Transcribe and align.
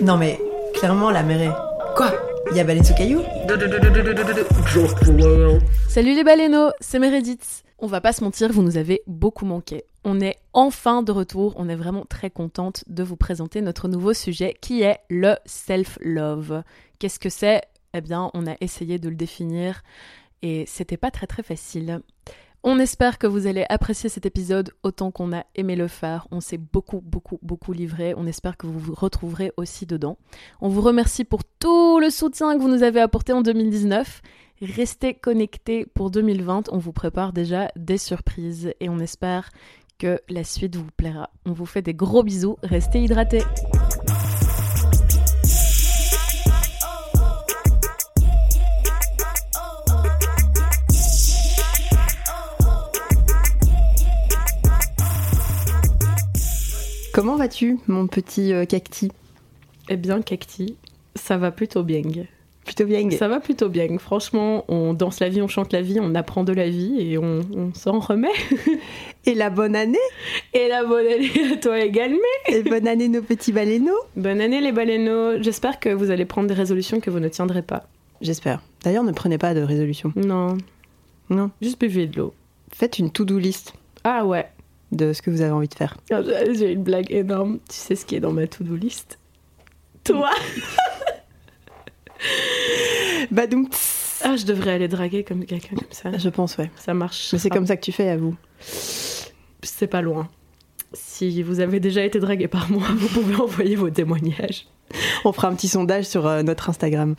Non 0.00 0.16
mais, 0.16 0.38
clairement, 0.74 1.10
la 1.10 1.24
mer 1.24 1.42
est... 1.42 1.94
Quoi? 1.96 2.12
Il 2.50 2.56
y 2.56 2.60
a 2.60 2.64
baleine 2.64 2.84
sous 2.84 2.94
caillou? 2.94 3.20
Salut 5.88 6.14
les 6.14 6.22
baleineaux, 6.22 6.70
c'est 6.80 7.00
Meredith. 7.00 7.64
On 7.80 7.88
va 7.88 8.00
pas 8.00 8.12
se 8.12 8.22
mentir, 8.22 8.52
vous 8.52 8.62
nous 8.62 8.76
avez 8.76 9.02
beaucoup 9.08 9.44
manqué. 9.44 9.82
On 10.04 10.20
est 10.20 10.36
enfin 10.52 11.02
de 11.02 11.10
retour, 11.10 11.54
on 11.56 11.68
est 11.68 11.74
vraiment 11.74 12.04
très 12.08 12.30
contente 12.30 12.84
de 12.86 13.02
vous 13.02 13.16
présenter 13.16 13.60
notre 13.60 13.88
nouveau 13.88 14.14
sujet 14.14 14.54
qui 14.60 14.82
est 14.82 14.98
le 15.10 15.34
self-love. 15.46 16.62
Qu'est-ce 17.00 17.18
que 17.18 17.28
c'est? 17.28 17.62
Eh 17.92 18.00
bien, 18.00 18.30
on 18.34 18.46
a 18.46 18.54
essayé 18.60 19.00
de 19.00 19.08
le 19.08 19.16
définir 19.16 19.82
et 20.42 20.64
c'était 20.66 20.96
pas 20.96 21.10
très 21.10 21.26
très 21.26 21.42
facile. 21.42 22.00
On 22.64 22.80
espère 22.80 23.18
que 23.18 23.28
vous 23.28 23.46
allez 23.46 23.64
apprécier 23.68 24.08
cet 24.08 24.26
épisode 24.26 24.72
autant 24.82 25.12
qu'on 25.12 25.32
a 25.32 25.44
aimé 25.54 25.76
le 25.76 25.86
faire. 25.86 26.26
On 26.32 26.40
s'est 26.40 26.58
beaucoup, 26.58 27.00
beaucoup, 27.00 27.38
beaucoup 27.40 27.72
livré. 27.72 28.14
On 28.16 28.26
espère 28.26 28.56
que 28.56 28.66
vous 28.66 28.80
vous 28.80 28.94
retrouverez 28.94 29.52
aussi 29.56 29.86
dedans. 29.86 30.18
On 30.60 30.68
vous 30.68 30.80
remercie 30.80 31.24
pour 31.24 31.44
tout 31.44 32.00
le 32.00 32.10
soutien 32.10 32.56
que 32.56 32.62
vous 32.62 32.68
nous 32.68 32.82
avez 32.82 33.00
apporté 33.00 33.32
en 33.32 33.42
2019. 33.42 34.22
Restez 34.60 35.14
connectés 35.14 35.86
pour 35.86 36.10
2020. 36.10 36.70
On 36.72 36.78
vous 36.78 36.92
prépare 36.92 37.32
déjà 37.32 37.70
des 37.76 37.98
surprises 37.98 38.72
et 38.80 38.88
on 38.88 38.98
espère 38.98 39.50
que 39.98 40.20
la 40.28 40.42
suite 40.42 40.74
vous 40.74 40.90
plaira. 40.96 41.30
On 41.46 41.52
vous 41.52 41.66
fait 41.66 41.82
des 41.82 41.94
gros 41.94 42.24
bisous. 42.24 42.56
Restez 42.64 43.00
hydratés. 43.00 43.44
Comment 57.18 57.34
vas-tu, 57.34 57.80
mon 57.88 58.06
petit 58.06 58.52
euh, 58.52 58.64
cacti 58.64 59.10
Eh 59.88 59.96
bien, 59.96 60.22
Cacti, 60.22 60.76
ça 61.16 61.36
va 61.36 61.50
plutôt 61.50 61.82
bien. 61.82 62.02
Plutôt 62.64 62.84
bien. 62.84 63.10
Ça 63.10 63.26
va 63.26 63.40
plutôt 63.40 63.68
bien. 63.68 63.98
Franchement, 63.98 64.64
on 64.68 64.94
danse 64.94 65.18
la 65.18 65.28
vie, 65.28 65.42
on 65.42 65.48
chante 65.48 65.72
la 65.72 65.82
vie, 65.82 65.98
on 66.00 66.14
apprend 66.14 66.44
de 66.44 66.52
la 66.52 66.68
vie 66.68 66.94
et 67.00 67.18
on, 67.18 67.40
on 67.56 67.74
s'en 67.74 67.98
remet. 67.98 68.28
Et 69.26 69.34
la 69.34 69.50
bonne 69.50 69.74
année? 69.74 69.98
Et 70.54 70.68
la 70.68 70.84
bonne 70.84 71.08
année 71.08 71.52
à 71.52 71.56
toi 71.56 71.80
également. 71.80 72.18
Et 72.46 72.62
bonne 72.62 72.86
année, 72.86 73.08
nos 73.08 73.22
petits 73.22 73.50
baleineaux 73.50 73.98
Bonne 74.14 74.40
année 74.40 74.60
les 74.60 74.70
baleineaux. 74.70 75.42
J'espère 75.42 75.80
que 75.80 75.88
vous 75.88 76.12
allez 76.12 76.24
prendre 76.24 76.46
des 76.46 76.54
résolutions 76.54 77.00
que 77.00 77.10
vous 77.10 77.18
ne 77.18 77.28
tiendrez 77.28 77.62
pas. 77.62 77.88
J'espère. 78.20 78.62
D'ailleurs, 78.84 79.02
ne 79.02 79.10
prenez 79.10 79.38
pas 79.38 79.54
de 79.54 79.60
résolution. 79.60 80.12
Non, 80.14 80.56
Non. 81.30 81.50
juste 81.60 81.80
buvez 81.80 82.06
de 82.06 82.16
l'eau. 82.16 82.32
Faites 82.72 83.00
une 83.00 83.10
to-do 83.10 83.38
list 83.38 83.74
Ah 84.04 84.24
ouais, 84.24 84.46
de 84.92 85.12
ce 85.12 85.22
que 85.22 85.30
vous 85.30 85.40
avez 85.42 85.50
envie 85.50 85.68
de 85.68 85.74
faire. 85.74 85.96
Ah, 86.10 86.20
j'ai 86.52 86.72
une 86.72 86.82
blague 86.82 87.10
énorme. 87.12 87.58
Tu 87.68 87.76
sais 87.76 87.94
ce 87.94 88.04
qui 88.06 88.14
est 88.16 88.20
dans 88.20 88.32
ma 88.32 88.46
to-do 88.46 88.74
list? 88.76 89.18
Toi 90.04 90.30
Bah 93.30 93.46
donc, 93.46 93.72
Ah, 94.24 94.36
je 94.36 94.44
devrais 94.46 94.72
aller 94.72 94.88
draguer 94.88 95.22
comme 95.24 95.44
quelqu'un 95.44 95.76
comme 95.76 95.86
ça. 95.90 96.16
je 96.16 96.28
pense, 96.28 96.56
ouais. 96.58 96.70
Ça 96.76 96.94
marche. 96.94 97.30
Mais 97.32 97.38
c'est 97.38 97.50
comme 97.50 97.66
ça 97.66 97.76
que 97.76 97.82
tu 97.82 97.92
fais 97.92 98.08
à 98.08 98.16
vous. 98.16 98.34
C'est 98.60 99.86
pas 99.86 100.00
loin. 100.02 100.28
Si 100.94 101.42
vous 101.42 101.60
avez 101.60 101.80
déjà 101.80 102.02
été 102.04 102.18
dragué 102.18 102.48
par 102.48 102.70
moi, 102.70 102.86
vous 102.96 103.08
pouvez 103.08 103.36
envoyer 103.36 103.76
vos 103.76 103.90
témoignages. 103.90 104.66
On 105.24 105.32
fera 105.32 105.48
un 105.48 105.54
petit 105.54 105.68
sondage 105.68 106.06
sur 106.06 106.26
euh, 106.26 106.42
notre 106.42 106.70
Instagram. 106.70 107.14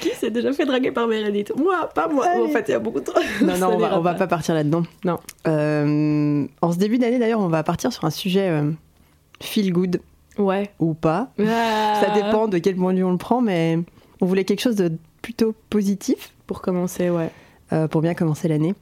Qui 0.00 0.10
s'est 0.10 0.30
déjà 0.30 0.52
fait 0.52 0.64
draguer 0.64 0.92
par 0.92 1.06
Meredith 1.08 1.52
Moi, 1.56 1.88
pas 1.94 2.08
moi. 2.08 2.26
Allez. 2.26 2.42
En 2.44 2.48
fait, 2.48 2.64
il 2.68 2.72
y 2.72 2.74
a 2.74 2.78
beaucoup 2.78 3.00
trop. 3.00 3.20
Non, 3.42 3.56
non, 3.58 3.70
on 3.74 3.78
va, 3.78 3.98
on 3.98 4.00
va 4.02 4.14
pas 4.14 4.26
partir 4.26 4.54
là-dedans. 4.54 4.82
Non. 5.04 5.18
Euh, 5.46 6.46
en 6.62 6.72
ce 6.72 6.78
début 6.78 6.98
d'année, 6.98 7.18
d'ailleurs, 7.18 7.40
on 7.40 7.48
va 7.48 7.62
partir 7.62 7.92
sur 7.92 8.04
un 8.04 8.10
sujet 8.10 8.48
euh, 8.48 8.70
feel 9.40 9.72
good 9.72 10.00
Ouais. 10.38 10.70
ou 10.78 10.94
pas. 10.94 11.30
Ah. 11.40 12.00
Ça 12.00 12.10
dépend 12.14 12.46
de 12.46 12.58
quel 12.58 12.76
point 12.76 12.92
de 12.92 12.98
vue 12.98 13.04
on 13.04 13.10
le 13.10 13.18
prend, 13.18 13.40
mais 13.40 13.78
on 14.20 14.26
voulait 14.26 14.44
quelque 14.44 14.60
chose 14.60 14.76
de 14.76 14.92
plutôt 15.20 15.52
positif 15.68 16.32
Pour 16.46 16.60
commencer, 16.62 17.10
ouais. 17.10 17.30
euh, 17.72 17.88
pour 17.88 18.02
bien 18.02 18.14
commencer 18.14 18.46
l'année. 18.46 18.74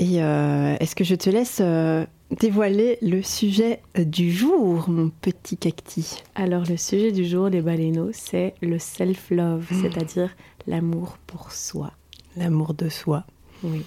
Et 0.00 0.22
euh, 0.22 0.74
est-ce 0.80 0.96
que 0.96 1.04
je 1.04 1.14
te 1.14 1.28
laisse 1.30 1.58
euh, 1.60 2.04
dévoiler 2.30 2.98
le 3.02 3.22
sujet 3.22 3.80
du 3.98 4.32
jour, 4.32 4.88
mon 4.88 5.10
petit 5.10 5.56
cacti 5.56 6.22
Alors, 6.34 6.64
le 6.68 6.76
sujet 6.76 7.12
du 7.12 7.24
jour, 7.24 7.48
les 7.48 7.60
baleineaux, 7.60 8.10
c'est 8.12 8.54
le 8.62 8.78
self-love, 8.78 9.66
c'est-à-dire 9.82 10.34
l'amour 10.66 11.18
pour 11.26 11.52
soi. 11.52 11.92
L'amour 12.36 12.74
de 12.74 12.88
soi. 12.88 13.24
Oui. 13.62 13.84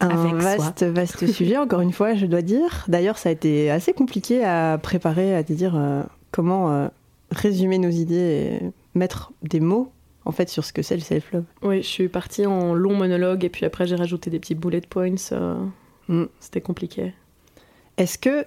Un 0.00 0.08
Avec 0.08 0.34
vaste, 0.34 0.82
vaste 0.84 1.26
sujet, 1.32 1.56
encore 1.56 1.80
une 1.80 1.92
fois, 1.92 2.14
je 2.14 2.26
dois 2.26 2.42
dire. 2.42 2.84
D'ailleurs, 2.88 3.18
ça 3.18 3.30
a 3.30 3.32
été 3.32 3.70
assez 3.70 3.92
compliqué 3.92 4.44
à 4.44 4.78
préparer, 4.82 5.34
à 5.34 5.42
te 5.42 5.52
dire 5.52 5.74
euh, 5.76 6.02
comment 6.30 6.70
euh, 6.70 6.88
résumer 7.30 7.78
nos 7.78 7.90
idées 7.90 8.60
et 8.62 8.70
mettre 8.94 9.32
des 9.42 9.60
mots, 9.60 9.90
en 10.24 10.32
fait, 10.32 10.48
sur 10.48 10.64
ce 10.64 10.72
que 10.72 10.82
c'est 10.82 10.96
le 10.96 11.00
self-love. 11.02 11.44
Oui, 11.62 11.78
je 11.82 11.86
suis 11.88 12.08
partie 12.08 12.46
en 12.46 12.74
long 12.74 12.94
monologue 12.94 13.44
et 13.44 13.48
puis 13.48 13.64
après, 13.66 13.86
j'ai 13.86 13.96
rajouté 13.96 14.30
des 14.30 14.38
petits 14.38 14.54
bullet 14.54 14.80
points. 14.82 15.14
euh, 15.32 15.56
Mm. 16.08 16.26
C'était 16.38 16.60
compliqué. 16.60 17.14
Est-ce 17.98 18.18
que 18.18 18.44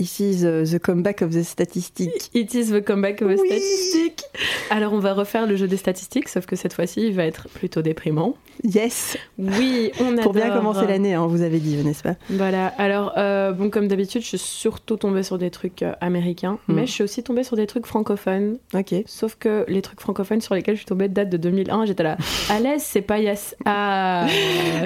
ici 0.00 0.36
the, 0.40 0.62
the 0.64 0.78
comeback 0.78 1.22
of 1.22 1.30
the 1.32 1.42
statistics 1.42 2.30
It 2.32 2.54
is 2.54 2.70
the 2.70 2.80
comeback 2.84 3.20
of 3.20 3.28
the 3.34 3.40
Oui. 3.40 3.48
statistics. 3.48 4.24
Alors, 4.70 4.92
on 4.92 5.00
va 5.00 5.12
refaire 5.12 5.44
le 5.46 5.56
jeu 5.56 5.66
des 5.66 5.76
statistiques, 5.76 6.28
sauf 6.28 6.46
que 6.46 6.54
cette 6.54 6.72
fois-ci, 6.72 7.00
il 7.08 7.14
va 7.14 7.24
être 7.24 7.48
plutôt 7.48 7.82
déprimant. 7.82 8.36
Yes 8.62 9.16
Oui, 9.38 9.90
on 10.00 10.12
adore. 10.12 10.22
Pour 10.22 10.32
bien 10.34 10.50
commencer 10.50 10.86
l'année, 10.86 11.14
hein, 11.14 11.26
vous 11.26 11.42
avez 11.42 11.58
dit, 11.58 11.76
n'est-ce 11.84 12.02
pas? 12.04 12.14
Voilà, 12.30 12.68
alors 12.78 13.12
euh, 13.16 13.50
bon 13.52 13.70
comme 13.70 13.86
d'habitude 13.88 14.22
je 14.22 14.26
suis 14.28 14.38
surtout 14.38 14.96
tombée 14.96 15.22
sur 15.24 15.38
des 15.38 15.50
trucs 15.50 15.82
euh, 15.82 15.92
américains, 16.00 16.58
Mm. 16.68 16.74
mais 16.74 16.86
je 16.86 16.92
suis 16.92 17.04
aussi 17.04 17.22
tombée 17.24 17.42
sur 17.44 17.56
des 17.56 17.66
trucs 17.68 17.86
francophones, 17.86 18.58
Ok. 18.74 18.94
sauf 19.06 19.36
que 19.36 19.64
les 19.68 19.80
trucs 19.82 20.00
francophones 20.00 20.40
sur 20.40 20.54
lesquels 20.56 20.74
je 20.74 20.80
suis 20.80 20.86
tombée 20.86 21.06
datent 21.08 21.30
de 21.30 21.36
2001, 21.36 21.86
j'étais 21.86 22.02
là, 22.02 22.16
à 22.50 22.58
l'aise 22.60 22.82
c'est 22.84 23.00
pas 23.02 23.18
yes, 23.20 23.54
ah 23.64 24.26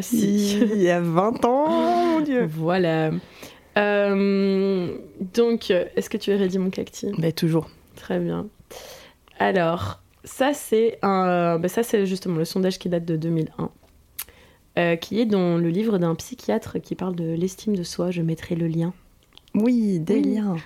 si. 0.03 0.59
Il 0.61 0.83
y 0.83 0.91
a 0.91 1.01
20 1.01 1.45
ans, 1.47 1.69
mon 2.15 2.21
Dieu 2.21 2.47
voilà. 2.51 3.11
Euh, 3.79 4.97
donc, 5.35 5.71
est-ce 5.71 6.11
que 6.11 6.17
tu 6.17 6.31
es 6.31 6.37
ready 6.37 6.59
mon 6.59 6.71
cacti? 6.71 7.11
Mais 7.19 7.33
toujours. 7.33 7.69
Très 7.97 8.19
bien. 8.19 8.47
Alors, 9.39 10.01
ça 10.25 10.53
c'est 10.55 10.99
un, 11.03 11.59
bah, 11.59 11.69
ça 11.69 11.83
c'est 11.83 12.07
justement 12.07 12.37
le 12.37 12.45
sondage 12.45 12.79
qui 12.79 12.89
date 12.89 13.05
de 13.05 13.17
2001, 13.17 13.71
euh, 14.79 14.97
qui 14.97 15.21
est 15.21 15.27
dans 15.27 15.57
le 15.59 15.69
livre 15.69 15.99
d'un 15.99 16.15
psychiatre 16.15 16.79
qui 16.81 16.95
parle 16.95 17.15
de 17.17 17.33
l'estime 17.35 17.75
de 17.77 17.83
soi. 17.83 18.11
Je 18.11 18.23
mettrai 18.23 18.55
le 18.55 18.67
lien. 18.67 18.93
Oui, 19.55 19.99
des 20.01 20.15
Oui. 20.17 20.35
liens. 20.35 20.57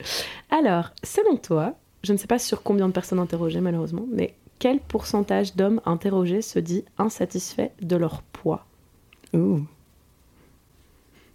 Alors, 0.50 0.90
selon 1.02 1.36
toi, 1.36 1.74
je 2.04 2.12
ne 2.12 2.18
sais 2.18 2.28
pas 2.28 2.38
sur 2.38 2.62
combien 2.62 2.86
de 2.88 2.92
personnes 2.92 3.18
interrogées 3.18 3.60
malheureusement, 3.60 4.06
mais 4.12 4.34
quel 4.58 4.78
pourcentage 4.80 5.56
d'hommes 5.56 5.80
interrogés 5.84 6.42
se 6.42 6.58
dit 6.58 6.84
insatisfait 6.98 7.72
de 7.82 7.96
leur 7.96 8.22
poids? 8.22 8.64
Ouh. 9.34 9.60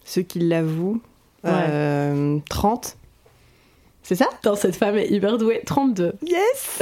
Ceux 0.06 0.22
qui 0.24 0.40
l'avouent, 0.40 1.02
Ouais. 1.44 1.52
euh, 1.53 2.40
30. 2.50 2.97
C'est 4.03 4.16
ça? 4.16 4.28
Dans 4.44 4.56
cette 4.56 4.75
femme 4.75 4.97
est 4.97 5.09
hyper 5.09 5.38
douée, 5.38 5.62
32. 5.66 6.13
Yes 6.25 6.81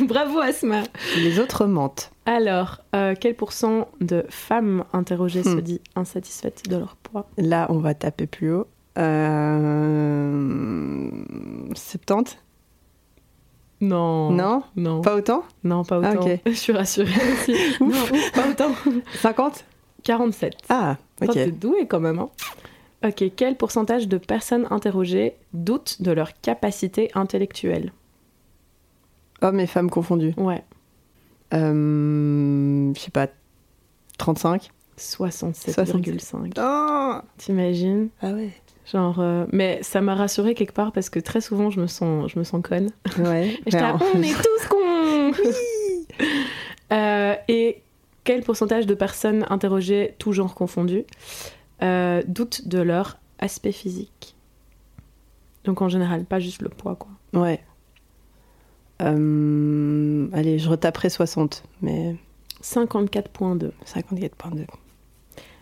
Bravo 0.08 0.40
Asma 0.40 0.82
Les 1.16 1.38
autres 1.38 1.66
mentent. 1.66 2.10
Alors, 2.26 2.78
euh, 2.94 3.14
quel 3.18 3.34
pourcent 3.36 3.88
de 4.00 4.24
femmes 4.28 4.84
interrogées 4.92 5.44
se 5.44 5.50
Hmm. 5.50 5.60
dit 5.60 5.80
insatisfaites 5.94 6.68
de 6.68 6.76
leur 6.76 6.96
poids? 6.96 7.28
Là, 7.38 7.66
on 7.70 7.78
va 7.78 7.94
taper 7.94 8.26
plus 8.26 8.52
haut. 8.52 8.66
Euh... 8.98 11.10
70 11.74 12.36
Non. 13.80 14.30
Non? 14.30 14.62
Non. 14.76 15.00
Pas 15.02 15.16
autant? 15.16 15.44
Non, 15.64 15.84
pas 15.84 16.00
Ah, 16.02 16.12
autant. 16.12 16.26
ok. 16.26 16.40
Je 16.46 16.52
suis 16.52 16.72
rassurée 16.72 17.12
aussi. 17.32 17.54
non, 17.80 17.90
pas 18.34 18.48
autant. 18.50 18.72
50 19.20 19.64
47. 20.02 20.54
Ah, 20.68 20.96
ok. 21.22 21.32
T'es 21.32 21.50
doué 21.50 21.86
quand 21.86 22.00
même. 22.00 22.18
Hein. 22.18 22.28
Ok, 23.04 23.24
quel 23.36 23.56
pourcentage 23.56 24.08
de 24.08 24.18
personnes 24.18 24.66
interrogées 24.70 25.34
doutent 25.52 26.00
de 26.02 26.10
leur 26.12 26.38
capacité 26.40 27.10
intellectuelle 27.14 27.92
Hommes 29.42 29.60
et 29.60 29.66
femmes 29.66 29.90
confondus. 29.90 30.32
Ouais, 30.38 30.64
Euh, 31.54 32.92
Je 32.94 33.00
sais 33.00 33.10
pas. 33.10 33.28
35 34.18 34.70
67,5. 34.98 36.52
Ah 36.56 37.22
T'imagines 37.36 38.08
Ah 38.22 38.32
ouais. 38.32 38.50
Genre, 38.90 39.18
euh, 39.20 39.44
mais 39.52 39.78
ça 39.82 40.00
m'a 40.00 40.14
rassurée 40.14 40.54
quelque 40.54 40.72
part 40.72 40.92
parce 40.92 41.10
que 41.10 41.18
très 41.20 41.40
souvent 41.42 41.68
je 41.70 41.80
me 41.80 41.86
sens, 41.86 42.30
je 42.32 42.38
me 42.38 42.44
sens 42.44 42.62
conne. 42.62 42.88
Ouais. 43.18 43.48
Et 43.66 43.74
on 43.76 44.22
est 44.22 44.32
tous 44.42 44.68
cons 44.70 45.32
Euh, 46.92 47.34
Et 47.48 47.82
quel 48.24 48.42
pourcentage 48.42 48.86
de 48.86 48.94
personnes 48.94 49.44
interrogées, 49.50 50.14
tout 50.18 50.32
genre 50.32 50.54
confondu, 50.54 51.04
euh, 51.82 52.22
doutent 52.26 52.66
de 52.68 52.78
leur 52.80 53.18
aspect 53.38 53.72
physique 53.72 54.34
Donc 55.64 55.82
en 55.82 55.88
général, 55.88 56.24
pas 56.24 56.38
juste 56.40 56.62
le 56.62 56.68
poids, 56.70 56.94
quoi. 56.96 57.10
Ouais. 57.40 57.60
Euh, 59.02 60.28
allez, 60.32 60.58
je 60.58 60.68
retaperai 60.68 61.10
60, 61.10 61.62
mais 61.82 62.16
54,2. 62.62 63.70
54.2. 63.84 64.66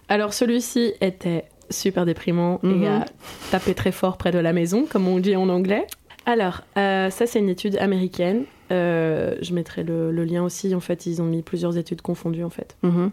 Alors 0.09 0.33
celui-ci 0.35 0.93
était 1.01 1.45
super 1.71 2.05
déprimant 2.05 2.61
Mhm. 2.63 2.83
et 2.83 2.89
a 2.89 3.05
tapé 3.51 3.75
très 3.75 3.91
fort 3.93 4.17
près 4.19 4.31
de 4.31 4.39
la 4.39 4.53
maison, 4.53 4.87
comme 4.89 5.09
on 5.09 5.19
dit 5.19 5.35
en 5.35 5.49
anglais. 5.49 5.87
Alors, 6.27 6.63
euh, 6.79 7.11
ça, 7.11 7.27
c'est 7.27 7.39
une 7.39 7.49
étude 7.49 7.77
américaine. 7.77 8.45
Euh, 8.71 9.37
je 9.43 9.53
mettrai 9.53 9.83
le, 9.83 10.11
le 10.11 10.25
lien 10.25 10.43
aussi. 10.43 10.75
En 10.75 10.81
fait, 10.81 11.05
ils 11.07 11.21
ont 11.21 11.27
mis 11.27 11.43
plusieurs 11.43 11.77
études 11.77 12.01
confondues, 12.03 12.45
en 12.45 12.51
fait. 12.51 12.77
Mhm. 12.83 13.11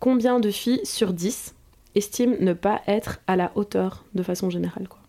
Combien 0.00 0.40
de 0.40 0.50
filles 0.50 0.80
sur 0.84 1.12
10 1.12 1.54
estiment 1.94 2.36
ne 2.40 2.52
pas 2.52 2.80
être 2.86 3.20
à 3.26 3.36
la 3.36 3.52
hauteur 3.54 4.04
de 4.14 4.22
façon 4.22 4.50
générale, 4.50 4.88
quoi 4.88 5.00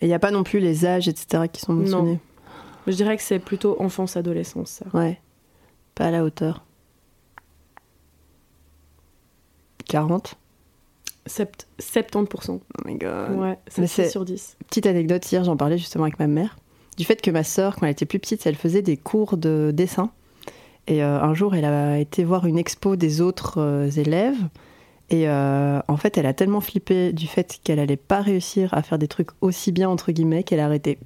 Et 0.00 0.06
il 0.06 0.08
n'y 0.08 0.14
a 0.14 0.18
pas 0.18 0.30
non 0.30 0.42
plus 0.44 0.60
les 0.60 0.86
âges, 0.86 1.08
etc., 1.08 1.44
qui 1.52 1.60
sont 1.60 1.72
mentionnés. 1.74 2.18
Je 2.86 2.92
dirais 2.92 3.16
que 3.16 3.22
c'est 3.22 3.38
plutôt 3.38 3.80
enfance-adolescence, 3.80 4.70
ça. 4.70 4.86
Ouais. 4.96 5.20
Pas 5.94 6.06
à 6.06 6.10
la 6.10 6.24
hauteur. 6.24 6.64
40 9.88 10.36
Sept- 11.26 11.66
70%. 11.80 12.60
Oh 12.60 12.60
my 12.84 12.96
god. 12.96 13.30
Ouais, 13.38 13.50
Mais 13.52 13.56
c'est 13.68 13.86
c'est- 13.86 14.04
6 14.04 14.10
sur 14.10 14.24
10. 14.26 14.56
Petite 14.68 14.84
anecdote, 14.86 15.30
hier 15.32 15.42
j'en 15.42 15.56
parlais 15.56 15.78
justement 15.78 16.04
avec 16.04 16.18
ma 16.18 16.26
mère, 16.26 16.56
du 16.98 17.04
fait 17.06 17.22
que 17.22 17.30
ma 17.30 17.44
sœur, 17.44 17.76
quand 17.76 17.86
elle 17.86 17.92
était 17.92 18.04
plus 18.04 18.18
petite, 18.18 18.46
elle 18.46 18.56
faisait 18.56 18.82
des 18.82 18.98
cours 18.98 19.38
de 19.38 19.70
dessin. 19.74 20.10
Et 20.86 21.02
euh, 21.02 21.18
un 21.22 21.32
jour, 21.32 21.54
elle 21.54 21.64
a 21.64 21.98
été 21.98 22.24
voir 22.24 22.44
une 22.46 22.58
expo 22.58 22.94
des 22.96 23.22
autres 23.22 23.58
euh, 23.58 23.88
élèves. 23.90 24.36
Et 25.10 25.28
euh, 25.28 25.80
en 25.86 25.96
fait, 25.96 26.16
elle 26.18 26.26
a 26.26 26.32
tellement 26.32 26.60
flippé 26.60 27.12
du 27.12 27.26
fait 27.26 27.58
qu'elle 27.62 27.78
allait 27.78 27.96
pas 27.96 28.20
réussir 28.20 28.72
à 28.74 28.82
faire 28.82 28.98
des 28.98 29.08
trucs 29.08 29.28
aussi 29.40 29.70
bien, 29.70 29.88
entre 29.88 30.12
guillemets, 30.12 30.42
qu'elle 30.44 30.60
a 30.60 30.64
arrêté. 30.64 30.98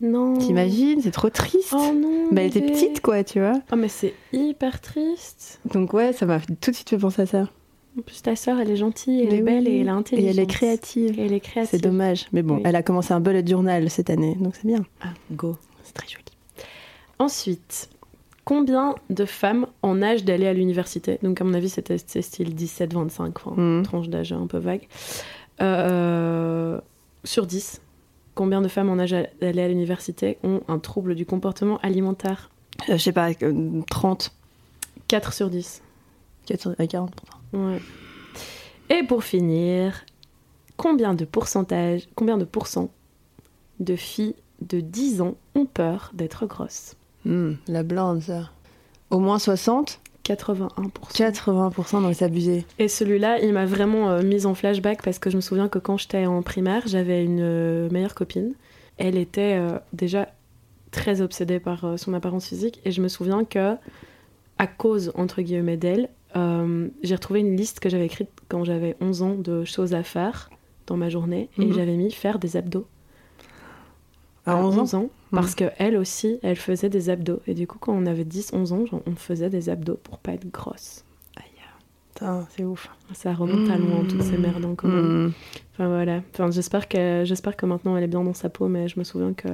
Non. 0.00 0.36
T'imagines? 0.36 1.00
C'est 1.00 1.12
trop 1.12 1.30
triste. 1.30 1.72
Oh 1.72 1.92
non. 1.94 2.28
bah, 2.32 2.42
elle 2.42 2.48
était 2.48 2.60
petite, 2.60 3.00
quoi, 3.00 3.22
tu 3.24 3.38
vois. 3.38 3.54
Oh, 3.72 3.76
mais 3.76 3.88
c'est 3.88 4.14
hyper 4.32 4.80
triste. 4.80 5.60
Donc, 5.72 5.92
ouais, 5.94 6.12
ça 6.12 6.26
m'a 6.26 6.40
tout 6.40 6.70
de 6.70 6.76
suite 6.76 6.90
fait 6.90 6.98
penser 6.98 7.22
à 7.22 7.26
ça. 7.26 7.48
En 7.96 8.02
plus, 8.02 8.20
ta 8.22 8.34
sœur, 8.34 8.58
elle 8.58 8.70
est 8.70 8.76
gentille, 8.76 9.20
elle 9.22 9.28
Mais 9.28 9.36
est 9.38 9.42
belle 9.42 9.68
et 9.68 9.78
elle 9.80 9.86
est 9.86 9.86
Et 9.86 9.88
intelligente. 9.88 10.30
elle 10.32 10.40
est 10.40 10.46
créative. 10.46 11.18
Et 11.20 11.24
elle 11.26 11.32
est 11.32 11.38
créative. 11.40 11.70
C'est 11.70 11.82
dommage. 11.82 12.26
Mais 12.32 12.42
bon, 12.42 12.56
Oui. 12.56 12.62
elle 12.64 12.74
a 12.74 12.82
commencé 12.82 13.12
un 13.14 13.20
bullet 13.20 13.46
journal 13.46 13.88
cette 13.88 14.10
année, 14.10 14.34
donc 14.40 14.56
c'est 14.56 14.66
bien. 14.66 14.84
Ah, 15.00 15.10
go. 15.30 15.56
C'est 15.84 15.94
très 15.94 16.08
joli. 16.08 16.24
Ensuite, 17.20 17.88
combien 18.44 18.94
de 19.10 19.24
femmes 19.24 19.66
en 19.82 20.02
âge 20.02 20.24
d'aller 20.24 20.46
à 20.46 20.52
l'université 20.52 21.18
Donc, 21.22 21.40
à 21.40 21.44
mon 21.44 21.54
avis, 21.54 21.68
c'était 21.70 21.96
c'est 21.98 22.22
style 22.22 22.54
17-25, 22.54 23.32
enfin, 23.36 23.54
Mhm. 23.60 23.82
tranche 23.84 24.08
d'âge 24.08 24.32
un 24.32 24.46
peu 24.46 24.58
vague. 24.58 24.86
Euh, 25.60 26.80
sur 27.24 27.46
10, 27.46 27.80
combien 28.34 28.60
de 28.60 28.68
femmes 28.68 28.90
en 28.90 28.98
âge 28.98 29.14
d'aller 29.40 29.62
à 29.62 29.68
l'université 29.68 30.38
ont 30.42 30.60
un 30.68 30.78
trouble 30.78 31.14
du 31.14 31.24
comportement 31.26 31.78
alimentaire? 31.78 32.50
Euh, 32.88 32.94
je 32.98 33.02
sais 33.02 33.12
pas, 33.12 33.30
euh, 33.42 33.80
30, 33.88 34.32
4 35.08 35.32
sur 35.32 35.48
10. 35.48 35.82
4, 36.46 36.74
à 36.78 36.86
40 36.86 37.12
Ouais. 37.52 37.80
Et 38.90 39.02
pour 39.04 39.24
finir, 39.24 40.04
combien 40.76 41.14
de 41.14 41.24
pourcentage, 41.24 42.02
combien 42.14 42.36
de 42.36 42.44
pourcents 42.44 42.90
de 43.80 43.96
filles 43.96 44.34
de 44.60 44.80
10 44.80 45.20
ans 45.22 45.36
ont 45.54 45.64
peur 45.66 46.10
d'être 46.14 46.46
grosses? 46.46 46.94
Hmm, 47.24 47.52
la 47.68 47.82
blonde, 47.82 48.22
ça. 48.22 48.50
Au 49.10 49.18
moins 49.18 49.38
60 49.38 50.00
81%. 50.24 50.70
80%, 51.12 52.00
non, 52.00 52.12
c'est 52.14 52.24
abusé. 52.24 52.64
Et 52.78 52.88
celui-là, 52.88 53.40
il 53.40 53.52
m'a 53.52 53.66
vraiment 53.66 54.08
euh, 54.10 54.22
mise 54.22 54.46
en 54.46 54.54
flashback 54.54 55.02
parce 55.02 55.18
que 55.18 55.28
je 55.28 55.36
me 55.36 55.42
souviens 55.42 55.68
que 55.68 55.78
quand 55.78 55.98
j'étais 55.98 56.24
en 56.24 56.40
primaire, 56.42 56.82
j'avais 56.86 57.22
une 57.22 57.40
euh, 57.42 57.90
meilleure 57.90 58.14
copine. 58.14 58.54
Elle 58.96 59.18
était 59.18 59.58
euh, 59.58 59.78
déjà 59.92 60.28
très 60.92 61.20
obsédée 61.20 61.60
par 61.60 61.84
euh, 61.84 61.96
son 61.98 62.14
apparence 62.14 62.46
physique 62.48 62.80
et 62.86 62.90
je 62.90 63.02
me 63.02 63.08
souviens 63.08 63.44
que, 63.44 63.74
à 64.56 64.66
cause, 64.66 65.12
entre 65.14 65.42
guillemets, 65.42 65.76
d'elle, 65.76 66.08
j'ai 67.02 67.14
retrouvé 67.14 67.40
une 67.40 67.56
liste 67.56 67.78
que 67.78 67.88
j'avais 67.88 68.06
écrite 68.06 68.30
quand 68.48 68.64
j'avais 68.64 68.96
11 69.00 69.22
ans 69.22 69.34
de 69.36 69.64
choses 69.64 69.94
à 69.94 70.02
faire 70.02 70.50
dans 70.86 70.96
ma 70.96 71.08
journée 71.08 71.48
et 71.58 71.66
Mhm. 71.66 71.72
j'avais 71.74 71.96
mis 71.96 72.10
faire 72.10 72.38
des 72.40 72.56
abdos. 72.56 72.86
À 74.46 74.56
11 74.56 74.94
ans 74.94 75.08
Parce 75.30 75.54
que 75.54 75.64
elle 75.78 75.96
aussi, 75.96 76.38
elle 76.42 76.56
faisait 76.56 76.90
des 76.90 77.08
abdos. 77.10 77.40
Et 77.46 77.54
du 77.54 77.66
coup, 77.66 77.78
quand 77.78 77.94
on 77.94 78.06
avait 78.06 78.24
10, 78.24 78.50
11 78.52 78.72
ans, 78.72 78.84
on 79.06 79.14
faisait 79.16 79.50
des 79.50 79.70
abdos 79.70 79.98
pour 80.02 80.18
pas 80.18 80.32
être 80.32 80.50
grosse. 80.50 81.04
Putain, 82.14 82.46
c'est 82.56 82.62
ouf. 82.62 82.88
Ça 83.12 83.34
remonte 83.34 83.68
à 83.68 83.76
loin, 83.76 84.04
toutes 84.08 84.22
ces 84.22 84.38
merdes 84.38 84.64
en 84.64 84.76
commun. 84.76 85.02
Hmm. 85.02 85.32
Enfin 85.72 85.88
voilà. 85.88 86.22
Enfin, 86.32 86.48
j'espère 86.50 86.88
que 86.88 87.24
j'espère 87.24 87.56
que 87.56 87.66
maintenant 87.66 87.96
elle 87.96 88.04
est 88.04 88.08
bien 88.08 88.22
dans 88.22 88.34
sa 88.34 88.48
peau, 88.48 88.68
mais 88.68 88.86
je 88.86 89.00
me 89.00 89.04
souviens 89.04 89.32
que 89.32 89.48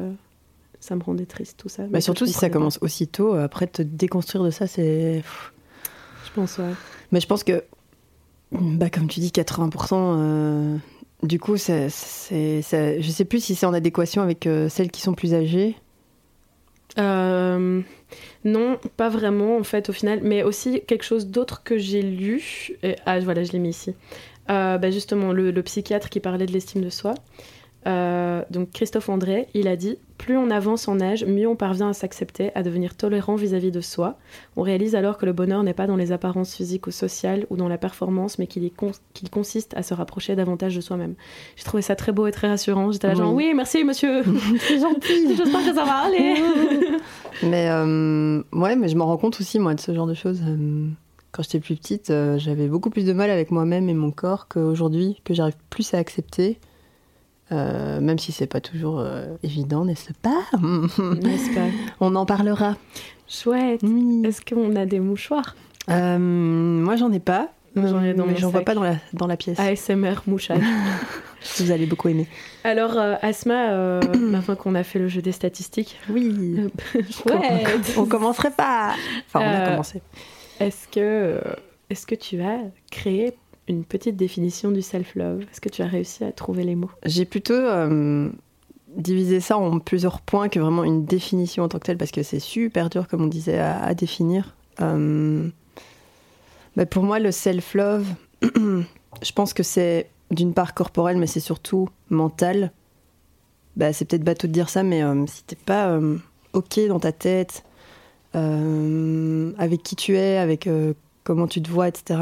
ça 0.78 0.94
me 0.94 1.02
rendait 1.02 1.25
triste 1.25 1.58
tout 1.58 1.70
ça. 1.70 1.84
Bah, 1.84 2.02
surtout 2.02 2.26
si 2.26 2.34
ça 2.34 2.50
commence 2.50 2.78
aussitôt, 2.82 3.34
euh, 3.34 3.44
après 3.44 3.66
te 3.66 3.81
déconstruire 3.81 4.44
de 4.44 4.50
ça, 4.50 4.66
c'est. 4.66 5.22
Je 6.26 6.32
pense 6.34 6.58
ouais. 6.58 6.75
Mais 7.12 7.20
je 7.20 7.26
pense 7.26 7.44
que, 7.44 7.64
bah, 8.52 8.90
comme 8.90 9.08
tu 9.08 9.20
dis, 9.20 9.31
80%, 9.31 9.94
euh, 9.94 10.76
du 11.22 11.38
coup, 11.38 11.56
je 11.56 11.90
sais 12.62 13.25
plus 13.25 13.44
si 13.44 13.55
c'est 13.55 13.67
en 13.67 13.75
adéquation 13.75 14.22
avec 14.22 14.46
euh, 14.46 14.69
celles 14.69 14.90
qui 14.90 15.00
sont 15.00 15.14
plus 15.14 15.34
âgées. 15.34 15.76
Euh, 16.99 17.81
non, 18.44 18.78
pas 18.96 19.08
vraiment 19.08 19.56
en 19.56 19.62
fait 19.62 19.88
au 19.88 19.93
final, 19.93 20.20
mais 20.22 20.43
aussi 20.43 20.82
quelque 20.87 21.05
chose 21.05 21.28
d'autre 21.28 21.62
que 21.62 21.78
j'ai 21.78 22.02
lu. 22.02 22.72
Ah 23.06 23.20
voilà, 23.20 23.44
je 23.44 23.52
l'ai 23.52 23.58
mis 23.58 23.70
ici. 23.70 23.94
Euh, 24.50 24.78
bah, 24.78 24.90
justement, 24.90 25.32
le, 25.32 25.52
psychiatre 25.62 26.08
qui 26.08 26.20
parlait 26.20 26.46
de 26.46 26.52
l'estime 26.52 26.82
de 26.82 26.90
soi. 26.90 27.14
Donc 27.84 28.70
Christophe 28.73 29.08
André, 29.08 29.49
il 29.55 29.69
a 29.69 29.76
dit 29.76 29.99
plus 30.20 30.37
on 30.37 30.50
avance 30.50 30.87
en 30.87 31.00
âge, 31.00 31.25
mieux 31.25 31.49
on 31.49 31.56
parvient 31.56 31.88
à 31.88 31.93
s'accepter, 31.94 32.50
à 32.55 32.62
devenir 32.62 32.94
tolérant 32.94 33.37
vis-à-vis 33.37 33.70
de 33.70 33.81
soi. 33.81 34.19
On 34.56 34.61
réalise 34.62 34.94
alors 34.94 35.17
que 35.17 35.25
le 35.25 35.32
bonheur 35.32 35.62
n'est 35.62 35.72
pas 35.72 35.87
dans 35.87 35.96
les 35.96 36.12
apparences 36.12 36.55
physiques 36.55 36.87
ou 36.87 36.90
sociales 36.90 37.46
ou 37.49 37.56
dans 37.56 37.69
la 37.69 37.78
performance, 37.78 38.38
mais 38.38 38.46
qu'il 38.46 38.70
con- 38.70 38.93
consiste 39.31 39.75
à 39.76 39.82
se 39.82 39.94
rapprocher 39.94 40.37
davantage 40.37 40.76
de 40.76 40.82
soi-même. 40.82 41.14
J'ai 41.56 41.64
trouvé 41.64 41.82
ça 41.82 41.96
très 41.96 42.12
beau 42.12 42.26
et 42.26 42.32
très 42.32 42.49
rassurant. 42.49 42.93
J'étais 42.93 43.06
là 43.08 43.14
genre 43.14 43.32
Oui. 43.34 43.46
oui, 43.49 43.55
merci 43.55 43.82
monsieur. 43.82 44.22
C'est 44.61 44.78
gentil 44.78 45.28
J'espère 45.37 45.61
que 45.64 45.75
ça 45.75 45.84
va 45.84 45.94
aller. 46.05 46.34
Mais 47.43 47.70
euh, 47.70 48.43
ouais, 48.52 48.76
mais 48.76 48.88
je 48.88 48.96
m'en 48.96 49.06
rends 49.06 49.16
compte 49.16 49.40
aussi, 49.40 49.58
moi, 49.58 49.75
de 49.75 49.81
ce 49.81 49.94
genre 49.94 50.06
de 50.06 50.12
choses. 50.12 50.43
Euh, 50.46 50.88
Quand 51.32 51.43
j'étais 51.43 51.61
plus 51.61 51.76
petite, 51.76 52.11
euh, 52.11 52.38
j'avais 52.38 52.66
beaucoup 52.69 52.90
plus 52.90 53.06
de 53.06 53.14
mal 53.14 53.31
avec 53.31 53.50
moi-même 53.50 53.88
et 53.88 53.94
mon 53.94 54.11
corps 54.11 54.46
qu'aujourd'hui, 54.49 55.20
que 55.25 55.32
j'arrive 55.32 55.56
plus 55.70 55.94
à 55.94 55.99
accepter. 55.99 56.58
Euh, 57.52 58.00
même 58.00 58.19
si 58.19 58.31
c'est 58.32 58.47
pas 58.47 58.61
toujours 58.61 59.00
euh, 59.00 59.26
évident, 59.43 59.85
n'est-ce 59.85 60.12
pas? 60.12 60.43
N'est-ce 60.58 61.55
pas? 61.55 61.67
On 62.00 62.14
en 62.14 62.25
parlera. 62.25 62.76
Chouette. 63.29 63.81
Oui. 63.82 64.23
Est-ce 64.25 64.41
qu'on 64.43 64.76
a 64.76 64.87
des 64.87 65.00
mouchoirs? 65.00 65.56
Euh, 65.88 66.19
moi, 66.19 66.97
j'en 66.97 67.11
ai 67.12 67.19
pas. 67.19 67.49
J'en 67.76 68.02
ai 68.02 68.14
dans 68.14 68.26
mais 68.26 68.37
j'en 68.37 68.50
vois 68.50 68.62
pas 68.62 68.75
dans 68.75 68.82
la, 68.82 68.97
dans 69.12 69.29
la 69.29 69.37
pièce. 69.37 69.58
ASMR 69.58 70.14
mouchage. 70.26 70.62
Vous 71.58 71.70
allez 71.70 71.87
beaucoup 71.87 72.08
aimer. 72.08 72.26
Alors, 72.64 72.97
Asma, 73.23 74.00
maintenant 74.19 74.57
qu'on 74.57 74.75
a 74.75 74.83
fait 74.83 74.99
le 74.99 75.09
jeu 75.09 75.23
des 75.23 75.33
statistiques, 75.33 75.99
Oui. 76.09 76.69
chouette. 76.95 77.95
On 77.97 78.07
commencerait 78.07 78.50
pas. 78.50 78.95
Enfin, 79.26 79.40
on 79.40 79.62
a 79.62 79.71
commencé. 79.71 80.02
Est-ce 80.59 80.88
que, 80.88 81.40
est-ce 81.88 82.07
que 82.07 82.16
tu 82.16 82.42
as 82.42 82.59
créé 82.90 83.35
une 83.71 83.85
petite 83.85 84.17
définition 84.17 84.71
du 84.71 84.83
self-love 84.83 85.43
Est-ce 85.43 85.61
que 85.61 85.69
tu 85.69 85.83
as 85.83 85.87
réussi 85.87 86.25
à 86.25 86.33
trouver 86.33 86.65
les 86.65 86.75
mots? 86.75 86.91
J'ai 87.05 87.25
plutôt 87.25 87.55
euh, 87.55 88.29
divisé 88.97 89.41
ça 89.41 89.57
en 89.57 89.79
plusieurs 89.79 90.21
points 90.21 90.49
que 90.49 90.59
vraiment 90.59 90.85
une 90.85 91.05
définition 91.05 91.65
en 91.65 91.69
tant 91.69 91.79
que 91.79 91.85
telle, 91.85 91.99
parce 91.99 92.11
que 92.11 92.23
c'est 92.23 92.41
super 92.41 92.91
dur, 92.91 93.09
comme 93.09 93.23
on 93.23 93.29
disait, 93.29 93.59
à, 93.59 93.95
définir. 93.95 94.55
Euh, 94.81 95.49
bah, 96.77 96.87
pour 96.87 97.03
moi, 97.03 97.19
le 97.19 97.33
self-love, 97.33 98.07
je 98.43 99.33
pense 99.35 99.55
que 99.55 99.62
c'est 99.62 100.09
d'une 100.31 100.55
part 100.55 100.75
corporel, 100.75 101.17
mais 101.17 101.27
c'est 101.27 101.41
surtout 101.41 101.89
mental. 102.09 102.73
Bah, 103.77 103.93
c'est 103.93 104.05
peut-être 104.05 104.25
bateau 104.25 104.47
de 104.47 104.53
dire 104.53 104.69
ça, 104.69 104.83
mais 104.83 105.03
euh, 105.03 105.27
si 105.27 105.45
t'es 105.45 105.57
pas 105.57 105.89
euh, 105.89 106.19
OK 106.53 106.81
dans 106.89 107.00
ta 107.00 107.12
tête, 107.12 107.65
avec 108.33 109.83
qui 109.83 109.97
tu 109.97 110.17
es, 110.17 110.37
avec 110.37 110.69
comment 111.25 111.49
tu 111.49 111.61
te 111.61 111.69
vois, 111.69 111.89
etc., 111.89 112.17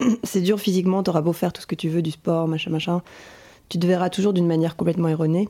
c'est 0.24 0.40
dur 0.40 0.60
physiquement, 0.60 1.02
t'auras 1.02 1.22
beau 1.22 1.32
faire 1.32 1.52
tout 1.52 1.62
ce 1.62 1.66
que 1.66 1.74
tu 1.74 1.88
veux, 1.88 2.02
du 2.02 2.10
sport, 2.10 2.48
machin, 2.48 2.70
machin 2.70 3.02
tu 3.68 3.78
te 3.78 3.86
verras 3.86 4.10
toujours 4.10 4.32
d'une 4.32 4.46
manière 4.46 4.76
complètement 4.76 5.08
erronée. 5.08 5.48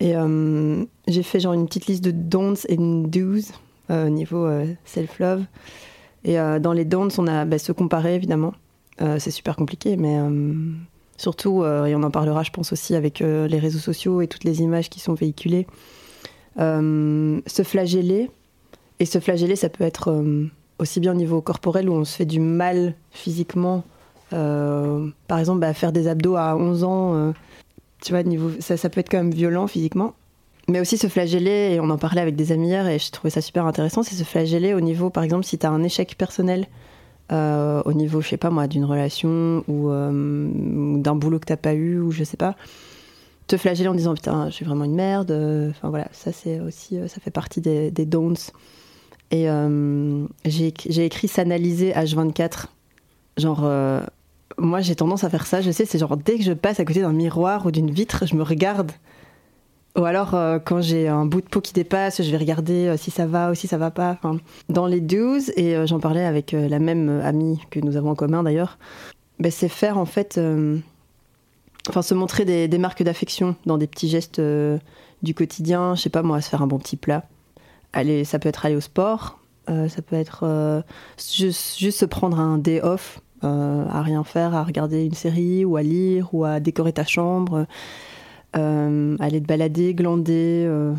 Et 0.00 0.14
euh, 0.14 0.84
j'ai 1.08 1.22
fait 1.22 1.40
genre 1.40 1.54
une 1.54 1.66
petite 1.66 1.86
liste 1.86 2.04
de 2.04 2.10
don'ts 2.10 2.66
et 2.68 2.76
do's 2.76 3.52
euh, 3.90 4.06
au 4.06 4.10
niveau 4.10 4.44
euh, 4.44 4.66
self-love. 4.84 5.44
Et 6.24 6.38
euh, 6.38 6.58
dans 6.58 6.72
les 6.72 6.84
don'ts, 6.84 7.18
on 7.18 7.26
a 7.26 7.44
bah, 7.44 7.58
se 7.58 7.72
comparer 7.72 8.14
évidemment. 8.14 8.52
C'est 8.98 9.30
super 9.30 9.56
compliqué, 9.56 9.98
mais 9.98 10.16
surtout, 11.18 11.62
et 11.66 11.94
on 11.94 12.02
en 12.02 12.10
parlera, 12.10 12.42
je 12.42 12.50
pense 12.50 12.72
aussi, 12.72 12.94
avec 12.94 13.18
les 13.18 13.58
réseaux 13.58 13.78
sociaux 13.78 14.22
et 14.22 14.26
toutes 14.26 14.44
les 14.44 14.62
images 14.62 14.88
qui 14.88 15.00
sont 15.00 15.12
véhiculées. 15.12 15.66
Se 16.56 17.62
flageller. 17.62 18.30
Et 18.98 19.04
se 19.04 19.20
flageller, 19.20 19.54
ça 19.54 19.68
peut 19.68 19.84
être 19.84 20.24
aussi 20.78 21.00
bien 21.00 21.12
au 21.12 21.16
niveau 21.16 21.40
corporel 21.40 21.88
où 21.88 21.92
on 21.92 22.04
se 22.04 22.16
fait 22.16 22.26
du 22.26 22.40
mal 22.40 22.94
physiquement. 23.10 23.84
Euh, 24.32 25.08
par 25.28 25.38
exemple, 25.38 25.60
bah, 25.60 25.72
faire 25.72 25.92
des 25.92 26.08
abdos 26.08 26.36
à 26.36 26.56
11 26.56 26.84
ans, 26.84 27.14
euh, 27.14 27.32
tu 28.02 28.12
vois, 28.12 28.22
niveau, 28.22 28.50
ça, 28.60 28.76
ça 28.76 28.90
peut 28.90 29.00
être 29.00 29.10
quand 29.10 29.18
même 29.18 29.32
violent 29.32 29.66
physiquement. 29.66 30.14
Mais 30.68 30.80
aussi 30.80 30.98
se 30.98 31.06
flageller, 31.06 31.74
et 31.74 31.80
on 31.80 31.90
en 31.90 31.98
parlait 31.98 32.20
avec 32.20 32.34
des 32.34 32.50
amis 32.50 32.68
hier, 32.68 32.88
et 32.88 32.98
je 32.98 33.12
trouvais 33.12 33.30
ça 33.30 33.40
super 33.40 33.66
intéressant, 33.66 34.02
c'est 34.02 34.16
se 34.16 34.24
flageller 34.24 34.74
au 34.74 34.80
niveau, 34.80 35.10
par 35.10 35.22
exemple, 35.22 35.44
si 35.44 35.58
tu 35.58 35.64
as 35.64 35.70
un 35.70 35.82
échec 35.84 36.16
personnel, 36.18 36.66
euh, 37.30 37.82
au 37.84 37.92
niveau, 37.92 38.20
je 38.20 38.28
sais 38.28 38.36
pas 38.36 38.50
moi, 38.50 38.66
d'une 38.66 38.84
relation 38.84 39.62
ou, 39.68 39.90
d'un 39.90 41.14
boulot 41.14 41.38
que 41.38 41.46
t'as 41.46 41.56
pas 41.56 41.74
eu, 41.74 42.00
ou 42.00 42.10
je 42.10 42.24
sais 42.24 42.36
pas, 42.36 42.56
te 43.46 43.56
flageller 43.56 43.88
en 43.88 43.94
disant 43.94 44.14
putain, 44.14 44.46
je 44.46 44.54
suis 44.54 44.64
vraiment 44.64 44.84
une 44.84 44.96
merde. 44.96 45.30
Enfin 45.70 45.88
voilà, 45.88 46.08
ça 46.10 46.32
c'est 46.32 46.58
aussi, 46.58 46.98
ça 47.06 47.20
fait 47.20 47.30
partie 47.30 47.60
des, 47.60 47.92
des 47.92 48.04
don'ts. 48.04 48.50
Et 49.30 49.48
j'ai 50.44 51.04
écrit 51.04 51.28
s'analyser 51.28 51.92
H24. 51.92 52.66
Genre, 53.38 53.68
moi 54.58 54.80
j'ai 54.80 54.94
tendance 54.94 55.24
à 55.24 55.30
faire 55.30 55.46
ça, 55.46 55.60
je 55.60 55.70
sais, 55.70 55.84
c'est 55.84 55.98
genre 55.98 56.16
dès 56.16 56.38
que 56.38 56.44
je 56.44 56.52
passe 56.52 56.80
à 56.80 56.84
côté 56.84 57.00
d'un 57.00 57.12
miroir 57.12 57.66
ou 57.66 57.70
d'une 57.70 57.90
vitre, 57.90 58.26
je 58.26 58.34
me 58.34 58.42
regarde. 58.42 58.92
Ou 59.96 60.04
alors 60.04 60.34
euh, 60.34 60.58
quand 60.58 60.82
j'ai 60.82 61.08
un 61.08 61.24
bout 61.24 61.40
de 61.40 61.46
peau 61.46 61.60
qui 61.60 61.72
dépasse, 61.72 62.22
je 62.22 62.30
vais 62.30 62.36
regarder 62.36 62.86
euh, 62.86 62.96
si 62.96 63.10
ça 63.10 63.26
va 63.26 63.50
ou 63.50 63.54
si 63.54 63.66
ça 63.66 63.78
va 63.78 63.90
pas. 63.90 64.18
Dans 64.68 64.86
les 64.86 65.00
12, 65.00 65.52
et 65.56 65.74
euh, 65.74 65.86
j'en 65.86 66.00
parlais 66.00 66.24
avec 66.24 66.52
la 66.52 66.78
même 66.78 67.20
amie 67.24 67.60
que 67.70 67.80
nous 67.80 67.96
avons 67.96 68.10
en 68.10 68.14
commun 68.14 68.42
d'ailleurs, 68.42 68.78
ben, 69.38 69.50
c'est 69.50 69.68
faire 69.68 69.98
en 69.98 70.06
fait, 70.06 70.40
enfin 71.88 72.02
se 72.02 72.14
montrer 72.14 72.44
des, 72.44 72.68
des 72.68 72.78
marques 72.78 73.02
d'affection 73.02 73.56
dans 73.64 73.78
des 73.78 73.86
petits 73.86 74.08
gestes 74.08 74.40
du 75.22 75.34
quotidien. 75.34 75.94
Je 75.94 76.02
sais 76.02 76.10
pas 76.10 76.22
moi, 76.22 76.40
se 76.40 76.48
faire 76.48 76.62
un 76.62 76.66
bon 76.66 76.78
petit 76.78 76.96
plat. 76.96 77.24
Aller, 77.96 78.24
ça 78.24 78.38
peut 78.38 78.48
être 78.48 78.66
aller 78.66 78.76
au 78.76 78.80
sport, 78.80 79.38
ça 79.66 80.02
peut 80.02 80.16
être 80.16 80.84
juste, 81.18 81.78
juste 81.78 81.98
se 81.98 82.04
prendre 82.04 82.38
un 82.38 82.58
day 82.58 82.82
off 82.82 83.20
euh, 83.44 83.84
à 83.90 84.00
rien 84.00 84.24
faire, 84.24 84.54
à 84.54 84.64
regarder 84.64 85.04
une 85.04 85.14
série 85.14 85.66
ou 85.66 85.76
à 85.76 85.82
lire 85.82 86.32
ou 86.32 86.44
à 86.44 86.58
décorer 86.58 86.94
ta 86.94 87.04
chambre, 87.04 87.66
euh, 88.56 89.16
aller 89.20 89.42
te 89.42 89.46
balader, 89.46 89.92
glander, 89.92 90.64
euh, 90.66 90.94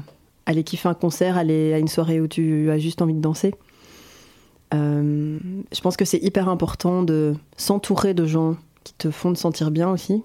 aller 0.46 0.63
kiffer 0.63 0.88
un 0.88 0.94
concert, 0.94 1.36
aller 1.36 1.74
à 1.74 1.80
une 1.80 1.88
soirée 1.88 2.22
où 2.22 2.27
tu 2.27 2.70
as 2.70 2.77
juste 2.77 3.01
envie 3.01 3.16
de 3.16 3.22
danser. 3.22 3.56
je 4.72 5.82
pense 5.82 5.98
que 5.98 6.06
c'est 6.06 6.22
hyper 6.22 6.48
important 6.48 7.01
de 7.01 7.34
s'entourer 7.58 8.13
de 8.13 8.25
gens 8.27 8.56
qui 8.84 8.94
te 8.94 9.10
font 9.10 9.34
te 9.34 9.39
sentir 9.39 9.72
bien 9.72 9.89
aussi. 9.89 10.24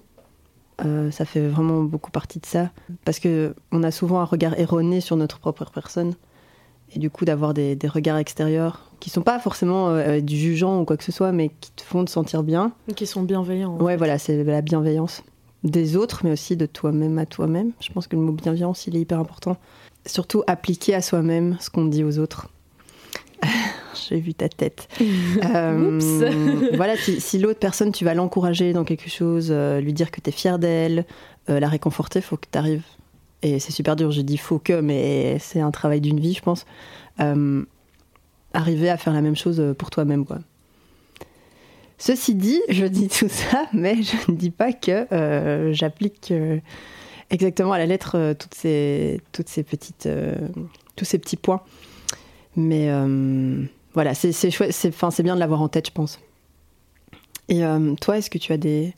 ça 0.79 1.25
fait 1.25 1.47
vraiment 1.47 1.81
beaucoup 1.81 2.11
partie 2.11 2.39
de 2.39 2.45
ça. 2.45 2.69
Parce 3.05 3.19
qu'on 3.19 3.83
a 3.83 3.91
souvent 3.91 4.19
un 4.19 4.25
regard 4.25 4.57
erroné 4.59 5.01
sur 5.01 5.17
notre 5.17 5.39
propre 5.39 5.71
personne 5.73 6.13
et 6.95 6.99
du 6.99 7.09
coup 7.09 7.25
d'avoir 7.25 7.53
des, 7.53 7.77
regards 7.85 8.17
extérieurs 8.17 8.89
qui 8.99 9.09
sont 9.09 9.21
pas 9.21 9.39
forcément 9.39 9.89
euh, 9.89 10.21
du 10.21 10.37
jugeant 10.37 10.79
ou 10.79 10.85
quoi 10.85 10.97
que 10.97 11.03
ce 11.03 11.11
soit, 11.11 11.31
mais 11.31 11.49
qui 11.59 11.71
te 11.71 11.81
font 11.81 12.05
te 12.05 12.11
sentir 12.11 12.43
bien. 12.43 12.71
qui 12.95 13.05
sont 13.05 13.23
bienveillants. 13.23 13.77
Ouais, 13.77 13.97
voilà, 13.97 14.17
c'est 14.17 14.43
la 14.43 14.61
bienveillance 14.61 15.23
des 15.63 15.95
autres, 15.95 16.21
mais 16.23 16.31
aussi 16.31 16.57
de 16.57 16.65
toi-même 16.65 17.17
à 17.17 17.25
toi-même. 17.25 17.71
Je 17.79 17.91
pense 17.91 18.07
que 18.07 18.15
le 18.15 18.21
mot 18.21 18.31
bienveillance, 18.31 18.87
il 18.87 18.95
est 18.95 19.01
hyper 19.01 19.19
important. 19.19 19.57
Surtout 20.05 20.43
appliquer 20.47 20.93
à 20.95 21.01
soi-même 21.01 21.57
ce 21.59 21.69
qu'on 21.69 21.85
dit 21.85 22.03
aux 22.03 22.19
autres. 22.19 22.49
J'ai 24.09 24.19
vu 24.19 24.33
ta 24.33 24.49
tête. 24.49 24.87
euh, 25.01 26.69
voilà, 26.75 26.95
si, 26.97 27.39
l'autre 27.39 27.59
personne, 27.59 27.91
tu 27.91 28.03
vas 28.03 28.13
l'encourager 28.13 28.73
dans 28.73 28.83
quelque 28.83 29.09
chose, 29.09 29.49
euh, 29.51 29.79
lui 29.79 29.93
dire 29.93 30.11
que 30.11 30.19
tu 30.19 30.29
es 30.29 30.33
fier 30.33 30.59
d'elle, 30.59 31.05
euh, 31.49 31.59
la 31.59 31.67
réconforter, 31.67 32.21
faut 32.21 32.37
que 32.37 32.47
tu 32.51 32.57
arrives 32.57 32.83
et 33.43 33.59
c'est 33.59 33.73
super 33.73 33.95
dur, 33.95 34.09
je 34.11 34.21
dis 34.21 34.37
faut 34.37 34.57
que, 34.57 34.79
mais 34.79 35.37
c'est 35.39 35.59
un 35.59 35.71
travail 35.71 35.99
d'une 35.99 36.19
vie, 36.19 36.33
je 36.33 36.41
pense, 36.41 36.65
euh, 37.19 37.63
arriver 38.53 38.89
à 38.89 38.97
faire 38.97 39.13
la 39.13 39.21
même 39.21 39.35
chose 39.35 39.61
pour 39.77 39.89
toi-même, 39.89 40.25
quoi. 40.25 40.39
Ceci 41.97 42.35
dit, 42.35 42.61
je 42.69 42.85
dis 42.85 43.09
tout 43.09 43.29
ça, 43.29 43.65
mais 43.73 44.01
je 44.01 44.31
ne 44.31 44.37
dis 44.37 44.49
pas 44.49 44.71
que 44.71 45.13
euh, 45.13 45.73
j'applique 45.73 46.31
euh, 46.31 46.59
exactement 47.29 47.73
à 47.73 47.77
la 47.77 47.85
lettre 47.85 48.33
toutes 48.39 48.55
ces, 48.55 49.21
petites, 49.31 50.09
tous 50.95 51.05
ces 51.05 51.19
petits 51.19 51.37
points. 51.37 51.61
Mais 52.55 52.89
voilà, 53.93 54.13
c'est 54.13 54.31
c'est 54.31 55.23
bien 55.23 55.35
de 55.35 55.39
l'avoir 55.39 55.61
en 55.61 55.67
tête, 55.67 55.87
je 55.87 55.91
pense. 55.91 56.19
Et 57.49 57.61
toi, 57.99 58.17
est-ce 58.17 58.29
que 58.29 58.37
tu 58.37 58.53
as 58.53 58.57
des, 58.57 58.93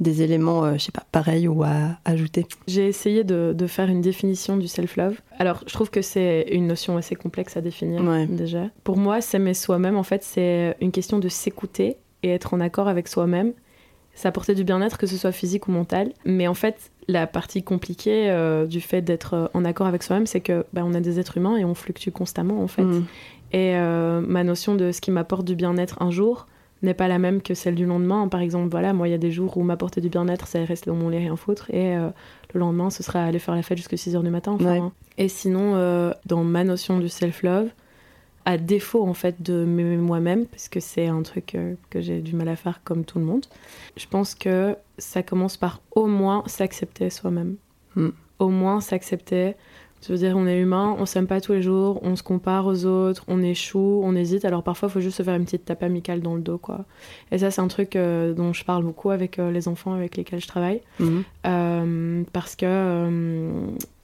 des 0.00 0.22
éléments, 0.22 0.64
euh, 0.64 0.74
je 0.74 0.84
sais 0.84 0.92
pas, 0.92 1.04
pareils 1.12 1.46
ou 1.46 1.62
à 1.62 1.98
ajouter 2.04 2.46
J'ai 2.66 2.86
essayé 2.86 3.24
de, 3.24 3.54
faire 3.66 3.88
une 3.88 4.00
définition 4.00 4.56
du 4.56 4.68
self-love. 4.68 5.20
Alors, 5.38 5.62
je 5.66 5.72
trouve 5.72 5.90
que 5.90 6.02
c'est 6.02 6.46
une 6.50 6.66
notion 6.66 6.96
assez 6.96 7.14
complexe 7.14 7.56
à 7.56 7.60
définir 7.60 8.02
déjà. 8.28 8.68
Pour 8.82 8.96
moi, 8.98 9.20
s'aimer 9.20 9.54
soi-même, 9.54 9.96
en 9.96 10.02
fait, 10.02 10.22
c'est 10.22 10.76
une 10.80 10.92
question 10.92 11.18
de 11.18 11.28
s'écouter 11.28 11.96
et 12.22 12.30
être 12.30 12.54
en 12.54 12.60
accord 12.60 12.88
avec 12.88 13.08
soi-même. 13.08 13.52
Ça 14.14 14.28
apporter 14.28 14.54
du 14.54 14.62
bien-être, 14.62 14.96
que 14.96 15.06
ce 15.06 15.16
soit 15.16 15.32
physique 15.32 15.66
ou 15.66 15.72
mental. 15.72 16.12
Mais 16.24 16.46
en 16.46 16.54
fait, 16.54 16.92
la 17.08 17.26
partie 17.26 17.64
compliquée 17.64 18.30
euh, 18.30 18.66
du 18.66 18.80
fait 18.80 19.02
d'être 19.02 19.34
euh, 19.34 19.46
en 19.54 19.64
accord 19.64 19.88
avec 19.88 20.02
soi-même, 20.02 20.26
c'est 20.26 20.40
que 20.40 20.64
bah, 20.72 20.82
on 20.84 20.94
a 20.94 21.00
des 21.00 21.18
êtres 21.18 21.38
humains 21.38 21.56
et 21.56 21.64
on 21.64 21.74
fluctue 21.74 22.10
constamment, 22.10 22.62
en 22.62 22.68
fait. 22.68 22.82
Mm. 22.82 23.06
Et 23.52 23.74
ma 24.26 24.42
notion 24.42 24.74
de 24.74 24.90
ce 24.90 25.00
qui 25.00 25.12
m'apporte 25.12 25.44
du 25.44 25.54
bien-être 25.54 26.02
un 26.02 26.10
jour, 26.10 26.48
n'est 26.84 26.94
pas 26.94 27.08
la 27.08 27.18
même 27.18 27.42
que 27.42 27.54
celle 27.54 27.74
du 27.74 27.86
lendemain. 27.86 28.28
Par 28.28 28.40
exemple, 28.40 28.68
voilà, 28.70 28.92
moi, 28.92 29.08
il 29.08 29.10
y 29.10 29.14
a 29.14 29.18
des 29.18 29.30
jours 29.30 29.56
où 29.56 29.62
m'apporter 29.62 30.00
du 30.00 30.08
bien-être, 30.08 30.46
c'est 30.46 30.64
rester 30.64 30.90
dans 30.90 30.96
mon 30.96 31.08
lit 31.08 31.18
rien 31.18 31.36
foutre. 31.36 31.70
Et 31.70 31.96
euh, 31.96 32.10
le 32.52 32.60
lendemain, 32.60 32.90
ce 32.90 33.02
sera 33.02 33.24
aller 33.24 33.38
faire 33.38 33.54
la 33.54 33.62
fête 33.62 33.78
jusqu'à 33.78 33.96
6 33.96 34.14
h 34.14 34.22
du 34.22 34.30
matin. 34.30 34.52
Enfin, 34.52 34.92
Et 35.18 35.28
sinon, 35.28 35.74
euh, 35.74 36.12
dans 36.26 36.44
ma 36.44 36.64
notion 36.64 36.98
du 36.98 37.08
self-love, 37.08 37.70
à 38.44 38.58
défaut 38.58 39.06
en 39.06 39.14
fait 39.14 39.42
de 39.42 39.64
m'aimer 39.64 39.96
moi-même, 39.96 40.46
parce 40.46 40.68
que 40.68 40.80
c'est 40.80 41.06
un 41.06 41.22
truc 41.22 41.54
euh, 41.54 41.74
que 41.90 42.00
j'ai 42.00 42.20
du 42.20 42.34
mal 42.34 42.48
à 42.48 42.56
faire 42.56 42.82
comme 42.84 43.04
tout 43.04 43.18
le 43.18 43.24
monde, 43.24 43.46
je 43.96 44.06
pense 44.06 44.34
que 44.34 44.76
ça 44.98 45.22
commence 45.22 45.56
par 45.56 45.80
au 45.92 46.06
moins 46.06 46.42
s'accepter 46.46 47.10
soi-même. 47.10 47.56
Hmm. 47.96 48.10
Au 48.38 48.48
moins 48.48 48.80
s'accepter 48.80 49.54
dire, 50.12 50.36
on 50.36 50.46
est 50.46 50.58
humain, 50.58 50.94
on 50.98 51.06
s'aime 51.06 51.26
pas 51.26 51.40
tous 51.40 51.52
les 51.52 51.62
jours, 51.62 52.00
on 52.02 52.16
se 52.16 52.22
compare 52.22 52.66
aux 52.66 52.84
autres, 52.84 53.24
on 53.28 53.42
échoue, 53.42 54.00
on 54.04 54.14
hésite. 54.14 54.44
Alors 54.44 54.62
parfois, 54.62 54.88
il 54.88 54.92
faut 54.92 55.00
juste 55.00 55.16
se 55.16 55.22
faire 55.22 55.34
une 55.34 55.44
petite 55.44 55.64
tape 55.64 55.82
amicale 55.82 56.20
dans 56.20 56.34
le 56.34 56.40
dos, 56.40 56.58
quoi. 56.58 56.84
Et 57.32 57.38
ça, 57.38 57.50
c'est 57.50 57.60
un 57.60 57.68
truc 57.68 57.96
euh, 57.96 58.34
dont 58.34 58.52
je 58.52 58.64
parle 58.64 58.84
beaucoup 58.84 59.10
avec 59.10 59.38
euh, 59.38 59.50
les 59.50 59.68
enfants 59.68 59.94
avec 59.94 60.16
lesquels 60.16 60.40
je 60.40 60.48
travaille. 60.48 60.80
Mhm. 61.00 61.24
Euh, 61.46 62.22
parce 62.32 62.56
que 62.56 63.50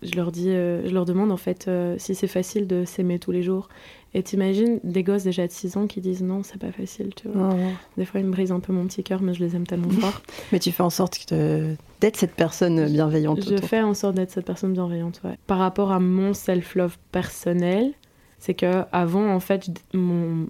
je 0.03 0.17
leur 0.17 0.33
dis, 0.33 0.51
je 0.51 0.93
leur 0.93 1.05
demande 1.05 1.31
en 1.31 1.37
fait 1.37 1.71
si 1.99 2.15
c'est 2.15 2.27
facile 2.27 2.67
de 2.67 2.85
s'aimer 2.85 3.19
tous 3.19 3.33
les 3.33 3.43
jours. 3.43 3.69
Et 4.13 4.25
t'imagines 4.25 4.81
des 4.83 5.05
gosses 5.05 5.23
déjà 5.23 5.47
de 5.47 5.53
6 5.53 5.77
ans 5.77 5.87
qui 5.87 6.01
disent 6.01 6.23
non, 6.23 6.43
c'est 6.43 6.59
pas 6.59 6.73
facile, 6.73 7.11
tu 7.15 7.29
vois. 7.29 7.55
Des 7.97 8.05
fois, 8.05 8.21
ils 8.21 8.27
me 8.27 8.33
brisent 8.33 8.51
un 8.51 8.59
peu 8.59 8.73
mon 8.73 8.87
petit 8.87 9.05
cœur, 9.05 9.23
mais 9.23 9.35
je 9.35 9.45
les 9.45 9.55
aime 9.55 9.67
tellement 9.67 9.91
fort. 9.91 10.21
mais 10.53 10.59
tu 10.59 10.73
fais 10.73 10.83
en 10.83 10.91
sorte 10.91 11.33
d'être 11.33 12.17
cette 12.17 12.35
personne 12.35 12.87
bienveillante. 12.87 13.49
Je, 13.49 13.57
fais 13.57 13.83
en 13.83 13.95
sorte 13.95 14.17
d'être 14.17 14.33
cette 14.33 14.47
personne 14.47 14.73
bienveillante, 14.73 15.21
ouais. 15.25 15.39
Par 15.47 15.59
rapport 15.59 15.93
à 15.93 16.01
mon 16.01 16.35
self-love 16.35 16.99
personnel, 17.13 17.93
c'est 18.41 18.55
que 18.55 18.85
avant, 18.91 19.33
en 19.33 19.39
fait, 19.39 19.71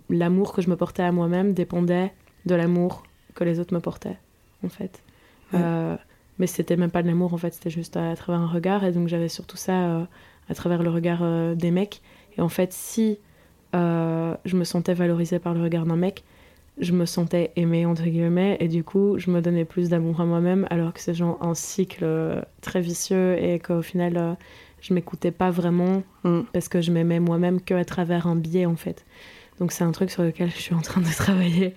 l'amour 0.08 0.54
que 0.54 0.62
je 0.62 0.70
me 0.70 0.76
portais 0.76 1.02
à 1.02 1.12
moi-même 1.12 1.52
dépendait 1.52 2.12
de 2.46 2.54
l'amour 2.54 3.02
que 3.34 3.44
les 3.44 3.60
autres 3.60 3.74
me 3.74 3.80
portaient, 3.80 4.16
en 4.64 4.68
fait. 4.70 5.02
Euh, 5.52 5.96
mais 6.38 6.46
c'était 6.46 6.76
même 6.76 6.90
pas 6.90 7.02
de 7.02 7.08
l'amour, 7.08 7.34
en 7.34 7.36
fait, 7.36 7.52
c'était 7.52 7.68
juste 7.68 7.96
à, 7.98 8.14
travers 8.16 8.40
un 8.40 8.46
regard. 8.46 8.84
Et 8.84 8.92
donc, 8.92 9.08
j'avais 9.08 9.28
surtout 9.28 9.58
ça 9.58 9.72
euh, 9.72 10.04
à 10.48 10.54
travers 10.54 10.82
le 10.82 10.88
regard 10.90 11.20
euh, 11.22 11.54
des 11.54 11.70
mecs. 11.70 12.00
Et 12.38 12.40
en 12.40 12.48
fait, 12.48 12.72
si 12.72 13.18
euh, 13.74 14.34
je 14.44 14.56
me 14.56 14.64
sentais 14.64 14.94
valorisée 14.94 15.38
par 15.38 15.54
le 15.54 15.62
regard 15.62 15.86
d'un 15.86 15.96
mec, 15.96 16.24
je 16.78 16.92
me 16.92 17.04
sentais 17.04 17.50
aimée 17.56 17.86
entre 17.86 18.04
guillemets 18.04 18.56
et 18.60 18.68
du 18.68 18.82
coup 18.82 19.18
je 19.18 19.30
me 19.30 19.40
donnais 19.42 19.64
plus 19.64 19.90
d'amour 19.90 20.20
à 20.20 20.24
moi-même 20.24 20.66
alors 20.70 20.92
que 20.94 21.00
c'est 21.00 21.14
genre 21.14 21.36
un 21.42 21.54
cycle 21.54 22.04
euh, 22.04 22.40
très 22.62 22.80
vicieux 22.80 23.36
et 23.38 23.58
qu'au 23.58 23.82
final 23.82 24.16
euh, 24.16 24.32
je 24.80 24.94
m'écoutais 24.94 25.30
pas 25.30 25.50
vraiment 25.50 26.02
mm. 26.24 26.40
parce 26.52 26.68
que 26.68 26.80
je 26.80 26.90
m'aimais 26.90 27.20
moi-même 27.20 27.60
que 27.60 27.74
à 27.74 27.84
travers 27.84 28.26
un 28.26 28.36
biais 28.36 28.66
en 28.66 28.76
fait. 28.76 29.04
Donc 29.58 29.72
c'est 29.72 29.84
un 29.84 29.92
truc 29.92 30.10
sur 30.10 30.22
lequel 30.22 30.50
je 30.50 30.56
suis 30.56 30.74
en 30.74 30.80
train 30.80 31.02
de 31.02 31.06
travailler 31.16 31.74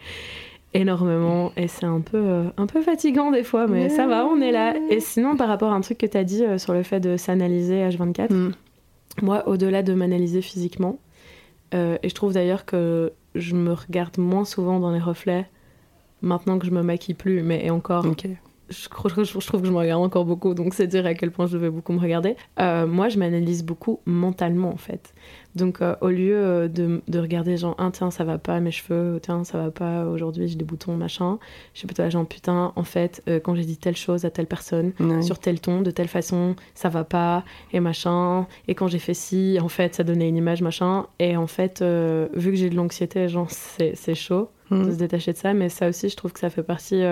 énormément 0.74 1.52
et 1.58 1.68
c'est 1.68 1.86
un 1.86 2.00
peu 2.00 2.46
un 2.56 2.66
peu 2.66 2.82
fatigant 2.82 3.30
des 3.30 3.44
fois 3.44 3.68
mais 3.68 3.90
ça 3.90 4.08
va, 4.08 4.26
on 4.26 4.40
est 4.42 4.52
là. 4.52 4.74
Et 4.90 5.02
sinon 5.02 5.36
par 5.36 5.50
rapport 5.50 5.74
à 5.74 5.76
un 5.76 5.82
truc 5.82 5.98
que 5.98 6.06
tu 6.06 6.18
as 6.18 6.24
dit 6.24 6.44
sur 6.58 6.74
le 6.74 6.82
fait 6.82 7.02
de 7.02 7.18
s'analyser 7.18 7.88
H24, 7.90 8.34
mm. 8.34 8.52
moi 9.22 9.48
au-delà 9.50 9.84
de 9.84 9.94
m'analyser 9.94 10.42
physiquement, 10.42 10.98
euh, 11.74 11.98
et 12.04 12.10
je 12.10 12.16
trouve 12.16 12.34
d'ailleurs 12.34 12.66
que 12.66 13.14
je 13.36 13.56
me 13.56 13.74
regarde 13.74 14.18
moins 14.18 14.46
souvent 14.46 14.80
dans 14.80 14.92
les 14.92 15.00
reflets 15.00 15.48
maintenant 16.22 16.58
que 16.58 16.66
je 16.66 16.72
me 16.72 16.82
maquille 16.82 17.16
plus, 17.16 17.44
mais 17.44 17.70
encore. 17.70 18.06
Je, 18.70 18.78
je, 18.84 18.90
trouve 18.90 19.62
que 19.62 19.68
je 19.68 19.72
me 19.72 19.78
regarde 19.78 20.02
encore 20.02 20.26
beaucoup, 20.26 20.54
donc 20.54 20.74
c'est 20.74 20.88
dire 20.88 21.06
à 21.06 21.14
quel 21.14 21.32
point 21.32 21.46
je 21.46 21.58
vais 21.58 21.70
beaucoup 21.70 21.94
me 21.94 22.00
regarder. 22.00 22.36
Euh, 22.60 22.88
moi, 22.88 23.10
je 23.10 23.20
m'analyse 23.20 23.64
beaucoup 23.64 24.00
mentalement, 24.06 24.70
en 24.70 24.78
fait. 24.78 25.14
Donc, 25.56 25.82
euh, 25.82 25.96
au 26.02 26.10
lieu 26.10 26.36
euh, 26.36 26.68
de, 26.68 27.02
de, 27.08 27.20
regarder 27.20 27.58
genre, 27.58 27.76
ah, 27.78 27.90
tiens, 27.94 28.10
ça 28.10 28.24
va 28.24 28.40
pas, 28.40 28.60
mes 28.60 28.72
cheveux, 28.72 29.20
tiens, 29.22 29.44
ça 29.44 29.60
va 29.60 29.72
pas, 29.72 30.06
aujourd'hui 30.06 30.48
j'ai 30.48 30.56
des 30.56 30.66
boutons, 30.66 30.96
machin, 30.96 31.38
je 31.74 31.80
suis 31.80 31.88
plutôt 31.88 32.02
là, 32.02 32.10
genre, 32.10 32.26
putain, 32.26 32.74
en 32.76 32.84
fait, 32.84 33.22
euh, 33.28 33.40
quand 33.40 33.54
j'ai 33.54 33.66
dit 33.66 33.78
telle 33.78 33.96
chose 33.96 34.26
à 34.26 34.32
telle 34.32 34.48
personne, 34.48 34.94
sur 35.22 35.38
tel 35.38 35.60
ton, 35.60 35.82
de 35.82 35.92
telle 35.92 36.08
façon, 36.08 36.56
ça 36.74 36.90
va 36.90 37.04
pas, 37.04 37.44
et 37.72 37.80
machin, 37.80 38.48
et 38.68 38.74
quand 38.74 38.88
j'ai 38.88 39.00
fait 39.00 39.14
ci, 39.14 39.60
en 39.62 39.70
fait, 39.70 39.94
ça 39.96 40.04
donnait 40.04 40.28
une 40.28 40.38
image, 40.38 40.62
machin, 40.62 41.06
et 41.20 41.38
en 41.38 41.48
fait, 41.48 41.84
vu 42.34 42.52
que 42.52 42.58
j'ai 42.58 42.70
de 42.70 42.76
l'anxiété, 42.76 43.28
genre, 43.30 43.50
c'est 43.50 44.16
chaud 44.16 44.50
de 44.72 44.78
mm. 44.78 44.92
se 44.92 44.98
détacher 44.98 45.34
de 45.34 45.38
ça, 45.38 45.54
mais 45.54 45.70
ça 45.70 45.88
aussi, 45.88 46.10
je 46.10 46.16
trouve 46.16 46.34
que 46.34 46.40
ça 46.40 46.50
fait 46.50 46.64
partie 46.64 47.04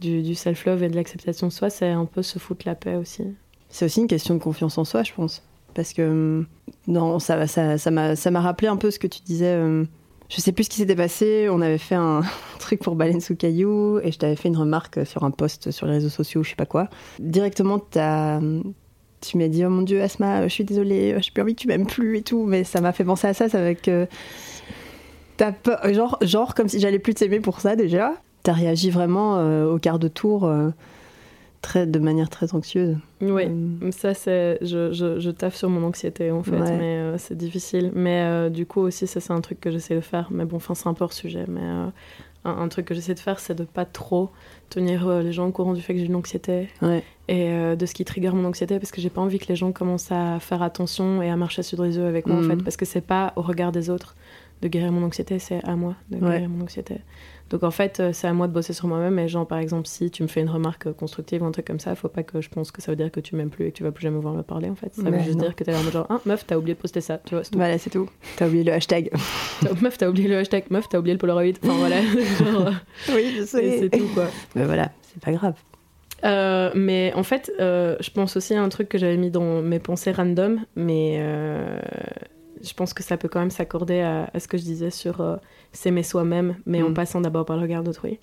du, 0.00 0.22
du 0.22 0.34
self-love 0.34 0.82
et 0.82 0.88
de 0.88 0.96
l'acceptation 0.96 1.46
de 1.46 1.52
soi, 1.52 1.70
c'est 1.70 1.90
un 1.90 2.06
peu 2.06 2.22
se 2.22 2.40
foutre 2.40 2.66
la 2.66 2.74
paix 2.74 2.96
aussi. 2.96 3.22
C'est 3.68 3.84
aussi 3.84 4.00
une 4.00 4.08
question 4.08 4.34
de 4.34 4.40
confiance 4.40 4.76
en 4.76 4.84
soi, 4.84 5.04
je 5.04 5.12
pense 5.12 5.42
parce 5.74 5.92
que 5.92 6.44
non, 6.86 7.18
ça, 7.18 7.46
ça, 7.46 7.78
ça 7.78 7.90
m'a 7.90 8.40
rappelé 8.40 8.68
un 8.68 8.76
peu 8.76 8.90
ce 8.90 8.98
que 8.98 9.06
tu 9.06 9.20
disais. 9.22 9.54
Euh, 9.54 9.84
je 10.28 10.40
sais 10.40 10.52
plus 10.52 10.64
ce 10.64 10.70
qui 10.70 10.76
s'était 10.76 10.96
passé. 10.96 11.48
On 11.50 11.60
avait 11.60 11.78
fait 11.78 11.94
un 11.94 12.22
truc 12.58 12.80
pour 12.80 12.96
Baleine 12.96 13.20
sous 13.20 13.36
caillou 13.36 13.98
et 14.02 14.12
je 14.12 14.18
t'avais 14.18 14.36
fait 14.36 14.48
une 14.48 14.56
remarque 14.56 15.06
sur 15.06 15.24
un 15.24 15.30
post 15.30 15.70
sur 15.70 15.86
les 15.86 15.94
réseaux 15.94 16.08
sociaux, 16.08 16.42
je 16.42 16.50
sais 16.50 16.56
pas 16.56 16.66
quoi. 16.66 16.88
Directement, 17.18 17.78
tu 17.78 17.98
m'as 17.98 19.48
dit 19.48 19.64
Oh 19.64 19.70
mon 19.70 19.82
dieu, 19.82 20.02
Asma, 20.02 20.46
je 20.48 20.52
suis 20.52 20.64
désolée, 20.64 21.16
j'ai 21.20 21.30
plus 21.30 21.42
envie 21.42 21.54
que 21.54 21.60
tu 21.60 21.68
m'aimes 21.68 21.86
plus 21.86 22.18
et 22.18 22.22
tout. 22.22 22.44
Mais 22.44 22.64
ça 22.64 22.80
m'a 22.80 22.92
fait 22.92 23.04
penser 23.04 23.26
à 23.26 23.34
ça, 23.34 23.48
c'est 23.48 23.58
avec. 23.58 23.88
Euh, 23.88 24.06
genre, 25.92 26.18
genre 26.22 26.54
comme 26.54 26.68
si 26.68 26.80
j'allais 26.80 26.98
plus 26.98 27.14
t'aimer 27.14 27.40
pour 27.40 27.60
ça 27.60 27.76
déjà. 27.76 28.14
T'as 28.42 28.52
réagi 28.52 28.90
vraiment 28.90 29.38
euh, 29.38 29.72
au 29.72 29.78
quart 29.78 29.98
de 29.98 30.08
tour. 30.08 30.44
Euh, 30.44 30.70
très, 31.64 31.86
de 31.86 31.98
manière 31.98 32.28
très 32.28 32.54
anxieuse. 32.54 32.96
Oui, 33.20 33.44
ça 33.90 34.14
c'est, 34.14 34.58
je, 34.60 34.92
je, 34.92 35.18
je, 35.18 35.30
taffe 35.30 35.56
sur 35.56 35.68
mon 35.68 35.84
anxiété 35.86 36.30
en 36.30 36.42
fait, 36.42 36.58
mais 36.58 37.18
c'est 37.18 37.36
difficile. 37.36 37.90
Mais 37.94 38.50
du 38.50 38.66
coup 38.66 38.80
aussi 38.80 39.06
ça 39.06 39.20
c'est 39.20 39.32
un 39.32 39.40
truc 39.40 39.60
que 39.60 39.70
j'essaie 39.70 39.96
de 39.96 40.00
faire. 40.00 40.28
Mais 40.30 40.44
bon, 40.44 40.56
enfin 40.56 40.74
c'est 40.74 40.88
un 40.88 40.94
peu 40.94 41.04
hors 41.04 41.12
sujet, 41.12 41.44
mais 41.48 41.62
un, 42.44 42.68
truc 42.68 42.86
que 42.86 42.94
j'essaie 42.94 43.14
de 43.14 43.20
faire, 43.20 43.38
c'est 43.38 43.54
de 43.54 43.64
pas 43.64 43.84
trop 43.84 44.30
tenir 44.68 45.08
euh, 45.08 45.22
les 45.22 45.32
gens 45.32 45.46
au 45.46 45.50
courant 45.50 45.72
du 45.72 45.80
fait 45.80 45.94
que 45.94 46.00
j'ai 46.00 46.06
une 46.06 46.14
anxiété 46.14 46.68
et 47.28 47.50
euh, 47.50 47.76
de 47.76 47.86
ce 47.86 47.94
qui 47.94 48.04
trigger 48.04 48.30
mon 48.30 48.44
anxiété 48.44 48.78
parce 48.78 48.90
que 48.90 49.00
j'ai 49.00 49.10
pas 49.10 49.20
envie 49.20 49.38
que 49.38 49.46
les 49.48 49.56
gens 49.56 49.72
commencent 49.72 50.12
à 50.12 50.38
faire 50.40 50.62
attention 50.62 51.22
et 51.22 51.30
à 51.30 51.36
marcher 51.36 51.62
sur 51.62 51.82
les 51.82 51.98
œufs 51.98 52.06
avec 52.06 52.26
moi 52.26 52.38
en 52.38 52.42
fait 52.42 52.56
mhm. 52.56 52.62
parce 52.62 52.76
que 52.76 52.84
c'est 52.84 53.00
pas 53.00 53.32
au 53.36 53.42
regard 53.42 53.72
des 53.72 53.88
autres 53.88 54.14
de 54.62 54.68
guérir 54.68 54.92
mon 54.92 55.04
anxiété, 55.04 55.38
c'est 55.38 55.62
à 55.64 55.76
moi 55.76 55.94
de 56.10 56.18
guérir 56.18 56.48
mon 56.48 56.62
anxiété. 56.62 56.98
Donc 57.50 57.62
en 57.62 57.70
fait, 57.70 58.00
euh, 58.00 58.10
c'est 58.12 58.26
à 58.26 58.32
moi 58.32 58.48
de 58.48 58.52
bosser 58.52 58.72
sur 58.72 58.88
moi-même. 58.88 59.18
Et 59.18 59.28
genre, 59.28 59.46
par 59.46 59.58
exemple, 59.58 59.86
si 59.86 60.10
tu 60.10 60.22
me 60.22 60.28
fais 60.28 60.40
une 60.40 60.48
remarque 60.48 60.92
constructive 60.92 61.42
ou 61.42 61.46
un 61.46 61.50
truc 61.50 61.66
comme 61.66 61.80
ça, 61.80 61.94
faut 61.94 62.08
pas 62.08 62.22
que 62.22 62.40
je 62.40 62.48
pense 62.48 62.70
que 62.70 62.80
ça 62.80 62.92
veut 62.92 62.96
dire 62.96 63.10
que 63.10 63.20
tu 63.20 63.36
m'aimes 63.36 63.50
plus 63.50 63.66
et 63.66 63.70
que 63.70 63.76
tu 63.76 63.82
vas 63.82 63.92
plus 63.92 64.02
jamais 64.02 64.18
voir 64.18 64.34
me 64.34 64.42
parler. 64.42 64.68
En 64.68 64.74
fait, 64.74 64.94
ça 64.94 65.02
veut 65.02 65.18
juste 65.20 65.38
dire 65.38 65.54
que 65.54 65.62
t'es 65.62 65.72
là 65.72 65.78
en 65.78 65.82
mode 65.82 65.92
genre, 65.92 66.06
ah, 66.08 66.20
meuf, 66.24 66.46
t'as 66.46 66.56
oublié 66.56 66.74
de 66.74 66.80
poster 66.80 67.00
ça. 67.00 67.18
Tu 67.18 67.34
vois, 67.34 67.44
tout. 67.44 67.56
Voilà, 67.56 67.78
c'est 67.78 67.90
tout. 67.90 68.08
T'as 68.36 68.46
oublié 68.46 68.64
le 68.64 68.72
hashtag. 68.72 69.10
meuf, 69.82 69.98
t'as 69.98 70.08
oublié 70.08 70.28
le 70.28 70.38
hashtag. 70.38 70.64
Meuf, 70.70 70.88
t'as 70.88 70.98
oublié 70.98 71.14
le 71.14 71.18
Polaroid. 71.18 71.52
Enfin 71.62 71.74
voilà. 71.74 72.00
genre, 72.38 72.70
oui, 73.14 73.34
je 73.38 73.44
sais. 73.44 73.78
C'est 73.78 73.90
tout 73.90 74.08
quoi. 74.14 74.26
Mais 74.54 74.64
voilà, 74.64 74.90
c'est 75.02 75.22
pas 75.22 75.32
grave. 75.32 75.54
Euh, 76.24 76.70
mais 76.74 77.12
en 77.14 77.22
fait, 77.22 77.52
euh, 77.60 77.96
je 78.00 78.10
pense 78.10 78.36
aussi 78.36 78.54
à 78.54 78.62
un 78.62 78.68
truc 78.70 78.88
que 78.88 78.96
j'avais 78.96 79.18
mis 79.18 79.30
dans 79.30 79.60
mes 79.60 79.78
pensées 79.78 80.12
random, 80.12 80.60
mais 80.74 81.20
je 82.64 82.72
pense 82.72 82.94
que 82.94 83.02
ça 83.02 83.16
peut 83.16 83.28
quand 83.28 83.40
même 83.40 83.50
s'accorder 83.50 84.00
à, 84.00 84.30
ce 84.38 84.48
que 84.48 84.56
je 84.56 84.62
disais 84.62 84.90
sur 84.90 85.20
euh, 85.20 85.36
s'aimer 85.74 86.02
soi-même, 86.02 86.56
mais 86.66 86.82
en 86.82 86.90
mm. 86.90 86.94
passant 86.94 87.20
d'abord 87.20 87.44
par 87.44 87.56
le 87.56 87.62
regard 87.62 87.82
d'autrui. 87.82 88.18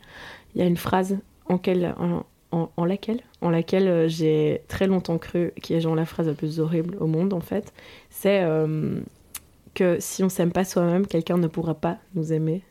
Il 0.55 0.61
y 0.61 0.63
a 0.63 0.67
une 0.67 0.77
phrase 0.77 1.17
en, 1.47 1.59
en, 2.51 2.85
laquelle, 2.85 3.21
en 3.41 3.49
laquelle 3.49 3.87
euh, 3.87 4.07
j'ai 4.07 4.61
très 4.67 4.87
longtemps 4.87 5.17
cru, 5.17 5.51
qui 5.61 5.73
est 5.73 5.81
genre 5.81 5.95
la 5.95 6.05
phrase 6.05 6.27
la 6.27 6.33
plus 6.33 6.59
horrible 6.59 6.97
au 6.99 7.07
monde 7.07 7.33
en 7.33 7.39
fait, 7.41 7.73
c'est 8.09 8.41
euh, 8.43 8.99
que 9.73 9.97
si 9.99 10.23
on 10.23 10.29
s'aime 10.29 10.51
pas 10.51 10.65
soi-même, 10.65 11.05
quelqu'un 11.07 11.37
ne 11.37 11.47
pourra 11.47 11.75
pas 11.75 11.97
nous 12.15 12.33
aimer. 12.33 12.61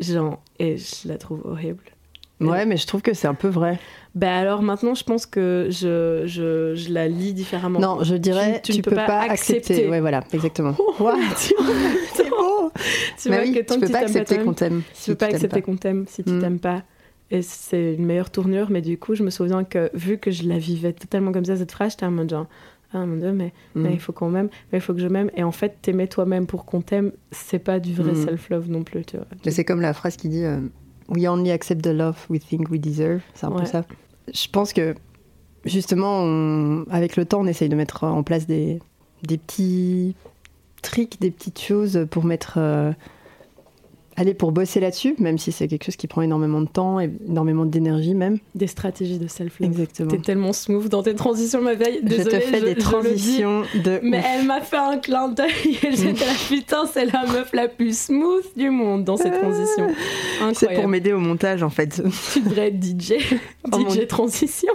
Genre, 0.00 0.40
et 0.58 0.76
je 0.76 1.08
la 1.08 1.18
trouve 1.18 1.42
horrible. 1.44 1.84
Ouais, 2.40 2.66
mais 2.66 2.76
je 2.76 2.86
trouve 2.86 3.00
que 3.00 3.14
c'est 3.14 3.28
un 3.28 3.34
peu 3.34 3.48
vrai. 3.48 3.78
Ben 4.14 4.32
alors 4.32 4.60
maintenant, 4.60 4.94
je 4.94 5.04
pense 5.04 5.24
que 5.24 5.68
je, 5.70 6.24
je, 6.26 6.74
je 6.74 6.92
la 6.92 7.08
lis 7.08 7.32
différemment. 7.32 7.78
Non, 7.78 8.02
je 8.02 8.16
dirais, 8.16 8.60
tu, 8.62 8.76
ne 8.76 8.82
peux, 8.82 8.94
pas, 8.94 9.20
accepter. 9.22 9.88
Ouais, 9.88 10.00
voilà, 10.00 10.22
exactement. 10.32 10.72
beau. 10.98 11.10
Tu 13.18 13.28
vois 13.28 13.38
que 13.38 13.62
tant 13.62 13.74
tu 13.74 13.80
peux 13.80 13.88
pas 13.88 13.98
accepter 14.00 14.38
qu'on 14.38 14.52
t'aime. 14.52 14.82
Tu 15.02 15.10
peux 15.10 15.16
pas 15.16 15.26
accepter 15.26 15.62
qu'on 15.62 15.76
t'aime 15.76 16.04
si 16.08 16.24
tu 16.24 16.30
hmm. 16.30 16.40
t'aimes 16.40 16.58
pas. 16.58 16.82
Et 17.30 17.42
c'est 17.42 17.94
une 17.94 18.04
meilleure 18.04 18.30
tournure, 18.30 18.70
mais 18.70 18.82
du 18.82 18.98
coup, 18.98 19.14
je 19.14 19.22
me 19.22 19.30
souviens 19.30 19.64
que 19.64 19.90
vu 19.94 20.18
que 20.18 20.30
je 20.30 20.46
la 20.46 20.58
vivais 20.58 20.92
totalement 20.92 21.32
comme 21.32 21.44
ça, 21.44 21.56
cette 21.56 21.72
phrase, 21.72 21.92
j'étais 21.92 22.06
en 22.06 22.10
mode 22.10 22.30
genre, 22.30 22.46
ah 22.92 23.06
mon 23.06 23.16
dieu, 23.16 23.32
mais, 23.32 23.52
mais 23.74 23.90
hmm. 23.90 23.92
il 23.92 24.00
faut 24.00 24.12
qu'on 24.12 24.28
m'aime, 24.28 24.48
mais 24.72 24.78
il 24.78 24.80
faut 24.80 24.94
que 24.94 25.00
je 25.00 25.08
m'aime. 25.08 25.30
Et 25.36 25.42
en 25.42 25.52
fait, 25.52 25.78
t'aimer 25.82 26.06
toi-même 26.06 26.46
pour 26.46 26.64
qu'on 26.64 26.82
t'aime, 26.82 27.12
c'est 27.30 27.58
pas 27.58 27.80
du 27.80 27.94
vrai 27.94 28.12
hmm. 28.12 28.26
self-love 28.26 28.70
non 28.70 28.82
plus, 28.82 29.04
tu 29.04 29.16
vois. 29.16 29.26
Mais 29.44 29.50
c'est 29.50 29.64
comme 29.64 29.80
la 29.80 29.94
phrase 29.94 30.16
qui 30.16 30.28
dit 30.28 30.44
euh, 30.44 30.60
We 31.08 31.26
only 31.26 31.50
accept 31.50 31.82
the 31.82 31.88
love 31.88 32.16
we 32.30 32.40
think 32.40 32.70
we 32.70 32.80
deserve. 32.80 33.22
C'est 33.34 33.46
un 33.46 33.50
peu 33.50 33.64
ça. 33.64 33.84
Je 34.32 34.46
pense 34.48 34.72
que 34.72 34.94
justement, 35.64 36.84
avec 36.90 37.16
le 37.16 37.24
temps, 37.24 37.40
on 37.40 37.46
essaye 37.46 37.68
de 37.68 37.76
mettre 37.76 38.04
en 38.04 38.22
place 38.22 38.46
des, 38.46 38.80
des 39.22 39.38
petits 39.38 40.14
tricks, 40.84 41.20
des 41.20 41.30
petites 41.30 41.60
choses 41.60 42.06
pour 42.10 42.24
mettre. 42.24 42.54
Euh, 42.58 42.92
aller 44.16 44.34
pour 44.34 44.52
bosser 44.52 44.80
là-dessus, 44.80 45.14
même 45.18 45.38
si 45.38 45.52
c'est 45.52 45.68
quelque 45.68 45.84
chose 45.84 45.96
qui 45.96 46.06
prend 46.06 46.22
énormément 46.22 46.60
de 46.60 46.68
temps 46.68 47.00
et 47.00 47.10
énormément 47.26 47.64
d'énergie 47.64 48.14
même. 48.14 48.38
Des 48.54 48.66
stratégies 48.66 49.18
de 49.18 49.26
self-love. 49.26 49.70
Exactement. 49.70 50.10
T'es 50.10 50.18
tellement 50.18 50.52
smooth 50.52 50.88
dans 50.88 51.02
tes 51.02 51.14
transitions, 51.14 51.60
ma 51.60 51.74
veille. 51.74 52.00
Désolée, 52.02 52.24
je 52.24 52.36
te 52.36 52.40
fais 52.40 52.60
des 52.60 52.74
transitions 52.76 53.62
de. 53.74 54.00
Mais 54.02 54.22
elle 54.24 54.46
m'a 54.46 54.60
fait 54.60 54.76
un 54.76 54.98
clin 54.98 55.28
d'œil 55.28 55.78
et 55.82 55.96
j'étais 55.96 56.24
là, 56.24 56.32
putain, 56.48 56.86
c'est 56.86 57.06
la 57.06 57.26
meuf 57.26 57.52
la 57.52 57.68
plus 57.68 57.98
smooth 57.98 58.44
du 58.56 58.70
monde 58.70 59.04
dans 59.04 59.16
ses 59.16 59.30
transitions. 59.30 59.88
C'est 60.54 60.74
pour 60.74 60.88
m'aider 60.88 61.12
au 61.12 61.18
montage 61.18 61.62
en 61.62 61.70
fait. 61.70 62.02
Tu 62.32 62.40
devrais 62.40 62.68
être 62.68 62.82
DJ. 62.82 63.14
DJ 63.72 64.06
transition. 64.06 64.72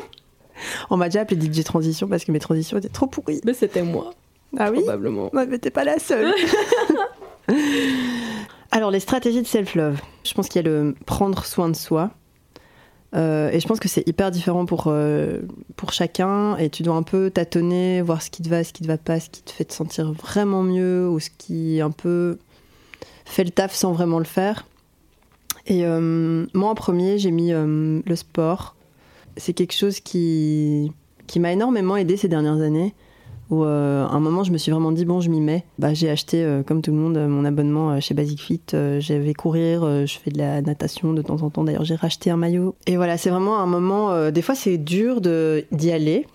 On 0.90 0.98
m'a 0.98 1.08
déjà 1.08 1.22
appelé 1.22 1.40
DJ 1.40 1.64
transition 1.64 2.08
parce 2.08 2.26
que 2.26 2.32
mes 2.32 2.40
transitions 2.40 2.78
étaient 2.78 2.90
trop 2.90 3.08
pourries. 3.08 3.42
Mais 3.46 3.54
c'était 3.54 3.84
moi. 3.84 4.14
Ah 4.58 4.72
oui 4.72 4.80
Probablement. 4.80 5.34
Ouais, 5.34 5.46
mais 5.46 5.60
t'es 5.60 5.70
pas 5.70 5.84
la 5.84 6.00
seule. 6.00 6.34
Alors, 8.72 8.92
les 8.92 9.00
stratégies 9.00 9.42
de 9.42 9.48
self-love. 9.48 10.00
Je 10.24 10.34
pense 10.34 10.48
qu'il 10.48 10.64
y 10.64 10.68
a 10.68 10.70
le 10.70 10.96
prendre 11.06 11.46
soin 11.46 11.70
de 11.70 11.76
soi. 11.76 12.12
Euh, 13.16 13.50
et 13.50 13.60
je 13.60 13.68
pense 13.68 13.80
que 13.80 13.88
c'est 13.88 14.08
hyper 14.08 14.30
différent 14.30 14.66
pour, 14.66 14.86
euh, 14.88 15.40
pour 15.76 15.94
chacun. 15.94 16.56
Et 16.58 16.70
tu 16.70 16.84
dois 16.84 16.96
un 16.96 17.04
peu 17.04 17.32
tâtonner, 17.32 18.02
voir 18.02 18.22
ce 18.22 18.30
qui 18.30 18.44
te 18.44 18.50
va, 18.50 18.64
ce 18.64 18.74
qui 18.74 18.84
te 18.84 18.88
va 18.88 18.98
pas, 18.98 19.20
ce 19.20 19.30
qui 19.30 19.42
te 19.42 19.52
fait 19.52 19.66
te 19.66 19.74
sentir 19.74 20.12
vraiment 20.12 20.64
mieux 20.64 21.10
ou 21.10 21.20
ce 21.20 21.30
qui 21.36 21.82
un 21.82 21.92
peu 21.92 22.38
fait 23.26 23.44
le 23.44 23.52
taf 23.52 23.74
sans 23.74 23.94
vraiment 23.94 24.20
le 24.20 24.26
faire. 24.26 24.66
Et 25.66 25.86
euh, 25.86 26.46
moi, 26.54 26.70
en 26.70 26.76
premier, 26.76 27.18
j'ai 27.18 27.32
mis 27.32 27.52
le 27.52 28.16
sport. 28.16 28.76
C'est 29.38 29.54
quelque 29.54 29.74
chose 29.74 30.00
qui, 30.00 30.92
qui 31.28 31.40
m'a 31.40 31.52
énormément 31.52 31.96
aidé 31.98 32.18
ces 32.18 32.28
dernières 32.28 32.62
années 32.62 32.94
où 33.50 33.64
euh, 33.64 34.06
à 34.06 34.12
un 34.12 34.20
moment 34.20 34.44
je 34.44 34.52
me 34.52 34.58
suis 34.58 34.72
vraiment 34.72 34.92
dit 34.92 35.06
bon 35.06 35.22
je 35.22 35.30
m'y 35.30 35.42
mets. 35.42 35.66
Bah, 35.78 35.94
j'ai 35.94 36.10
acheté 36.10 36.44
euh, 36.44 36.64
comme 36.64 36.82
tout 36.82 36.92
le 36.92 36.98
monde 36.98 37.18
mon 37.28 37.46
abonnement 37.46 37.92
euh, 37.92 38.00
chez 38.00 38.14
Basic 38.14 38.42
Fit, 38.42 38.62
j'avais 39.00 39.34
courir, 39.34 40.06
je 40.06 40.18
fais 40.18 40.32
de 40.32 40.38
la 40.38 40.62
natation 40.62 41.14
de 41.14 41.22
temps 41.22 41.42
en 41.42 41.50
temps 41.50 41.64
d'ailleurs 41.64 41.86
j'ai 41.86 41.96
racheté 41.96 42.30
un 42.30 42.38
maillot. 42.38 42.76
Et 42.86 42.98
voilà 42.98 43.18
c'est 43.18 43.30
vraiment 43.30 43.60
un 43.60 43.66
moment, 43.66 44.32
des 44.32 44.42
fois 44.42 44.56
c'est 44.56 44.78
dur 44.78 45.22
d'y 45.22 45.92
aller. 45.92 46.26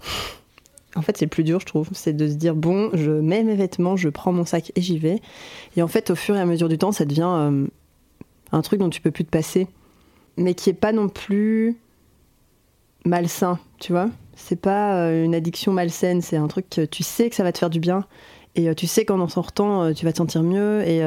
En 0.96 1.02
fait, 1.02 1.16
c'est 1.16 1.24
le 1.24 1.30
plus 1.30 1.42
dur, 1.42 1.58
je 1.58 1.66
trouve, 1.66 1.88
c'est 1.92 2.12
de 2.12 2.28
se 2.28 2.34
dire 2.34 2.54
bon, 2.54 2.90
je 2.92 3.10
mets 3.10 3.42
mes 3.42 3.56
vêtements, 3.56 3.96
je 3.96 4.08
prends 4.08 4.30
mon 4.30 4.44
sac 4.44 4.70
et 4.76 4.80
j'y 4.80 4.96
vais. 4.96 5.20
Et 5.76 5.82
en 5.82 5.88
fait, 5.88 6.10
au 6.10 6.14
fur 6.14 6.36
et 6.36 6.40
à 6.40 6.46
mesure 6.46 6.68
du 6.68 6.78
temps, 6.78 6.92
ça 6.92 7.04
devient 7.04 7.64
un 8.52 8.62
truc 8.62 8.78
dont 8.78 8.90
tu 8.90 9.00
peux 9.00 9.10
plus 9.10 9.24
te 9.24 9.30
passer, 9.30 9.66
mais 10.36 10.54
qui 10.54 10.70
est 10.70 10.74
pas 10.74 10.92
non 10.92 11.08
plus 11.08 11.76
malsain, 13.04 13.58
tu 13.78 13.92
vois. 13.92 14.08
C'est 14.36 14.60
pas 14.60 14.96
euh, 14.96 15.24
une 15.24 15.34
addiction 15.34 15.72
malsaine, 15.72 16.20
c'est 16.20 16.36
un 16.36 16.48
truc 16.48 16.68
que 16.68 16.84
tu 16.84 17.02
sais 17.02 17.30
que 17.30 17.36
ça 17.36 17.44
va 17.44 17.52
te 17.52 17.58
faire 17.58 17.70
du 17.70 17.80
bien 17.80 18.04
et 18.56 18.68
euh, 18.68 18.74
tu 18.74 18.86
sais 18.86 19.04
qu'en 19.04 19.20
en 19.20 19.28
sortant, 19.28 19.82
euh, 19.82 19.92
tu 19.92 20.04
vas 20.04 20.12
te 20.12 20.18
sentir 20.18 20.42
mieux 20.42 20.82
et 20.86 21.02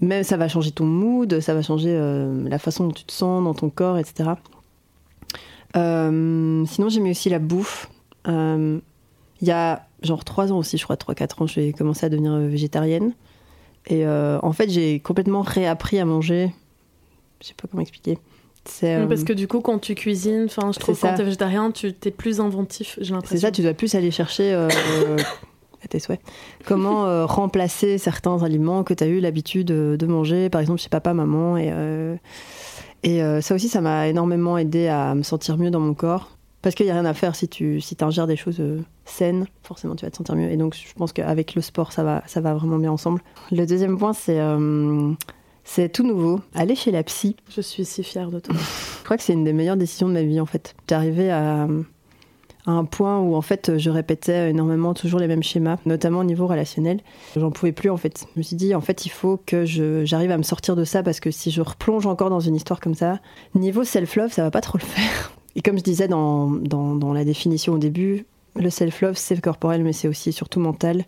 même 0.00 0.22
ça 0.22 0.36
va 0.36 0.48
changer 0.48 0.70
ton 0.70 0.86
mood, 0.86 1.40
ça 1.40 1.52
va 1.52 1.62
changer 1.62 1.98
la 2.48 2.58
façon 2.58 2.86
dont 2.86 2.92
tu 2.92 3.04
te 3.04 3.12
sens 3.12 3.42
dans 3.42 3.54
ton 3.54 3.70
corps, 3.70 3.98
etc. 3.98 4.30
sinon, 5.74 6.88
j'ai 6.88 7.00
mis 7.00 7.10
aussi 7.10 7.28
la 7.28 7.40
bouffe. 7.40 7.90
Il 8.26 8.80
y 9.42 9.50
a 9.50 9.86
genre 10.02 10.24
3 10.24 10.52
ans 10.52 10.58
aussi, 10.58 10.78
je 10.78 10.84
crois, 10.84 10.96
3-4 10.96 11.42
ans, 11.42 11.46
j'ai 11.46 11.72
commencé 11.72 12.06
à 12.06 12.08
devenir 12.08 12.36
végétarienne. 12.36 13.14
Et 13.88 14.06
en 14.06 14.52
fait, 14.52 14.70
j'ai 14.70 15.00
complètement 15.00 15.42
réappris 15.42 15.98
à 15.98 16.04
manger. 16.04 16.54
Je 17.42 17.48
sais 17.48 17.54
pas 17.54 17.66
comment 17.68 17.82
expliquer. 17.82 18.18
Parce 18.64 19.24
que 19.24 19.32
du 19.32 19.48
coup, 19.48 19.60
quand 19.60 19.78
tu 19.78 19.94
cuisines, 19.94 20.44
enfin, 20.44 20.72
je 20.72 20.78
trouve 20.78 20.94
que 20.94 21.00
quand 21.00 21.14
t'es 21.14 21.24
végétarien, 21.24 21.70
tu 21.70 21.88
es 21.88 22.10
plus 22.10 22.40
inventif, 22.40 22.98
j'ai 23.00 23.12
l'impression. 23.12 23.36
C'est 23.36 23.46
ça, 23.46 23.50
tu 23.50 23.62
dois 23.62 23.74
plus 23.74 23.94
aller 23.94 24.10
chercher 24.10 24.52
euh, 24.52 24.68
à 25.84 25.88
tes 25.88 25.98
souhaits. 25.98 26.20
Comment 26.66 27.06
euh, 27.06 27.26
remplacer 27.26 27.98
certains 27.98 28.42
aliments 28.42 28.84
que 28.84 28.94
tu 28.94 29.02
as 29.02 29.06
eu 29.06 29.20
l'habitude 29.20 29.68
de 29.68 30.06
manger, 30.06 30.50
par 30.50 30.60
exemple 30.60 30.80
chez 30.80 30.88
papa, 30.88 31.14
maman. 31.14 31.56
Et, 31.56 31.70
euh, 31.72 32.16
et 33.02 33.20
ça 33.40 33.54
aussi, 33.54 33.68
ça 33.68 33.80
m'a 33.80 34.08
énormément 34.08 34.58
aidé 34.58 34.88
à 34.88 35.14
me 35.14 35.22
sentir 35.22 35.56
mieux 35.56 35.70
dans 35.70 35.80
mon 35.80 35.94
corps. 35.94 36.36
Parce 36.62 36.74
qu'il 36.74 36.84
n'y 36.84 36.92
a 36.92 36.94
rien 36.94 37.06
à 37.06 37.14
faire 37.14 37.34
si 37.34 37.48
tu 37.48 37.80
si 37.80 37.96
ingères 38.02 38.26
des 38.26 38.36
choses 38.36 38.60
saines, 39.06 39.46
forcément 39.62 39.94
tu 39.94 40.04
vas 40.04 40.10
te 40.10 40.18
sentir 40.18 40.36
mieux. 40.36 40.50
Et 40.50 40.58
donc 40.58 40.74
je 40.74 40.92
pense 40.92 41.14
qu'avec 41.14 41.54
le 41.54 41.62
sport, 41.62 41.90
ça 41.90 42.04
va, 42.04 42.22
ça 42.26 42.42
va 42.42 42.52
vraiment 42.52 42.76
bien 42.76 42.92
ensemble. 42.92 43.22
Le 43.50 43.64
deuxième 43.64 43.96
point, 43.96 44.12
c'est 44.12 44.38
c'est 45.72 45.88
tout 45.88 46.04
nouveau. 46.04 46.40
Aller 46.52 46.74
chez 46.74 46.90
la 46.90 47.04
psy. 47.04 47.36
Je 47.48 47.60
suis 47.60 47.84
si 47.84 48.02
fière 48.02 48.32
de 48.32 48.40
toi. 48.40 48.56
je 48.56 49.04
crois 49.04 49.16
que 49.16 49.22
c'est 49.22 49.34
une 49.34 49.44
des 49.44 49.52
meilleures 49.52 49.76
décisions 49.76 50.08
de 50.08 50.14
ma 50.14 50.22
vie 50.24 50.40
en 50.40 50.46
fait. 50.46 50.74
J'arrivais 50.88 51.30
à, 51.30 51.68
à 52.66 52.70
un 52.72 52.84
point 52.84 53.20
où 53.20 53.36
en 53.36 53.40
fait 53.40 53.78
je 53.78 53.88
répétais 53.88 54.50
énormément 54.50 54.94
toujours 54.94 55.20
les 55.20 55.28
mêmes 55.28 55.44
schémas, 55.44 55.76
notamment 55.86 56.18
au 56.20 56.24
niveau 56.24 56.48
relationnel. 56.48 56.98
J'en 57.36 57.52
pouvais 57.52 57.70
plus 57.70 57.88
en 57.88 57.96
fait. 57.96 58.26
Je 58.34 58.40
me 58.40 58.42
suis 58.42 58.56
dit 58.56 58.74
en 58.74 58.80
fait 58.80 59.06
il 59.06 59.10
faut 59.10 59.40
que 59.46 59.64
j'arrive 59.64 60.32
à 60.32 60.38
me 60.38 60.42
sortir 60.42 60.74
de 60.74 60.82
ça 60.82 61.04
parce 61.04 61.20
que 61.20 61.30
si 61.30 61.52
je 61.52 61.62
replonge 61.62 62.04
encore 62.04 62.30
dans 62.30 62.40
une 62.40 62.56
histoire 62.56 62.80
comme 62.80 62.96
ça, 62.96 63.20
niveau 63.54 63.84
self-love 63.84 64.32
ça 64.32 64.42
va 64.42 64.50
pas 64.50 64.62
trop 64.62 64.76
le 64.76 64.84
faire. 64.84 65.32
Et 65.54 65.62
comme 65.62 65.78
je 65.78 65.84
disais 65.84 66.08
dans, 66.08 66.50
dans, 66.50 66.96
dans 66.96 67.12
la 67.12 67.24
définition 67.24 67.74
au 67.74 67.78
début, 67.78 68.26
le 68.56 68.70
self-love 68.70 69.16
c'est 69.16 69.40
corporel 69.40 69.84
mais 69.84 69.92
c'est 69.92 70.08
aussi 70.08 70.32
surtout 70.32 70.58
mental. 70.58 71.04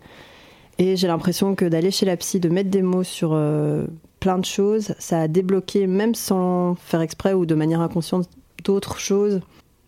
Et 0.79 0.94
j'ai 0.94 1.09
l'impression 1.09 1.57
que 1.57 1.64
d'aller 1.64 1.90
chez 1.90 2.07
la 2.07 2.16
psy, 2.16 2.38
de 2.38 2.48
mettre 2.48 2.70
des 2.70 2.83
mots 2.83 3.03
sur 3.03 3.33
euh, 3.33 3.87
plein 4.22 4.38
de 4.38 4.44
choses, 4.44 4.94
ça 5.00 5.22
a 5.22 5.26
débloqué, 5.26 5.88
même 5.88 6.14
sans 6.14 6.76
faire 6.76 7.00
exprès 7.00 7.35
ou 7.35 7.44
de 7.44 7.56
manière 7.56 7.80
inconsciente, 7.80 8.30
d'autres 8.62 9.00
choses. 9.00 9.40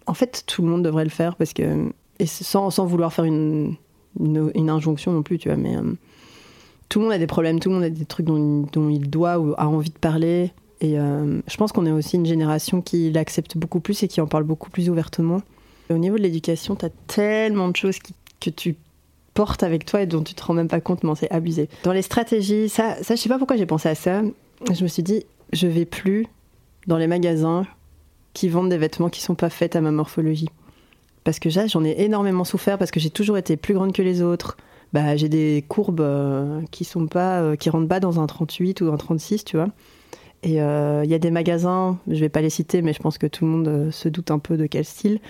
En 0.07 0.15
fait, 0.15 0.43
tout 0.49 0.61
le 0.61 0.67
monde 0.67 0.83
devrait 0.83 1.05
le 1.05 1.11
faire 1.11 1.37
parce 1.37 1.53
que. 1.53 1.93
Et 2.19 2.27
sans, 2.27 2.71
sans 2.71 2.85
vouloir 2.85 3.13
faire 3.13 3.27
une, 3.27 3.77
une, 4.21 4.71
injonction 4.71 5.13
non 5.13 5.23
plus, 5.23 5.39
tu 5.39 5.49
vois, 5.49 5.57
mais. 5.57 5.77
Euh, 5.77 5.83
tout 6.89 6.99
le 6.99 7.05
monde 7.05 7.15
a 7.15 7.19
des 7.19 7.29
problèmes, 7.29 7.61
tout 7.61 7.69
le 7.69 7.77
monde 7.77 7.85
a 7.85 7.91
des 7.91 8.05
trucs 8.05 8.27
dont, 8.27 8.67
il 8.91 9.09
doit 9.09 9.39
ou 9.39 9.55
a 9.57 9.69
envie 9.69 9.91
de 9.91 9.99
parler. 9.99 10.53
Et 10.81 10.99
euh, 10.99 11.41
je 11.47 11.57
pense 11.57 11.71
qu'on 11.71 11.87
est 11.87 11.93
aussi 11.93 12.17
une 12.17 12.27
génération 12.27 12.83
qui 12.83 13.13
l'accepte 13.13 13.57
beaucoup 13.57 13.79
plus 13.79 14.03
et 14.03 14.09
qui 14.09 14.21
en 14.21 14.27
parle 14.27 14.43
beaucoup 14.43 14.69
plus 14.69 14.91
ouvertement. 14.91 15.43
au 15.91 15.99
niveau 15.99 16.17
de 16.17 16.23
l'éducation, 16.23 16.75
tu 16.75 16.87
as 16.87 16.91
tellement 17.07 17.69
de 17.69 17.77
choses 17.77 17.99
que 18.41 18.51
tu 18.51 18.75
portes 19.35 19.63
avec 19.63 19.85
toi 19.85 20.03
et 20.03 20.07
dont 20.07 20.23
tu 20.23 20.35
te 20.35 20.43
rends 20.43 20.55
même 20.55 20.69
pas 20.69 20.81
compte, 20.81 21.03
mais 21.03 21.13
c'est 21.17 21.31
abusé. 21.31 21.69
Dans 21.83 21.93
les 21.93 22.03
stratégies, 22.03 22.69
ça, 22.69 22.97
ça 23.03 23.17
je 23.17 23.21
sais 23.21 23.29
pas 23.29 23.39
pourquoi 23.39 23.57
j'ai 23.57 23.67
pensé 23.67 23.89
à 23.89 23.95
ça. 23.95 24.23
Je 24.73 24.83
me 24.83 24.89
suis 24.89 25.03
dit, 25.03 25.25
je 25.53 25.67
vais 25.67 25.85
plus 25.85 26.27
dans 26.87 26.97
les 26.97 27.07
magasins 27.07 27.67
qui 28.33 28.49
vendent 28.49 28.69
des 28.69 28.79
vêtements 28.79 29.09
qui 29.09 29.21
sont 29.21 29.35
pas 29.35 29.51
faits 29.51 29.77
à 29.77 29.81
ma 29.81 29.91
morphologie. 29.91 30.49
Parce 31.23 31.39
que 31.39 31.49
j'en 31.49 31.85
ai 31.85 31.95
énormément 32.03 32.45
souffert 32.45 32.77
parce 32.79 32.91
que 32.91 33.01
j'ai 33.01 33.11
toujours 33.11 33.39
été 33.39 33.57
plus 33.57 33.75
grande 33.75 33.93
que 33.93 34.03
les 34.03 34.23
autres. 34.23 34.57
Bah, 34.93 35.17
j'ai 35.17 35.29
des 35.29 35.65
courbes 35.67 36.01
euh, 36.01 36.61
qui 36.71 36.85
sont 36.85 37.07
pas, 37.07 37.41
euh, 37.41 37.57
qui 37.57 37.71
rentrent 37.71 37.89
pas 37.89 37.99
dans 37.99 38.21
un 38.21 38.27
38 38.27 38.83
ou 38.83 38.93
un 38.93 38.97
36, 38.97 39.45
tu 39.45 39.57
vois. 39.57 39.69
Et 40.43 40.61
euh, 40.61 41.03
il 41.05 41.11
y 41.11 41.15
a 41.15 41.19
des 41.19 41.31
magasins, 41.31 41.99
je 42.07 42.21
vais 42.21 42.29
pas 42.29 42.43
les 42.43 42.51
citer, 42.51 42.83
mais 42.83 42.93
je 42.93 43.01
pense 43.01 43.17
que 43.17 43.27
tout 43.27 43.47
le 43.47 43.51
monde 43.51 43.91
se 43.91 44.09
doute 44.11 44.31
un 44.31 44.39
peu 44.39 44.59
de 44.59 44.67
quel 44.67 44.85
style, 44.85 45.21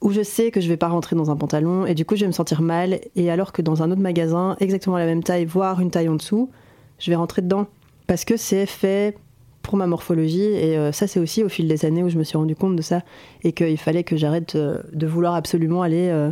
où 0.00 0.12
je 0.12 0.22
sais 0.22 0.50
que 0.50 0.60
je 0.60 0.68
vais 0.68 0.76
pas 0.76 0.88
rentrer 0.88 1.16
dans 1.16 1.30
un 1.30 1.36
pantalon 1.36 1.84
et 1.84 1.94
du 1.94 2.04
coup 2.04 2.14
je 2.16 2.20
vais 2.22 2.26
me 2.26 2.32
sentir 2.32 2.62
mal. 2.62 3.00
Et 3.16 3.30
alors 3.30 3.52
que 3.52 3.62
dans 3.62 3.82
un 3.82 3.90
autre 3.90 4.00
magasin, 4.00 4.56
exactement 4.60 4.98
la 4.98 5.06
même 5.06 5.22
taille, 5.22 5.44
voire 5.44 5.80
une 5.80 5.90
taille 5.90 6.08
en 6.08 6.16
dessous, 6.16 6.50
je 6.98 7.10
vais 7.10 7.16
rentrer 7.16 7.42
dedans 7.42 7.66
parce 8.06 8.24
que 8.24 8.36
c'est 8.36 8.66
fait 8.66 9.16
pour 9.62 9.76
ma 9.76 9.86
morphologie 9.86 10.40
et 10.40 10.78
euh, 10.78 10.92
ça 10.92 11.06
c'est 11.06 11.20
aussi 11.20 11.42
au 11.42 11.48
fil 11.50 11.68
des 11.68 11.84
années 11.84 12.02
où 12.02 12.08
je 12.08 12.16
me 12.16 12.24
suis 12.24 12.38
rendu 12.38 12.56
compte 12.56 12.74
de 12.74 12.80
ça 12.80 13.02
et 13.44 13.52
qu'il 13.52 13.76
fallait 13.76 14.04
que 14.04 14.16
j'arrête 14.16 14.54
euh, 14.54 14.82
de 14.94 15.06
vouloir 15.06 15.34
absolument 15.34 15.82
aller 15.82 16.08
euh, 16.08 16.30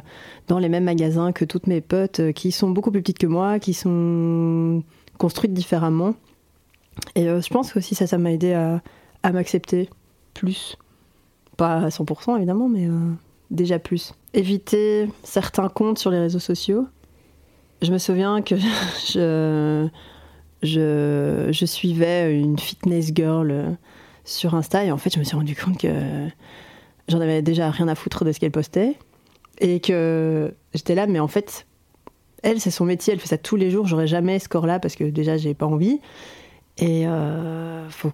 dans 0.48 0.58
les 0.58 0.70
mêmes 0.70 0.84
magasins 0.84 1.32
que 1.32 1.44
toutes 1.44 1.66
mes 1.66 1.82
potes 1.82 2.32
qui 2.32 2.50
sont 2.50 2.70
beaucoup 2.70 2.90
plus 2.90 3.02
petites 3.02 3.18
que 3.18 3.26
moi, 3.26 3.58
qui 3.58 3.74
sont 3.74 4.82
construites 5.18 5.52
différemment. 5.52 6.14
Et 7.14 7.24
je 7.24 7.48
pense 7.50 7.72
que 7.72 7.78
aussi 7.78 7.94
ça 7.94 8.06
ça 8.06 8.16
m'a 8.16 8.32
aidé 8.32 8.54
à, 8.54 8.80
à 9.22 9.32
m'accepter 9.32 9.90
plus. 10.32 10.78
Pas 11.58 11.74
à 11.76 11.88
100% 11.88 12.36
évidemment, 12.38 12.70
mais 12.70 12.88
déjà 13.50 13.78
plus. 13.78 14.12
Éviter 14.34 15.08
certains 15.22 15.68
comptes 15.68 15.98
sur 15.98 16.10
les 16.10 16.18
réseaux 16.18 16.38
sociaux. 16.38 16.86
Je 17.82 17.92
me 17.92 17.98
souviens 17.98 18.42
que 18.42 18.56
je, 19.12 19.88
je, 20.62 21.66
suivais 21.66 22.38
une 22.38 22.58
fitness 22.58 23.12
girl 23.14 23.50
euh, 23.50 23.70
sur 24.24 24.54
Insta 24.54 24.84
et 24.84 24.90
en 24.90 24.98
fait 24.98 25.12
je 25.12 25.18
me 25.18 25.24
suis 25.24 25.36
rendu 25.36 25.54
compte 25.54 25.78
que 25.78 25.88
j'en 27.08 27.20
avais 27.20 27.42
déjà 27.42 27.70
rien 27.70 27.88
à 27.88 27.94
foutre 27.94 28.24
de 28.24 28.32
ce 28.32 28.40
qu'elle 28.40 28.50
postait 28.50 28.96
et 29.60 29.80
que 29.80 30.52
j'étais 30.74 30.94
là 30.94 31.06
mais 31.06 31.20
en 31.20 31.28
fait 31.28 31.66
elle 32.42 32.60
c'est 32.60 32.70
son 32.70 32.84
métier 32.84 33.12
elle 33.12 33.20
fait 33.20 33.28
ça 33.28 33.38
tous 33.38 33.56
les 33.56 33.70
jours 33.70 33.86
j'aurais 33.86 34.08
jamais 34.08 34.38
ce 34.38 34.48
corps 34.48 34.66
là 34.66 34.80
parce 34.80 34.96
que 34.96 35.04
déjà 35.04 35.36
j'ai 35.36 35.54
pas 35.54 35.66
envie 35.66 36.00
et 36.78 37.06
euh, 37.06 37.88
faut, 37.88 38.12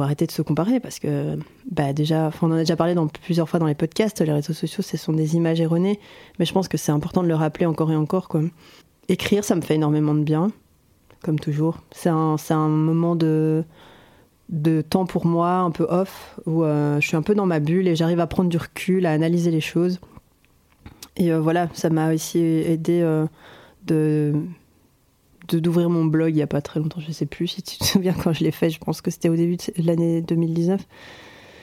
arrêter 0.00 0.26
de 0.26 0.32
se 0.32 0.42
comparer 0.42 0.80
parce 0.80 0.98
que, 0.98 1.38
bah 1.70 1.92
déjà, 1.92 2.30
on 2.42 2.46
en 2.46 2.52
a 2.52 2.58
déjà 2.58 2.76
parlé 2.76 2.94
plusieurs 3.22 3.48
fois 3.48 3.60
dans 3.60 3.66
les 3.66 3.76
podcasts, 3.76 4.20
les 4.20 4.32
réseaux 4.32 4.52
sociaux, 4.52 4.82
ce 4.82 4.96
sont 4.96 5.12
des 5.12 5.36
images 5.36 5.60
erronées, 5.60 6.00
mais 6.38 6.44
je 6.44 6.52
pense 6.52 6.66
que 6.66 6.76
c'est 6.76 6.92
important 6.92 7.22
de 7.22 7.28
le 7.28 7.34
rappeler 7.34 7.66
encore 7.66 7.92
et 7.92 7.96
encore. 7.96 8.28
Quoi. 8.28 8.42
Écrire, 9.08 9.44
ça 9.44 9.54
me 9.54 9.60
fait 9.60 9.76
énormément 9.76 10.14
de 10.14 10.22
bien, 10.22 10.50
comme 11.22 11.38
toujours. 11.38 11.78
C'est 11.92 12.08
un, 12.08 12.36
un 12.50 12.68
moment 12.68 13.14
de, 13.14 13.64
de 14.48 14.80
temps 14.80 15.06
pour 15.06 15.26
moi, 15.26 15.58
un 15.58 15.70
peu 15.70 15.86
off, 15.88 16.38
où 16.46 16.62
euh, 16.62 17.00
je 17.00 17.06
suis 17.06 17.16
un 17.16 17.22
peu 17.22 17.34
dans 17.34 17.46
ma 17.46 17.60
bulle 17.60 17.88
et 17.88 17.96
j'arrive 17.96 18.20
à 18.20 18.26
prendre 18.26 18.48
du 18.48 18.56
recul, 18.56 19.06
à 19.06 19.12
analyser 19.12 19.50
les 19.50 19.60
choses. 19.60 20.00
Et 21.16 21.32
euh, 21.32 21.40
voilà, 21.40 21.68
ça 21.72 21.90
m'a 21.90 22.12
aussi 22.12 22.38
aidé 22.38 23.00
euh, 23.02 23.26
de 23.86 24.34
d'ouvrir 25.46 25.90
mon 25.90 26.04
blog 26.04 26.30
il 26.30 26.36
n'y 26.36 26.42
a 26.42 26.46
pas 26.46 26.60
très 26.60 26.80
longtemps, 26.80 27.00
je 27.00 27.08
ne 27.08 27.12
sais 27.12 27.26
plus 27.26 27.46
si 27.46 27.62
tu 27.62 27.78
te 27.78 27.84
souviens 27.84 28.14
quand 28.14 28.32
je 28.32 28.44
l'ai 28.44 28.50
fait, 28.50 28.70
je 28.70 28.78
pense 28.78 29.00
que 29.00 29.10
c'était 29.10 29.28
au 29.28 29.36
début 29.36 29.56
de 29.56 29.86
l'année 29.86 30.22
2019. 30.22 30.80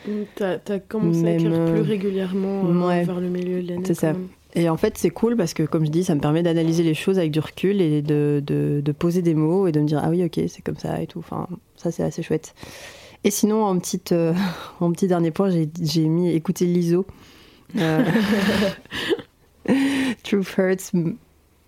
Tu 0.06 0.44
as, 0.44 0.80
commencé 0.80 1.26
à 1.26 1.34
écrire 1.36 1.66
plus 1.66 1.80
euh, 1.80 1.82
régulièrement 1.82 2.90
euh, 2.90 3.04
vers 3.04 3.22
le 3.22 3.30
milieu 3.30 3.62
de 3.64 3.70
l'année. 3.70 3.84
C'est 3.86 3.94
ça. 3.94 4.14
Et 4.56 4.70
en 4.70 4.78
fait, 4.78 4.98
c'est 4.98 5.10
cool 5.10 5.36
parce 5.36 5.54
que, 5.54 5.64
comme 5.64 5.86
je 5.86 5.92
dis, 5.92 6.04
ça 6.04 6.14
me 6.14 6.20
permet 6.20 6.44
d'analyser 6.44 6.84
les 6.84 6.94
choses 6.94 7.18
avec 7.18 7.32
du 7.32 7.40
recul 7.40 7.82
et 7.82 8.02
de, 8.02 8.44
de, 8.46 8.82
de, 8.84 8.92
poser 8.92 9.22
des 9.22 9.34
mots 9.34 9.66
et 9.66 9.72
de 9.72 9.80
me 9.80 9.88
dire, 9.88 10.02
ah 10.04 10.10
oui, 10.10 10.24
ok, 10.24 10.42
c'est 10.48 10.62
comme 10.62 10.78
ça 10.78 11.02
et 11.02 11.08
tout. 11.08 11.20
Enfin, 11.20 11.48
ça, 11.76 11.92
c'est 11.92 12.04
assez 12.04 12.22
chouette. 12.22 12.54
Et 13.24 13.32
sinon, 13.32 13.64
en, 13.64 13.80
petite, 13.80 14.12
euh, 14.12 14.34
en 14.80 14.92
petit 14.92 15.08
dernier 15.08 15.32
point, 15.32 15.50
j'ai 15.50 16.08
mis 16.08 16.30
écouter 16.30 16.66
l'ISO. 16.66 17.06
Truth 20.24 20.58
Hurts, 20.58 20.92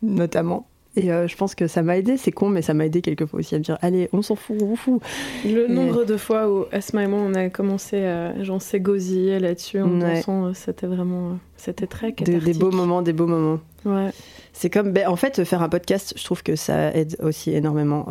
notamment. 0.02 0.68
Et 0.98 1.12
euh, 1.12 1.28
je 1.28 1.36
pense 1.36 1.56
que 1.56 1.68
ça 1.68 1.82
m'a 1.82 1.98
aidé, 1.98 2.18
c'est 2.18 2.32
con, 2.32 2.50
mais 2.50 2.62
ça 2.62 2.74
m'a 2.74 2.86
aidé 2.86 3.02
quelquefois 3.02 3.40
aussi 3.40 3.56
à 3.56 3.58
me 3.58 3.64
dire 3.64 3.78
allez, 3.82 4.10
on 4.14 4.22
s'en 4.22 4.36
fout, 4.36 4.58
on 4.62 4.76
fout. 4.76 5.02
Le 5.46 5.68
nombre 5.68 6.06
de 6.06 6.16
fois 6.16 6.50
où 6.50 6.66
Asma 6.72 7.04
et 7.04 7.08
moi 7.08 7.20
on 7.20 7.34
a 7.34 7.50
commencé 7.50 8.04
à 8.06 8.42
genre 8.44 8.62
s'égosiller 8.62 9.40
là-dessus 9.40 9.82
en 9.82 9.88
dansant, 9.88 10.46
euh, 10.46 10.52
c'était 10.54 10.88
vraiment. 10.88 11.32
Euh, 11.32 11.34
c'était 11.58 11.88
très 11.88 12.14
cathartique. 12.14 12.46
Des, 12.46 12.54
des, 12.54 12.60
beaux 12.60 12.72
moments, 12.72 13.02
des 13.02 13.14
beaux 13.14 13.28
moments. 13.28 13.60
Ouais. 13.86 14.12
C'est 14.54 14.70
comme. 14.70 14.92
Ben, 14.92 15.08
en 15.08 15.16
fait, 15.16 15.44
faire 15.44 15.62
un 15.62 15.70
podcast, 15.70 16.14
je 16.18 16.24
trouve 16.24 16.44
que 16.44 16.56
ça 16.56 16.94
aide 16.94 17.18
aussi 17.22 17.52
énormément 17.52 18.08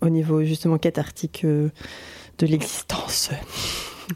au 0.00 0.08
niveau 0.08 0.42
justement 0.42 0.78
cathartique 0.78 1.44
de 1.44 2.46
l'existence. 2.46 3.30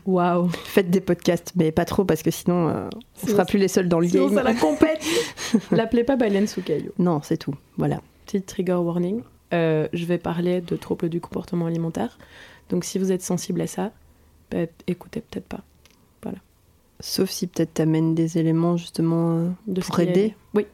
Waouh. 0.06 0.48
Faites 0.48 0.90
des 0.90 1.00
podcasts, 1.00 1.52
mais 1.56 1.72
pas 1.72 1.84
trop 1.84 2.04
parce 2.04 2.22
que 2.22 2.30
sinon, 2.30 2.68
euh, 2.68 2.88
on 3.22 3.26
sera 3.26 3.44
plus 3.44 3.58
les 3.58 3.68
seuls 3.68 3.88
dans 3.88 4.00
le 4.00 4.08
sinon 4.08 4.26
game. 4.26 4.36
ça 4.36 4.42
la 4.42 4.54
compète. 4.54 5.04
L'appelez 5.70 6.04
pas 6.04 6.16
baleine 6.16 6.46
sous 6.46 6.62
caillou. 6.62 6.90
Non, 6.98 7.20
c'est 7.22 7.36
tout. 7.36 7.54
Voilà. 7.76 8.00
Petit 8.26 8.42
trigger 8.42 8.74
warning. 8.74 9.22
Euh, 9.52 9.88
je 9.92 10.04
vais 10.04 10.18
parler 10.18 10.60
de 10.60 10.76
troubles 10.76 11.08
du 11.08 11.20
comportement 11.20 11.66
alimentaire. 11.66 12.18
Donc 12.68 12.84
si 12.84 12.98
vous 12.98 13.10
êtes 13.10 13.22
sensible 13.22 13.60
à 13.60 13.66
ça, 13.66 13.92
bah, 14.50 14.66
écoutez 14.86 15.20
peut-être 15.20 15.46
pas. 15.46 15.60
Voilà. 16.22 16.38
Sauf 17.00 17.30
si 17.30 17.46
peut-être 17.46 17.74
t'amènes 17.74 18.14
des 18.14 18.38
éléments 18.38 18.76
justement 18.76 19.36
euh, 19.36 19.48
de 19.66 19.80
pour 19.80 19.98
aider. 20.00 20.34
Oui, 20.54 20.66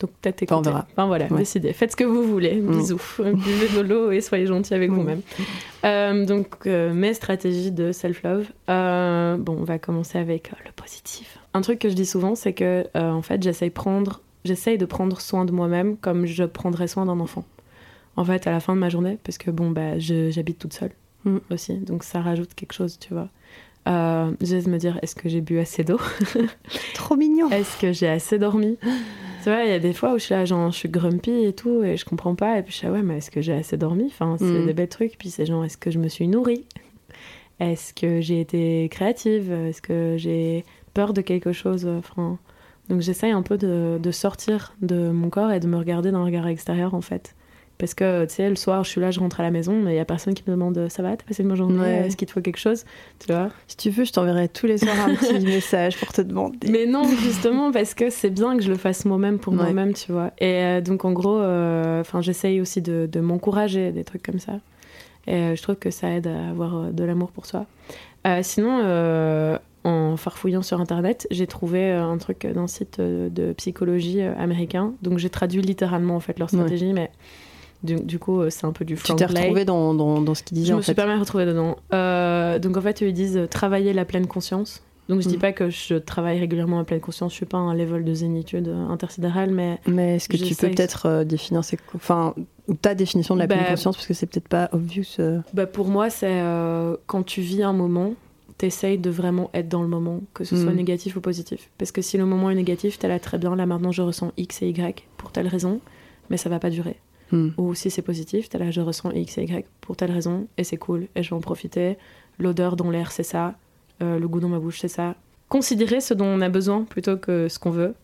donc 0.00 0.10
peut-être 0.20 0.42
écouter. 0.42 0.70
Enfin 0.70 1.06
voilà, 1.06 1.26
décidez. 1.28 1.72
Faites 1.72 1.92
ce 1.92 1.96
que 1.96 2.04
vous 2.04 2.22
voulez. 2.22 2.60
Mm. 2.60 2.70
Bisous. 2.70 3.00
Buvez 3.18 3.76
de 3.76 3.80
l'eau 3.80 4.10
et 4.10 4.20
soyez 4.20 4.46
gentil 4.46 4.74
avec 4.74 4.90
mm. 4.90 4.94
vous-même. 4.94 5.20
Euh, 5.84 6.26
donc 6.26 6.66
euh, 6.66 6.92
mes 6.92 7.14
stratégies 7.14 7.72
de 7.72 7.92
self-love. 7.92 8.46
Euh, 8.68 9.36
bon, 9.36 9.56
on 9.60 9.64
va 9.64 9.78
commencer 9.78 10.18
avec 10.18 10.50
le 10.64 10.72
positif. 10.72 11.38
Un 11.54 11.62
truc 11.62 11.78
que 11.78 11.88
je 11.88 11.94
dis 11.94 12.06
souvent, 12.06 12.34
c'est 12.34 12.52
que 12.52 12.86
en 12.94 13.22
fait, 13.22 13.42
j'essaye 13.42 13.70
prendre, 13.70 14.20
j'essaye 14.44 14.78
de 14.78 14.86
prendre 14.86 15.20
soin 15.20 15.44
de 15.44 15.52
moi-même 15.52 15.96
comme 15.96 16.26
je 16.26 16.44
prendrais 16.44 16.88
soin 16.88 17.06
d'un 17.06 17.20
enfant. 17.20 17.44
En 18.16 18.24
fait, 18.24 18.46
à 18.46 18.50
la 18.50 18.60
fin 18.60 18.74
de 18.74 18.80
ma 18.80 18.88
journée, 18.88 19.18
parce 19.24 19.36
que 19.36 19.50
bon, 19.50 19.70
bah, 19.70 19.98
j'habite 19.98 20.58
toute 20.58 20.72
seule 20.72 20.92
mm. 21.24 21.38
aussi, 21.50 21.76
donc 21.78 22.02
ça 22.02 22.20
rajoute 22.20 22.54
quelque 22.54 22.72
chose, 22.72 22.98
tu 22.98 23.14
vois. 23.14 23.28
Euh, 23.88 24.32
de 24.40 24.68
me 24.70 24.78
dire 24.78 24.98
est-ce 25.02 25.14
que 25.14 25.28
j'ai 25.28 25.40
bu 25.40 25.58
assez 25.58 25.84
d'eau? 25.84 26.00
Trop 26.94 27.16
mignon. 27.16 27.50
Est-ce 27.52 27.78
que 27.78 27.92
j'ai 27.92 28.08
assez 28.08 28.38
dormi? 28.38 28.78
Tu 29.46 29.52
vois, 29.52 29.62
il 29.62 29.70
y 29.70 29.74
a 29.74 29.78
des 29.78 29.92
fois 29.92 30.12
où 30.12 30.18
je 30.18 30.24
suis 30.24 30.34
là, 30.34 30.44
genre, 30.44 30.72
je 30.72 30.76
suis 30.76 30.88
grumpy 30.88 31.30
et 31.30 31.52
tout, 31.52 31.84
et 31.84 31.96
je 31.96 32.04
comprends 32.04 32.34
pas. 32.34 32.58
Et 32.58 32.62
puis 32.64 32.72
je 32.72 32.78
suis 32.78 32.86
là, 32.88 32.92
ouais, 32.92 33.02
mais 33.04 33.18
est-ce 33.18 33.30
que 33.30 33.40
j'ai 33.40 33.52
assez 33.52 33.76
dormi? 33.76 34.06
Enfin, 34.06 34.34
c'est 34.40 34.44
mm. 34.44 34.66
des 34.66 34.72
belles 34.72 34.88
trucs. 34.88 35.16
Puis 35.16 35.30
c'est 35.30 35.46
genre, 35.46 35.64
est-ce 35.64 35.78
que 35.78 35.92
je 35.92 36.00
me 36.00 36.08
suis 36.08 36.26
nourrie? 36.26 36.64
Est-ce 37.60 37.94
que 37.94 38.20
j'ai 38.20 38.40
été 38.40 38.88
créative? 38.90 39.52
Est-ce 39.52 39.80
que 39.80 40.16
j'ai 40.18 40.64
peur 40.94 41.12
de 41.12 41.20
quelque 41.20 41.52
chose? 41.52 41.86
Enfin, 41.86 42.40
Donc 42.88 43.02
j'essaye 43.02 43.30
un 43.30 43.42
peu 43.42 43.56
de, 43.56 44.00
de 44.02 44.10
sortir 44.10 44.74
de 44.82 45.10
mon 45.10 45.30
corps 45.30 45.52
et 45.52 45.60
de 45.60 45.68
me 45.68 45.76
regarder 45.76 46.10
dans 46.10 46.18
le 46.18 46.24
regard 46.24 46.48
extérieur, 46.48 46.94
en 46.94 47.00
fait. 47.00 47.35
Parce 47.78 47.92
que, 47.92 48.24
tu 48.24 48.34
sais, 48.34 48.48
le 48.48 48.56
soir, 48.56 48.84
je 48.84 48.90
suis 48.90 49.00
là, 49.00 49.10
je 49.10 49.20
rentre 49.20 49.40
à 49.40 49.42
la 49.42 49.50
maison, 49.50 49.72
mais 49.72 49.90
il 49.90 49.94
n'y 49.94 50.00
a 50.00 50.04
personne 50.06 50.32
qui 50.32 50.42
me 50.46 50.52
demande 50.52 50.88
Ça 50.88 51.02
va, 51.02 51.14
t'as 51.16 51.24
passé 51.24 51.42
une 51.42 51.48
bonne 51.48 51.58
journée? 51.58 52.06
Est-ce 52.06 52.16
qu'il 52.16 52.26
te 52.26 52.32
faut 52.32 52.40
quelque 52.40 52.58
chose? 52.58 52.84
Tu 53.18 53.30
vois? 53.32 53.50
Si 53.66 53.76
tu 53.76 53.90
veux, 53.90 54.04
je 54.04 54.12
t'enverrai 54.12 54.48
tous 54.48 54.66
les 54.66 54.78
soirs 54.78 54.96
un 55.06 55.14
petit 55.14 55.38
message 55.44 55.98
pour 55.98 56.12
te 56.12 56.22
demander. 56.22 56.70
Mais 56.70 56.86
non, 56.86 57.04
justement, 57.04 57.72
parce 57.72 57.92
que 57.94 58.08
c'est 58.08 58.30
bien 58.30 58.56
que 58.56 58.62
je 58.62 58.70
le 58.70 58.78
fasse 58.78 59.04
moi-même 59.04 59.38
pour 59.38 59.52
moi-même, 59.52 59.92
tu 59.92 60.12
vois. 60.12 60.32
Et 60.38 60.62
euh, 60.62 60.80
donc, 60.80 61.04
en 61.04 61.12
gros, 61.12 61.38
euh, 61.38 62.02
j'essaye 62.20 62.60
aussi 62.60 62.80
de, 62.80 63.08
de 63.10 63.20
m'encourager, 63.20 63.92
des 63.92 64.04
trucs 64.04 64.22
comme 64.22 64.38
ça. 64.38 64.54
Et 65.26 65.34
euh, 65.34 65.56
je 65.56 65.62
trouve 65.62 65.76
que 65.76 65.90
ça 65.90 66.10
aide 66.10 66.28
à 66.28 66.50
avoir 66.50 66.92
de 66.92 67.04
l'amour 67.04 67.30
pour 67.30 67.44
soi. 67.46 67.66
sinon, 68.42 69.58
en 69.84 70.16
farfouillant 70.16 70.62
sur 70.62 70.80
internet, 70.80 71.28
j'ai 71.30 71.46
trouvé 71.46 71.92
un 71.92 72.16
truc 72.16 72.46
d'un 72.46 72.66
site 72.66 73.00
de 73.00 73.52
psychologie 73.52 74.22
américain. 74.22 74.94
Donc, 75.02 75.18
j'ai 75.18 75.30
traduit 75.30 75.60
littéralement, 75.60 76.16
en 76.16 76.20
fait, 76.20 76.38
leur 76.38 76.48
stratégie, 76.48 76.94
mais 76.94 77.10
du, 77.82 78.18
coup, 78.18 78.40
euh, 78.40 78.50
c'est 78.50 78.64
un 78.64 78.72
peu 78.72 78.84
du 78.84 78.96
Tu 78.96 79.14
t'es 79.14 79.26
retrouvé 79.26 79.64
dans, 79.64 79.94
dans, 79.94 80.34
ce 80.34 80.42
qu'ils 80.42 80.56
disaient 80.56 80.70
Je 80.70 80.74
me 80.74 80.82
suis 80.82 80.94
pas 80.94 81.06
mal 81.06 81.18
retrouvée 81.18 81.46
dedans. 81.46 81.76
Euh, 81.92 82.58
donc 82.58 82.76
en 82.76 82.80
fait, 82.80 83.00
ils 83.00 83.12
disent 83.12 83.36
euh, 83.36 83.46
travailler 83.46 83.92
la 83.92 84.04
pleine 84.04 84.26
conscience. 84.26 84.82
Donc 85.08 85.20
je 85.20 85.28
dis 85.28 85.36
mm. 85.36 85.40
pas 85.40 85.52
que 85.52 85.70
je 85.70 85.94
travaille 85.94 86.40
régulièrement 86.40 86.78
en 86.78 86.84
pleine 86.84 87.00
conscience, 87.00 87.32
je 87.32 87.36
suis 87.36 87.46
pas 87.46 87.58
à 87.58 87.60
un 87.60 87.74
level 87.74 88.04
de 88.04 88.14
zénitude 88.14 88.68
intersidérale, 88.68 89.50
mais. 89.50 89.78
Mais 89.86 90.16
est-ce 90.16 90.28
que 90.28 90.36
tu 90.36 90.54
peux 90.54 90.68
peut-être 90.68 91.06
euh, 91.06 91.24
définir 91.24 91.62
enfin, 91.94 92.34
ta 92.82 92.94
définition 92.94 93.34
de 93.34 93.40
la 93.40 93.46
pleine 93.46 93.60
bah, 93.60 93.70
conscience, 93.70 93.96
parce 93.96 94.06
que 94.06 94.14
c'est 94.14 94.26
peut-être 94.26 94.48
pas 94.48 94.68
obvious. 94.72 95.04
Euh. 95.20 95.40
Bah 95.54 95.66
pour 95.66 95.86
moi, 95.86 96.10
c'est 96.10 96.40
euh, 96.40 96.96
quand 97.06 97.22
tu 97.22 97.40
vis 97.40 97.62
un 97.62 97.72
moment, 97.72 98.14
t'essayes 98.58 98.98
de 98.98 99.10
vraiment 99.10 99.50
être 99.54 99.68
dans 99.68 99.82
le 99.82 99.88
moment, 99.88 100.22
que 100.34 100.42
ce 100.42 100.56
soit 100.56 100.72
mm. 100.72 100.76
négatif 100.76 101.16
ou 101.16 101.20
positif. 101.20 101.70
Parce 101.78 101.92
que 101.92 102.02
si 102.02 102.18
le 102.18 102.26
moment 102.26 102.50
est 102.50 102.56
négatif, 102.56 102.98
t'es 102.98 103.06
là 103.06 103.20
très 103.20 103.38
bien, 103.38 103.54
là 103.54 103.64
maintenant 103.66 103.92
je 103.92 104.02
ressens 104.02 104.32
X 104.36 104.62
et 104.62 104.68
Y 104.70 105.04
pour 105.18 105.30
telle 105.30 105.46
raison, 105.46 105.80
mais 106.30 106.36
ça 106.36 106.48
va 106.48 106.58
pas 106.58 106.70
durer. 106.70 106.96
Mm. 107.32 107.48
Ou 107.58 107.74
si 107.74 107.90
c'est 107.90 108.02
positif, 108.02 108.48
t'es 108.48 108.58
là 108.58 108.70
je 108.70 108.80
ressens 108.80 109.10
X 109.12 109.38
et 109.38 109.44
Y 109.44 109.66
pour 109.80 109.96
telle 109.96 110.12
raison, 110.12 110.46
et 110.56 110.64
c'est 110.64 110.76
cool, 110.76 111.08
et 111.14 111.22
je 111.22 111.30
vais 111.30 111.36
en 111.36 111.40
profiter. 111.40 111.98
L'odeur 112.38 112.76
dans 112.76 112.90
l'air, 112.90 113.12
c'est 113.12 113.22
ça 113.22 113.54
euh, 114.02 114.18
le 114.18 114.28
goût 114.28 114.40
dans 114.40 114.48
ma 114.48 114.58
bouche, 114.58 114.80
c'est 114.80 114.88
ça. 114.88 115.14
Considérer 115.48 116.00
ce 116.00 116.12
dont 116.12 116.26
on 116.26 116.40
a 116.42 116.50
besoin 116.50 116.84
plutôt 116.84 117.16
que 117.16 117.48
ce 117.48 117.58
qu'on 117.58 117.70
veut. 117.70 117.94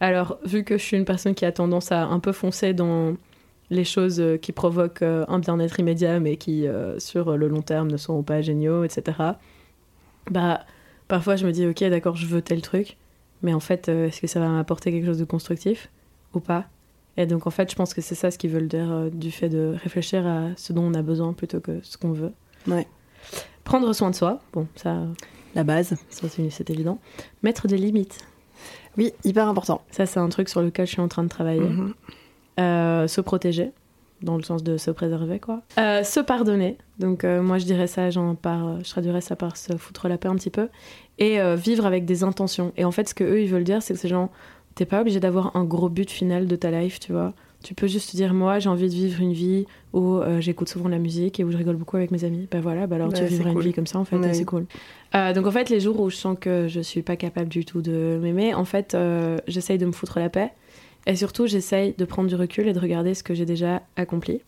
Alors, 0.00 0.38
vu 0.46 0.64
que 0.64 0.78
je 0.78 0.82
suis 0.82 0.96
une 0.96 1.04
personne 1.04 1.34
qui 1.34 1.44
a 1.44 1.52
tendance 1.52 1.92
à 1.92 2.06
un 2.06 2.18
peu 2.18 2.32
foncer 2.32 2.72
dans 2.72 3.14
les 3.70 3.84
choses 3.84 4.20
euh, 4.20 4.36
qui 4.38 4.52
provoquent 4.52 5.02
euh, 5.02 5.24
un 5.28 5.38
bien-être 5.38 5.80
immédiat, 5.80 6.18
mais 6.18 6.36
qui, 6.36 6.66
sur 6.98 7.36
le 7.36 7.48
long 7.48 7.62
terme, 7.62 7.90
ne 7.90 7.96
seront 7.96 8.22
pas 8.22 8.40
géniaux, 8.40 8.84
etc., 8.84 9.18
bah, 10.30 10.60
parfois 11.06 11.36
je 11.36 11.46
me 11.46 11.52
dis, 11.52 11.66
ok, 11.66 11.84
d'accord, 11.84 12.16
je 12.16 12.26
veux 12.26 12.40
tel 12.40 12.62
truc, 12.62 12.96
mais 13.42 13.52
en 13.52 13.60
fait, 13.60 13.88
est-ce 13.88 14.22
que 14.22 14.26
ça 14.26 14.40
va 14.40 14.48
m'apporter 14.48 14.90
quelque 14.90 15.04
chose 15.04 15.18
de 15.18 15.26
constructif 15.26 15.90
ou 16.32 16.40
pas? 16.40 16.64
Et 17.16 17.26
donc, 17.26 17.46
en 17.46 17.50
fait, 17.50 17.70
je 17.70 17.76
pense 17.76 17.94
que 17.94 18.00
c'est 18.00 18.14
ça 18.14 18.30
ce 18.30 18.38
qu'ils 18.38 18.50
veulent 18.50 18.68
dire 18.68 19.10
du 19.12 19.30
fait 19.30 19.48
de 19.48 19.76
réfléchir 19.82 20.26
à 20.26 20.48
ce 20.56 20.72
dont 20.72 20.82
on 20.82 20.94
a 20.94 21.02
besoin 21.02 21.32
plutôt 21.32 21.60
que 21.60 21.78
ce 21.82 21.96
qu'on 21.96 22.12
veut. 22.12 22.32
Ouais. 22.66 22.86
Prendre 23.62 23.92
soin 23.92 24.10
de 24.10 24.14
soi, 24.14 24.40
bon, 24.52 24.66
ça. 24.74 25.04
La 25.54 25.64
base. 25.64 25.94
C'est 26.10 26.70
évident. 26.70 26.98
Mettre 27.42 27.68
des 27.68 27.78
limites. 27.78 28.18
Oui, 28.96 29.12
hyper 29.24 29.48
important. 29.48 29.82
Ça, 29.90 30.06
c'est 30.06 30.20
un 30.20 30.28
truc 30.28 30.48
sur 30.48 30.62
lequel 30.62 30.86
je 30.86 30.92
suis 30.92 31.00
en 31.00 31.08
train 31.08 31.22
de 31.22 31.28
travailler. 31.28 31.60
Mhm. 31.60 31.94
Euh, 32.60 33.08
se 33.08 33.20
protéger, 33.20 33.72
dans 34.22 34.36
le 34.36 34.42
sens 34.42 34.62
de 34.62 34.76
se 34.76 34.90
préserver, 34.90 35.40
quoi. 35.40 35.62
Euh, 35.78 36.04
se 36.04 36.20
pardonner. 36.20 36.78
Donc, 36.98 37.24
euh, 37.24 37.42
moi, 37.42 37.58
je 37.58 37.64
dirais 37.64 37.86
ça, 37.86 38.10
genre, 38.10 38.36
par, 38.36 38.82
je 38.84 38.90
traduirais 38.90 39.20
ça 39.20 39.36
par 39.36 39.56
se 39.56 39.76
foutre 39.76 40.08
la 40.08 40.18
paix 40.18 40.28
un 40.28 40.36
petit 40.36 40.50
peu. 40.50 40.68
Et 41.18 41.38
vivre 41.54 41.86
avec 41.86 42.04
des 42.04 42.24
intentions. 42.24 42.72
Et 42.76 42.84
en 42.84 42.90
fait, 42.90 43.08
ce 43.08 43.14
que 43.14 43.22
eux, 43.22 43.40
ils 43.40 43.48
veulent 43.48 43.62
dire, 43.62 43.80
c'est 43.82 43.94
que 43.94 44.00
ces 44.00 44.08
gens, 44.08 44.32
t'es 44.74 44.84
pas 44.84 45.00
obligé 45.00 45.20
d'avoir 45.20 45.56
un 45.56 45.64
gros 45.64 45.88
but 45.88 46.10
final 46.10 46.46
de 46.46 46.56
ta 46.56 46.70
life, 46.70 47.00
tu 47.00 47.12
vois. 47.12 47.32
Tu 47.62 47.74
peux 47.74 47.86
juste 47.86 48.10
te 48.10 48.16
dire, 48.16 48.34
moi, 48.34 48.58
j'ai 48.58 48.68
envie 48.68 48.88
de 48.88 48.94
vivre 48.94 49.22
une 49.22 49.32
vie 49.32 49.64
où 49.94 50.16
euh, 50.16 50.38
j'écoute 50.40 50.68
souvent 50.68 50.84
de 50.84 50.90
la 50.90 50.98
musique 50.98 51.40
et 51.40 51.44
où 51.44 51.50
je 51.50 51.56
rigole 51.56 51.76
beaucoup 51.76 51.96
avec 51.96 52.10
mes 52.10 52.24
amis. 52.24 52.46
Ben 52.50 52.60
voilà, 52.60 52.86
bah 52.86 52.96
alors 52.96 53.12
tu 53.12 53.24
vivras 53.24 53.50
une 53.50 53.60
vie 53.60 53.72
comme 53.72 53.86
ça, 53.86 53.98
en 53.98 54.04
fait, 54.04 54.16
c'est 54.34 54.44
cool. 54.44 54.66
Euh, 55.14 55.32
donc 55.32 55.46
en 55.46 55.50
fait, 55.50 55.70
les 55.70 55.80
jours 55.80 55.98
où 56.00 56.10
je 56.10 56.16
sens 56.16 56.36
que 56.38 56.68
je 56.68 56.80
suis 56.80 57.00
pas 57.02 57.16
capable 57.16 57.48
du 57.48 57.64
tout 57.64 57.80
de 57.80 58.18
m'aimer, 58.20 58.52
en 58.52 58.66
fait, 58.66 58.94
euh, 58.94 59.38
j'essaye 59.46 59.78
de 59.78 59.86
me 59.86 59.92
foutre 59.92 60.18
la 60.18 60.28
paix. 60.28 60.50
Et 61.06 61.16
surtout, 61.16 61.46
j'essaye 61.46 61.94
de 61.96 62.04
prendre 62.04 62.28
du 62.28 62.34
recul 62.34 62.66
et 62.66 62.72
de 62.72 62.80
regarder 62.80 63.14
ce 63.14 63.22
que 63.22 63.34
j'ai 63.34 63.46
déjà 63.46 63.82
accompli. 63.96 64.40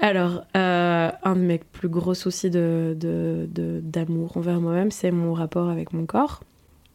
Alors, 0.00 0.42
un 0.54 1.36
de 1.36 1.40
mes 1.40 1.58
plus 1.58 1.88
gros 1.88 2.14
soucis 2.14 2.50
d'amour 2.50 2.94
de, 2.96 3.48
de, 3.48 4.38
envers 4.38 4.60
moi-même, 4.60 4.90
c'est 4.90 5.12
mon 5.12 5.32
rapport 5.32 5.68
avec 5.68 5.92
mon 5.92 6.04
corps 6.04 6.42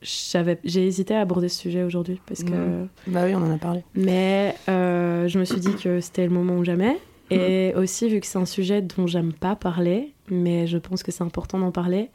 j'ai 0.01 0.85
hésité 0.85 1.15
à 1.15 1.21
aborder 1.21 1.49
ce 1.49 1.59
sujet 1.59 1.83
aujourd'hui 1.83 2.21
parce 2.25 2.43
que 2.43 2.85
bah 3.07 3.21
oui 3.25 3.33
on 3.35 3.41
en 3.41 3.51
a 3.51 3.57
parlé. 3.57 3.83
Mais 3.95 4.55
euh, 4.69 5.27
je 5.27 5.39
me 5.39 5.45
suis 5.45 5.59
dit 5.59 5.75
que 5.75 5.99
c'était 6.01 6.23
le 6.23 6.31
moment 6.31 6.55
ou 6.55 6.63
jamais. 6.63 6.97
Et 7.29 7.73
aussi 7.75 8.07
vu 8.07 8.19
que 8.21 8.27
c'est 8.27 8.37
un 8.37 8.45
sujet 8.45 8.81
dont 8.81 9.07
j'aime 9.07 9.33
pas 9.33 9.55
parler 9.55 10.13
mais 10.29 10.67
je 10.67 10.77
pense 10.77 11.03
que 11.03 11.11
c'est 11.11 11.23
important 11.23 11.59
d'en 11.59 11.71
parler 11.71 12.09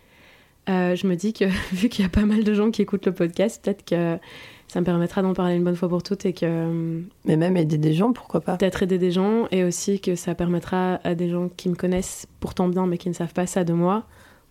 euh, 0.69 0.95
je 0.95 1.07
me 1.07 1.17
dis 1.17 1.33
que 1.33 1.45
vu 1.75 1.89
qu'il 1.89 2.05
y 2.05 2.07
a 2.07 2.11
pas 2.11 2.25
mal 2.25 2.45
de 2.45 2.55
gens 2.55 2.71
qui 2.71 2.83
écoutent 2.83 3.07
le 3.07 3.13
podcast 3.13 3.63
peut-être 3.63 3.85
que 3.85 4.19
ça 4.69 4.81
me 4.81 4.87
permettra 4.87 5.21
d'en 5.21 5.35
parler 5.35 5.57
une 5.57 5.65
bonne 5.65 5.77
fois 5.77 5.89
pour 5.89 6.03
toutes 6.03 6.25
et 6.25 6.33
que 6.33 7.03
mais 7.27 7.37
même 7.37 7.57
aider 7.57 7.79
des 7.79 7.93
gens 7.93 8.13
pourquoi 8.13 8.41
pas. 8.41 8.57
peut-être 8.57 8.83
aider 8.83 8.97
des 8.97 9.11
gens 9.11 9.47
et 9.51 9.65
aussi 9.65 10.01
que 10.01 10.15
ça 10.15 10.35
permettra 10.35 11.01
à 11.05 11.15
des 11.15 11.29
gens 11.29 11.49
qui 11.49 11.69
me 11.69 11.75
connaissent 11.75 12.27
pourtant 12.41 12.69
bien 12.69 12.87
mais 12.87 12.97
qui 12.97 13.09
ne 13.09 13.15
savent 13.15 13.35
pas 13.35 13.47
ça 13.47 13.65
de 13.65 13.73
moi 13.73 14.05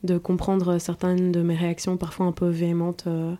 de 0.03 0.17
comprendre 0.17 0.77
certaines 0.79 1.31
de 1.31 1.41
mes 1.41 1.55
réactions, 1.55 1.97
parfois 1.97 2.25
un 2.25 2.31
peu 2.31 2.47
véhémentes 2.47 3.05
euh, 3.07 3.33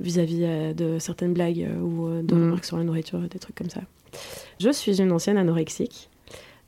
vis-à-vis 0.00 0.42
euh, 0.42 0.74
de 0.74 0.98
certaines 0.98 1.32
blagues 1.32 1.62
euh, 1.62 1.80
ou 1.80 2.22
de 2.22 2.34
mm. 2.34 2.42
remarques 2.42 2.64
sur 2.64 2.76
la 2.76 2.84
nourriture, 2.84 3.18
des 3.20 3.38
trucs 3.38 3.56
comme 3.56 3.70
ça. 3.70 3.80
Je 4.60 4.70
suis 4.70 5.00
une 5.00 5.12
ancienne 5.12 5.38
anorexique. 5.38 6.10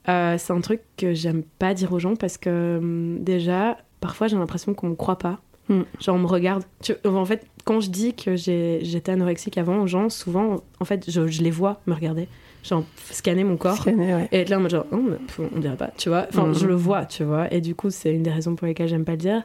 c'est 0.06 0.50
un 0.50 0.60
truc 0.60 0.80
que 0.96 1.14
j'aime 1.14 1.42
pas 1.58 1.74
dire 1.74 1.92
aux 1.92 1.98
gens 1.98 2.16
parce 2.16 2.38
que 2.38 2.78
hum, 2.78 3.22
déjà, 3.22 3.78
parfois 4.00 4.28
j'ai 4.28 4.36
l'impression 4.36 4.74
qu'on 4.74 4.90
me 4.90 4.94
croit 4.94 5.18
pas. 5.18 5.40
Mm. 5.68 5.82
Genre 6.00 6.16
on 6.16 6.20
me 6.20 6.26
regarde. 6.26 6.64
en 7.04 7.24
fait, 7.24 7.46
quand 7.64 7.80
je 7.80 7.90
dis 7.90 8.14
que 8.14 8.36
j'étais 8.36 9.12
anorexique 9.12 9.58
avant 9.58 9.82
aux 9.82 9.86
gens, 9.86 10.08
souvent, 10.08 10.62
en 10.80 10.84
fait, 10.84 11.10
je, 11.10 11.26
je 11.26 11.42
les 11.42 11.50
vois 11.50 11.80
me 11.86 11.94
regarder 11.94 12.28
genre 12.66 12.84
scanner 13.10 13.44
mon 13.44 13.56
corps 13.56 13.86
et 13.88 14.40
être 14.40 14.48
là 14.48 14.58
en 14.58 14.60
mode 14.60 14.70
genre 14.70 14.86
oh, 14.92 15.10
on 15.54 15.58
dirait 15.58 15.76
pas 15.76 15.92
tu 15.96 16.08
vois. 16.08 16.26
Enfin 16.28 16.52
je 16.52 16.64
mhm. 16.64 16.68
le 16.68 16.74
vois 16.74 17.06
tu 17.06 17.24
vois. 17.24 17.52
Et 17.52 17.60
du 17.60 17.74
coup 17.74 17.90
c'est 17.90 18.12
une 18.12 18.22
des 18.22 18.30
raisons 18.30 18.56
pour 18.56 18.66
lesquelles 18.66 18.88
j'aime 18.88 19.04
pas 19.04 19.12
le 19.12 19.18
dire. 19.18 19.42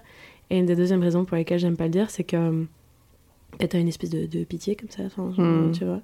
Et 0.50 0.58
une 0.58 0.66
des 0.66 0.76
deuxièmes 0.76 1.02
raisons 1.02 1.24
pour 1.24 1.38
lesquelles 1.38 1.60
j'aime 1.60 1.78
pas 1.78 1.86
le 1.86 1.92
dire 1.92 2.10
c'est 2.10 2.24
que 2.24 2.66
t'as 3.60 3.80
une 3.80 3.88
espèce 3.88 4.10
de, 4.10 4.44
pitié 4.44 4.76
comme 4.76 4.90
ça 4.90 5.04
mhm. 5.04 5.72
tu 5.72 5.86
vois. 5.86 6.02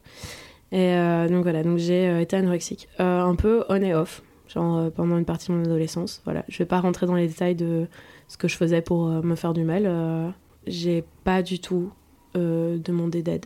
Et 0.72 0.94
euh, 0.94 1.28
donc 1.28 1.44
voilà 1.44 1.64
donc 1.64 1.78
j'ai 1.78 2.08
euh, 2.08 2.22
été 2.22 2.36
anorexique. 2.36 2.88
Euh, 3.00 3.22
un 3.22 3.36
peu 3.36 3.64
on 3.70 3.82
et 3.82 3.94
off 3.94 4.22
genre 4.48 4.92
pendant 4.92 5.18
une 5.18 5.26
partie 5.26 5.50
de 5.50 5.54
mon 5.54 5.64
adolescence 5.64 6.22
voilà. 6.24 6.46
Je 6.48 6.58
vais 6.60 6.66
pas 6.66 6.80
rentrer 6.80 7.06
dans 7.06 7.16
les 7.16 7.28
détails 7.28 7.56
de 7.56 7.88
ce 8.28 8.38
que 8.38 8.48
je 8.48 8.56
faisais 8.56 8.82
pour 8.82 9.08
me 9.08 9.36
faire 9.36 9.54
du 9.54 9.64
mal 9.64 10.34
j'ai 10.68 11.04
pas 11.24 11.42
du 11.42 11.60
tout 11.60 11.92
demandé 12.36 13.24
d'aide 13.24 13.46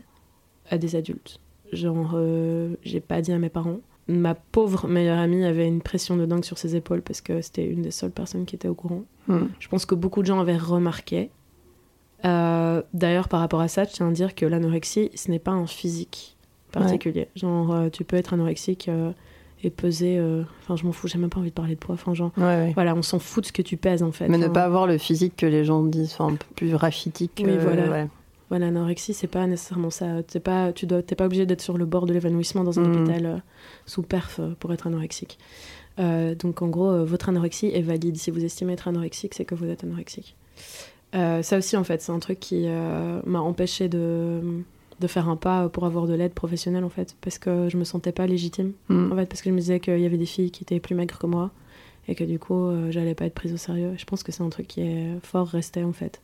à 0.69 0.77
des 0.77 0.95
adultes 0.95 1.40
Genre, 1.71 2.12
euh, 2.15 2.75
j'ai 2.84 2.99
pas 2.99 3.21
dit 3.21 3.31
à 3.31 3.39
mes 3.39 3.49
parents. 3.49 3.79
Ma 4.07 4.36
pauvre 4.36 4.88
meilleure 4.88 5.19
amie 5.19 5.45
avait 5.45 5.67
une 5.67 5.81
pression 5.81 6.17
de 6.17 6.25
dingue 6.25 6.43
sur 6.43 6.57
ses 6.57 6.75
épaules 6.75 7.01
parce 7.01 7.21
que 7.21 7.41
c'était 7.41 7.65
une 7.65 7.81
des 7.81 7.91
seules 7.91 8.12
personnes 8.12 8.45
qui 8.45 8.55
était 8.55 8.67
au 8.67 8.73
courant. 8.73 9.03
Hmm. 9.27 9.45
Je 9.60 9.67
pense 9.69 9.86
que 9.86 9.95
beaucoup 9.95 10.21
de 10.21 10.27
gens 10.27 10.39
avaient 10.39 10.57
remarqué. 10.57 11.29
Euh, 12.25 12.81
d'ailleurs, 12.93 13.29
par 13.29 13.39
rapport 13.39 13.62
à 13.62 13.67
ça, 13.67 13.86
je 13.86 13.91
tiens 13.91 14.10
à 14.10 14.12
dire 14.12 14.36
que 14.36 14.45
l'anorexie, 14.45 15.12
ce 15.15 15.31
n'est 15.31 15.39
pas 15.39 15.51
un 15.51 15.65
physique 15.65 16.36
particulier. 16.71 17.29
Genre, 17.36 17.71
euh, 17.73 17.89
tu 17.89 18.03
peux 18.03 18.17
être 18.17 18.34
anorexique 18.34 18.89
et 19.63 19.69
peser. 19.69 20.19
Enfin, 20.62 20.75
je 20.75 20.86
m'en 20.86 20.91
fous, 20.91 21.07
j'ai 21.07 21.17
même 21.17 21.29
pas 21.29 21.39
envie 21.39 21.49
de 21.49 21.55
parler 21.55 21.75
de 21.75 21.79
poids. 21.79 21.95
Enfin, 21.95 22.13
genre, 22.13 22.31
voilà, 22.73 22.95
on 22.95 23.01
s'en 23.01 23.19
fout 23.19 23.43
de 23.43 23.47
ce 23.47 23.53
que 23.53 23.62
tu 23.62 23.77
pèses 23.77 24.03
en 24.03 24.12
fait. 24.12 24.27
Mais 24.27 24.38
ne 24.38 24.47
pas 24.47 24.63
avoir 24.63 24.88
le 24.88 24.97
physique 24.97 25.36
que 25.38 25.45
les 25.45 25.63
gens 25.63 25.84
disent, 25.84 26.13
enfin, 26.13 26.34
un 26.34 26.36
peu 26.36 26.47
plus 26.55 26.75
rachitique. 26.75 27.41
Oui, 27.45 27.57
voilà 27.57 28.07
l'anorexie, 28.60 29.14
c'est 29.14 29.28
pas 29.28 29.48
nécessairement 29.48 29.90
ça. 29.90 30.24
T'es 30.24 30.40
pas, 30.40 30.74
tu 30.74 30.86
dois, 30.86 31.02
pas 31.02 31.26
obligé 31.26 31.46
d'être 31.46 31.62
sur 31.62 31.78
le 31.78 31.86
bord 31.86 32.06
de 32.06 32.14
l'évanouissement 32.14 32.64
dans 32.64 32.80
un 32.80 32.84
mm. 32.84 32.92
hôpital 32.92 33.26
euh, 33.26 33.38
sous 33.86 34.04
perf 34.04 34.40
euh, 34.40 34.54
pour 34.60 34.74
être 34.74 34.88
anorexique. 34.88 35.38
Euh, 36.00 36.36
donc 36.36 36.62
en 36.62 36.68
gros, 36.68 37.06
votre 37.06 37.30
anorexie 37.30 37.68
est 37.68 37.82
valide. 37.82 38.18
Si 38.18 38.32
vous 38.32 38.44
estimez 38.44 38.74
être 38.74 38.88
anorexique, 38.88 39.34
c'est 39.34 39.46
que 39.46 39.56
vous 39.56 39.68
êtes 39.68 39.84
anorexique. 39.84 40.36
ça 41.14 41.58
aussi, 41.58 41.78
en 41.78 41.84
fait, 41.84 42.02
c'est 42.02 42.12
un 42.12 42.20
truc 42.20 42.40
qui 42.40 42.66
m'a 43.26 43.40
empêché 43.40 43.90
de, 43.90 44.42
de 45.00 45.08
faire 45.08 45.30
un 45.30 45.36
pas 45.36 45.68
pour 45.70 45.86
avoir 45.86 46.08
de 46.08 46.14
l'aide 46.14 46.34
professionnelle, 46.34 46.86
en 46.86 46.90
fait, 46.90 47.16
parce 47.22 47.38
que 47.38 47.70
je 47.70 47.78
me 47.78 47.84
sentais 47.84 48.14
pas 48.14 48.26
légitime, 48.26 48.72
mm. 48.90 49.12
en 49.12 49.16
fait, 49.16 49.26
parce 49.26 49.42
que 49.42 49.50
je 49.50 49.56
me 49.56 49.60
disais 49.60 49.80
qu'il 49.80 50.00
y 50.00 50.06
avait 50.06 50.18
des 50.18 50.26
filles 50.26 50.52
qui 50.52 50.64
étaient 50.64 50.80
plus 50.80 50.96
maigres 50.96 51.20
que 51.20 51.28
moi 51.28 51.52
et 52.08 52.16
que 52.16 52.24
du 52.24 52.40
coup, 52.40 52.72
j'allais 52.90 53.14
pas 53.14 53.26
être 53.26 53.36
prise 53.36 53.54
au 53.54 53.58
sérieux. 53.58 53.94
Je 53.98 54.06
pense 54.06 54.24
que 54.24 54.32
c'est 54.32 54.44
un 54.44 54.50
truc 54.50 54.68
qui 54.68 54.82
est 54.82 55.08
fort 55.22 55.48
resté, 55.48 55.84
en 55.84 55.94
fait. 55.94 56.22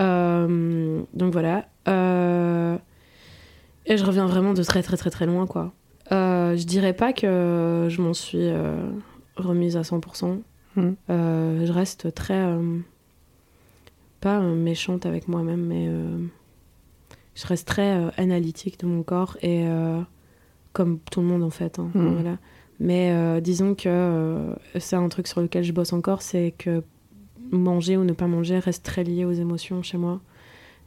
Euh, 0.00 1.02
donc 1.14 1.32
voilà. 1.32 1.68
Euh, 1.88 2.76
et 3.86 3.96
je 3.96 4.04
reviens 4.04 4.26
vraiment 4.26 4.52
de 4.52 4.62
très 4.62 4.82
très 4.82 4.96
très 4.96 5.10
très 5.10 5.26
loin, 5.26 5.46
quoi. 5.46 5.72
Euh, 6.12 6.56
je 6.56 6.64
dirais 6.64 6.92
pas 6.92 7.12
que 7.12 7.86
je 7.88 8.02
m'en 8.02 8.14
suis 8.14 8.48
remise 9.36 9.76
à 9.76 9.82
100%. 9.82 10.40
Hmm. 10.76 10.92
je 11.08 11.72
reste 11.72 12.14
très. 12.14 12.56
pas 14.20 14.40
méchante 14.40 15.06
avec 15.06 15.28
moi-même, 15.28 15.64
mais 15.64 15.88
je 17.34 17.46
reste 17.46 17.66
très 17.66 18.10
analytique 18.16 18.78
de 18.80 18.86
mon 18.86 19.02
corps 19.02 19.36
et 19.42 19.66
comme 20.72 20.98
tout 21.10 21.20
le 21.20 21.26
monde 21.26 21.42
en 21.42 21.50
fait. 21.50 21.78
Hein, 21.78 21.90
hmm. 21.94 22.14
voilà. 22.14 22.38
Mais 22.80 23.40
disons 23.40 23.74
que 23.74 24.54
c'est 24.78 24.96
un 24.96 25.08
truc 25.08 25.26
sur 25.26 25.40
lequel 25.40 25.64
je 25.64 25.72
bosse 25.72 25.92
encore, 25.92 26.22
c'est 26.22 26.54
que 26.56 26.82
manger 27.50 27.96
ou 27.96 28.04
ne 28.04 28.12
pas 28.12 28.26
manger 28.26 28.58
reste 28.58 28.84
très 28.84 29.04
lié 29.04 29.24
aux 29.24 29.32
émotions 29.32 29.82
chez 29.82 29.98
moi. 29.98 30.20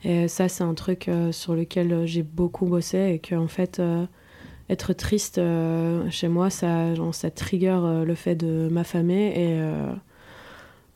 Et 0.03 0.27
ça, 0.27 0.47
c'est 0.47 0.63
un 0.63 0.73
truc 0.73 1.07
euh, 1.07 1.31
sur 1.31 1.53
lequel 1.53 1.93
euh, 1.93 2.05
j'ai 2.05 2.23
beaucoup 2.23 2.65
bossé 2.65 3.11
et 3.13 3.19
que, 3.19 3.35
en 3.35 3.47
fait, 3.47 3.79
euh, 3.79 4.05
être 4.69 4.93
triste 4.93 5.39
chez 6.09 6.27
moi, 6.27 6.49
ça, 6.49 6.95
genre, 6.95 7.13
ça 7.13 7.29
trigger 7.29 7.77
le 8.05 8.15
fait 8.15 8.35
de 8.35 8.69
m'affamer. 8.71 9.33
Et 9.35 9.59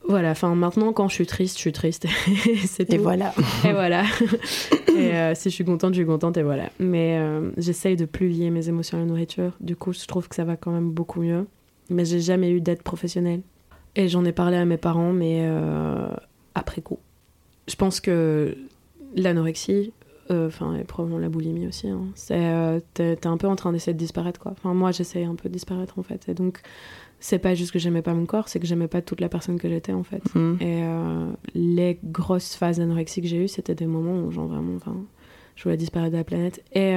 voilà, 0.08 0.32
enfin, 0.32 0.56
maintenant, 0.56 0.94
quand 0.94 1.10
je 1.10 1.16
suis 1.16 1.26
triste, 1.26 1.58
je 1.58 1.62
suis 1.62 1.74
triste. 1.74 2.06
et 2.88 2.98
voilà. 2.98 3.34
Et 3.66 3.74
voilà. 3.74 4.06
et 4.98 5.36
si 5.36 5.50
je 5.50 5.56
suis 5.56 5.66
contente, 5.66 5.94
je 5.94 6.00
suis 6.00 6.06
contente, 6.06 6.38
et 6.38 6.44
voilà. 6.44 6.70
Mais 6.80 7.20
j'essaye 7.58 7.98
de 7.98 8.06
plus 8.06 8.30
lier 8.30 8.50
mes 8.50 8.70
émotions 8.70 8.98
à 8.98 9.02
la 9.02 9.08
nourriture. 9.08 9.52
Du 9.60 9.76
coup, 9.76 9.92
je 9.92 10.06
trouve 10.06 10.30
que 10.30 10.36
ça 10.36 10.46
va 10.46 10.56
quand 10.56 10.72
même 10.72 10.92
beaucoup 10.92 11.22
mieux. 11.22 11.46
Mais 11.90 12.06
j'ai 12.06 12.22
jamais 12.22 12.52
eu 12.52 12.62
d'aide 12.62 12.82
professionnelle. 12.82 13.42
Et 13.96 14.08
j'en 14.08 14.26
ai 14.26 14.32
parlé 14.32 14.58
à 14.58 14.66
mes 14.66 14.78
parents, 14.78 15.14
mais 15.14 15.42
euh, 15.44 16.08
après 16.54 16.82
coup. 16.82 17.00
Je 17.68 17.76
pense 17.76 18.00
que 18.00 18.58
l'anorexie, 19.16 19.94
enfin, 20.30 20.76
et 20.76 20.84
probablement 20.84 21.20
la 21.20 21.30
boulimie 21.30 21.68
aussi, 21.68 21.88
hein, 21.88 22.02
c'est 22.16 22.82
t'es 22.94 23.26
un 23.26 23.38
peu 23.38 23.48
en 23.48 23.56
train 23.56 23.72
d'essayer 23.72 23.94
de 23.94 23.98
disparaître, 23.98 24.40
quoi. 24.40 24.52
Enfin, 24.52 24.74
moi, 24.74 24.92
j'essaie 24.92 25.24
un 25.24 25.36
peu 25.36 25.50
de 25.50 25.54
disparaître, 25.54 25.98
en 25.98 26.04
fait. 26.04 26.28
Et 26.28 26.34
donc, 26.34 26.62
c'est 27.20 27.40
pas 27.40 27.56
juste 27.56 27.72
que 27.72 27.80
j'aimais 27.80 28.02
pas 28.02 28.14
mon 28.14 28.26
corps, 28.26 28.50
c'est 28.50 28.60
que 28.60 28.68
j'aimais 28.68 28.90
pas 28.90 29.02
toute 29.02 29.22
la 29.22 29.30
personne 29.30 29.58
que 29.58 29.70
j'étais, 29.70 29.94
en 29.94 30.04
fait. 30.04 30.24
Mm. 30.36 30.58
Et 30.62 30.84
les 31.54 32.00
grosses 32.04 32.56
phases 32.56 32.78
d'anorexie 32.78 33.22
que 33.22 33.28
j'ai 33.28 33.38
eues, 33.38 33.48
c'était 33.48 33.76
des 33.76 33.88
moments 33.88 34.20
où, 34.20 34.32
genre, 34.32 34.48
vraiment, 34.48 34.76
enfin, 34.76 34.96
je 35.56 35.64
voulais 35.64 35.78
disparaître 35.78 36.12
de 36.12 36.18
la 36.18 36.26
planète. 36.26 36.62
Et 36.74 36.94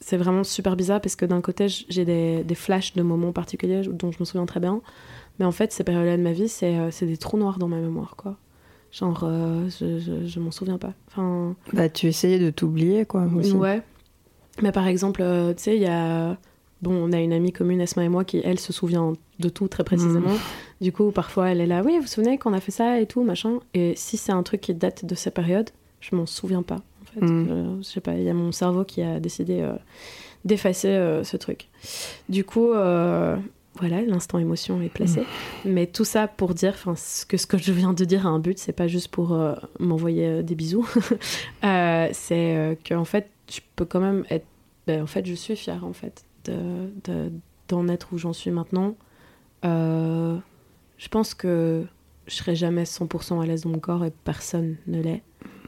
c'est 0.00 0.16
vraiment 0.16 0.44
super 0.44 0.76
bizarre 0.76 1.00
parce 1.00 1.16
que 1.16 1.26
d'un 1.26 1.40
côté, 1.40 1.66
j'ai 1.68 2.04
des, 2.04 2.44
des, 2.44 2.54
flashs 2.54 2.94
de 2.94 3.02
moments 3.02 3.32
particuliers 3.32 3.82
dont 3.88 4.12
je 4.12 4.18
me 4.20 4.24
souviens 4.24 4.46
très 4.46 4.60
bien. 4.60 4.80
Mais 5.38 5.44
en 5.44 5.52
fait, 5.52 5.72
ces 5.72 5.84
périodes-là 5.84 6.16
de 6.16 6.22
ma 6.22 6.32
vie, 6.32 6.48
c'est 6.48 6.76
euh, 6.76 6.90
des 7.00 7.16
trous 7.16 7.38
noirs 7.38 7.58
dans 7.58 7.68
ma 7.68 7.78
mémoire, 7.78 8.16
quoi. 8.16 8.36
Genre, 8.90 9.20
euh, 9.22 9.68
je, 9.68 9.98
je, 9.98 10.26
je 10.26 10.40
m'en 10.40 10.50
souviens 10.50 10.78
pas. 10.78 10.94
Enfin... 11.08 11.54
Bah, 11.72 11.88
tu 11.88 12.06
essayais 12.06 12.38
de 12.38 12.50
t'oublier, 12.50 13.04
quoi, 13.04 13.26
aussi. 13.36 13.52
Ouais. 13.52 13.82
Mais 14.62 14.72
par 14.72 14.86
exemple, 14.86 15.22
euh, 15.22 15.54
tu 15.54 15.62
sais, 15.64 15.76
il 15.76 15.82
y 15.82 15.86
a... 15.86 16.36
Bon, 16.80 16.92
on 16.92 17.12
a 17.12 17.18
une 17.18 17.32
amie 17.32 17.52
commune, 17.52 17.80
Esma 17.80 18.04
et 18.04 18.08
moi, 18.08 18.24
qui, 18.24 18.40
elle, 18.44 18.60
se 18.60 18.72
souvient 18.72 19.12
de 19.40 19.48
tout 19.48 19.66
très 19.66 19.82
précisément. 19.82 20.30
Mmh. 20.30 20.38
Du 20.80 20.92
coup, 20.92 21.10
parfois, 21.10 21.50
elle 21.50 21.60
est 21.60 21.66
là, 21.66 21.82
oui, 21.84 21.96
vous 21.96 22.02
vous 22.02 22.06
souvenez 22.06 22.38
qu'on 22.38 22.52
a 22.52 22.60
fait 22.60 22.70
ça 22.70 23.00
et 23.00 23.06
tout, 23.06 23.24
machin. 23.24 23.58
Et 23.74 23.94
si 23.96 24.16
c'est 24.16 24.30
un 24.30 24.44
truc 24.44 24.60
qui 24.60 24.74
date 24.74 25.04
de 25.04 25.14
ces 25.16 25.32
périodes, 25.32 25.70
je 26.00 26.14
m'en 26.14 26.24
souviens 26.24 26.62
pas. 26.62 26.76
En 26.76 27.04
fait. 27.12 27.26
Mmh. 27.26 27.78
je 27.78 27.82
sais 27.82 28.00
pas, 28.00 28.14
il 28.14 28.22
y 28.22 28.30
a 28.30 28.34
mon 28.34 28.52
cerveau 28.52 28.84
qui 28.84 29.02
a 29.02 29.18
décidé 29.18 29.60
euh, 29.60 29.72
d'effacer 30.44 31.20
ce 31.24 31.36
truc. 31.36 31.68
Du 32.28 32.44
coup, 32.44 32.72
voilà, 33.78 34.02
l'instant 34.02 34.38
émotion 34.38 34.80
est 34.82 34.88
placé. 34.88 35.20
Mmh. 35.20 35.24
Mais 35.66 35.86
tout 35.86 36.04
ça 36.04 36.28
pour 36.28 36.54
dire 36.54 36.74
que 36.82 37.36
ce 37.36 37.46
que 37.46 37.58
je 37.58 37.72
viens 37.72 37.92
de 37.92 38.04
dire 38.04 38.26
a 38.26 38.30
un 38.30 38.38
but, 38.38 38.58
c'est 38.58 38.72
pas 38.72 38.88
juste 38.88 39.08
pour 39.08 39.32
euh, 39.32 39.54
m'envoyer 39.78 40.42
des 40.42 40.54
bisous. 40.54 40.88
c'est 41.62 42.78
qu'en 42.88 43.04
fait, 43.04 43.30
je 43.50 43.60
peux 43.76 43.84
quand 43.84 44.00
même 44.00 44.24
être. 44.30 44.46
Ben, 44.86 45.02
en 45.02 45.06
fait, 45.06 45.26
je 45.26 45.34
suis 45.34 45.54
fière 45.54 45.84
en 45.84 45.92
fait 45.92 46.24
d'en 46.44 46.52
de, 47.04 47.30
de, 47.68 47.92
être 47.92 48.08
où 48.12 48.18
j'en 48.18 48.32
suis 48.32 48.50
maintenant. 48.50 48.96
je 49.62 51.08
pense 51.10 51.34
que 51.34 51.84
je 52.28 52.34
serai 52.34 52.54
jamais 52.54 52.84
100% 52.84 53.42
à 53.42 53.46
l'aise 53.46 53.62
dans 53.62 53.70
mon 53.70 53.78
corps 53.78 54.04
et 54.04 54.12
personne 54.24 54.76
ne 54.86 55.02
l'est. 55.02 55.22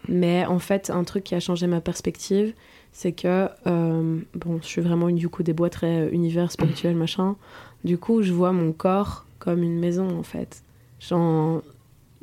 Mais 0.09 0.44
en 0.46 0.59
fait, 0.59 0.90
un 0.90 1.05
truc 1.05 1.25
qui 1.25 1.35
a 1.35 1.40
changé 1.40 1.66
ma 1.66 1.81
perspective, 1.81 2.55
c'est 2.92 3.12
que, 3.12 3.49
euh, 3.66 4.20
bon, 4.35 4.59
je 4.62 4.66
suis 4.66 4.81
vraiment 4.81 5.09
une 5.09 5.18
Yuko 5.18 5.42
des 5.42 5.53
bois 5.53 5.70
très 5.70 6.09
univers 6.11 6.51
spirituel, 6.51 6.96
machin. 6.96 7.37
Du 7.84 7.98
coup, 7.98 8.22
je 8.22 8.32
vois 8.32 8.52
mon 8.52 8.72
corps 8.72 9.24
comme 9.38 9.62
une 9.62 9.78
maison, 9.78 10.18
en 10.18 10.22
fait. 10.22 10.62
Genre, 11.00 11.62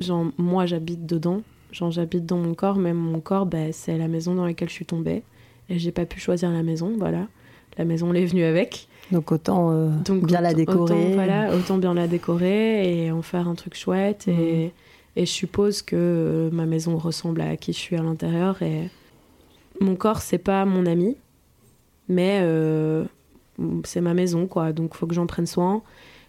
genre 0.00 0.26
moi, 0.38 0.66
j'habite 0.66 1.06
dedans. 1.06 1.42
Genre, 1.72 1.90
j'habite 1.90 2.26
dans 2.26 2.38
mon 2.38 2.54
corps, 2.54 2.76
mais 2.76 2.92
mon 2.92 3.20
corps, 3.20 3.46
bah, 3.46 3.72
c'est 3.72 3.98
la 3.98 4.08
maison 4.08 4.34
dans 4.34 4.46
laquelle 4.46 4.68
je 4.68 4.74
suis 4.74 4.86
tombée. 4.86 5.22
Et 5.68 5.78
j'ai 5.78 5.92
pas 5.92 6.06
pu 6.06 6.20
choisir 6.20 6.50
la 6.50 6.62
maison, 6.62 6.94
voilà. 6.96 7.26
La 7.76 7.84
maison 7.84 8.12
l'est 8.12 8.24
venue 8.24 8.44
avec. 8.44 8.88
Donc 9.12 9.32
autant 9.32 9.70
euh, 9.70 9.90
Donc, 10.04 10.26
bien 10.26 10.40
la 10.40 10.54
décorer. 10.54 11.06
Autant, 11.06 11.14
voilà, 11.14 11.54
autant 11.54 11.78
bien 11.78 11.94
la 11.94 12.08
décorer 12.08 13.04
et 13.06 13.10
en 13.10 13.22
faire 13.22 13.48
un 13.48 13.54
truc 13.54 13.76
chouette. 13.76 14.26
Mmh. 14.26 14.30
Et, 14.30 14.72
et 15.16 15.26
je 15.26 15.30
suppose 15.30 15.82
que 15.82 15.96
euh, 15.96 16.50
ma 16.52 16.66
maison 16.66 16.96
ressemble 16.96 17.40
à 17.40 17.56
qui 17.56 17.72
je 17.72 17.78
suis 17.78 17.96
à 17.96 18.02
l'intérieur. 18.02 18.62
Et 18.62 18.88
mon 19.80 19.96
corps, 19.96 20.20
c'est 20.20 20.38
pas 20.38 20.64
mon 20.64 20.86
ami, 20.86 21.16
mais 22.08 22.40
euh, 22.42 23.04
c'est 23.84 24.00
ma 24.00 24.14
maison, 24.14 24.46
quoi. 24.46 24.72
Donc, 24.72 24.90
il 24.94 24.96
faut 24.96 25.06
que 25.06 25.14
j'en 25.14 25.26
prenne 25.26 25.46
soin. 25.46 25.82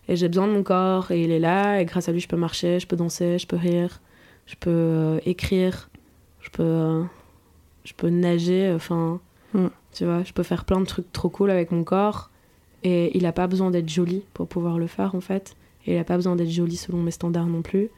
Et 0.07 0.15
j'ai 0.15 0.27
besoin 0.27 0.47
de 0.47 0.53
mon 0.53 0.63
corps, 0.63 1.11
et 1.11 1.23
il 1.23 1.31
est 1.31 1.39
là. 1.39 1.81
Et 1.81 1.85
grâce 1.85 2.09
à 2.09 2.11
lui, 2.11 2.19
je 2.19 2.27
peux 2.27 2.37
marcher, 2.37 2.79
je 2.79 2.87
peux 2.87 2.95
danser, 2.95 3.37
je 3.37 3.47
peux 3.47 3.55
rire, 3.55 4.01
je 4.47 4.55
peux 4.55 4.69
euh, 4.71 5.19
écrire, 5.25 5.89
je 6.41 6.49
peux, 6.49 6.63
euh, 6.63 7.03
je 7.83 7.93
peux 7.93 8.09
nager. 8.09 8.71
Enfin, 8.73 9.19
mm. 9.53 9.67
tu 9.93 10.05
vois, 10.05 10.23
je 10.23 10.33
peux 10.33 10.43
faire 10.43 10.65
plein 10.65 10.79
de 10.79 10.85
trucs 10.85 11.11
trop 11.11 11.29
cool 11.29 11.51
avec 11.51 11.71
mon 11.71 11.83
corps. 11.83 12.31
Et 12.83 13.15
il 13.15 13.23
n'a 13.23 13.33
pas 13.33 13.47
besoin 13.47 13.71
d'être 13.71 13.89
joli 13.89 14.23
pour 14.33 14.47
pouvoir 14.47 14.79
le 14.79 14.87
faire, 14.87 15.13
en 15.13 15.21
fait. 15.21 15.55
Et 15.85 15.93
il 15.93 15.97
n'a 15.97 16.03
pas 16.03 16.15
besoin 16.15 16.35
d'être 16.35 16.49
joli 16.49 16.77
selon 16.77 16.99
mes 16.99 17.11
standards 17.11 17.47
non 17.47 17.61
plus. 17.61 17.89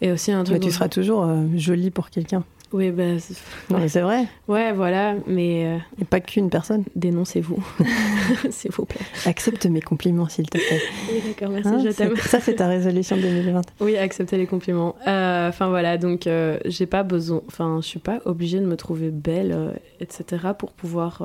Et 0.00 0.12
aussi 0.12 0.32
un 0.32 0.44
truc. 0.44 0.58
Mais 0.58 0.60
tu 0.60 0.70
seras 0.70 0.88
toujours 0.88 1.24
euh, 1.24 1.46
jolie 1.56 1.90
pour 1.90 2.10
quelqu'un. 2.10 2.44
Oui, 2.74 2.90
bah, 2.90 3.04
ouais. 3.70 3.88
c'est 3.88 4.00
vrai. 4.00 4.26
Ouais, 4.48 4.72
voilà, 4.72 5.14
mais. 5.28 5.64
Euh... 5.64 5.78
Et 6.00 6.04
pas 6.04 6.18
qu'une 6.18 6.50
personne. 6.50 6.82
Dénoncez-vous, 6.96 7.64
s'il 8.50 8.72
vous 8.72 8.84
plaît. 8.84 9.00
Accepte 9.26 9.64
mes 9.66 9.80
compliments, 9.80 10.28
s'il 10.28 10.50
te 10.50 10.58
plaît. 10.58 10.82
Oui, 11.12 11.22
d'accord, 11.24 11.50
merci, 11.50 11.68
hein, 11.68 11.82
je 11.84 11.90
t'aime. 11.90 12.16
Ça, 12.16 12.40
c'est 12.40 12.56
ta 12.56 12.66
résolution 12.66 13.16
2020. 13.16 13.62
Oui, 13.80 13.96
accepter 13.96 14.36
les 14.36 14.46
compliments. 14.46 14.96
Enfin, 15.02 15.66
euh, 15.66 15.68
voilà, 15.68 15.98
donc, 15.98 16.26
euh, 16.26 16.58
j'ai 16.64 16.86
pas 16.86 17.04
besoin. 17.04 17.42
Enfin, 17.46 17.78
je 17.80 17.86
suis 17.86 18.00
pas 18.00 18.18
obligée 18.24 18.58
de 18.58 18.66
me 18.66 18.76
trouver 18.76 19.10
belle, 19.10 19.80
etc., 20.00 20.48
pour 20.58 20.72
pouvoir 20.72 21.22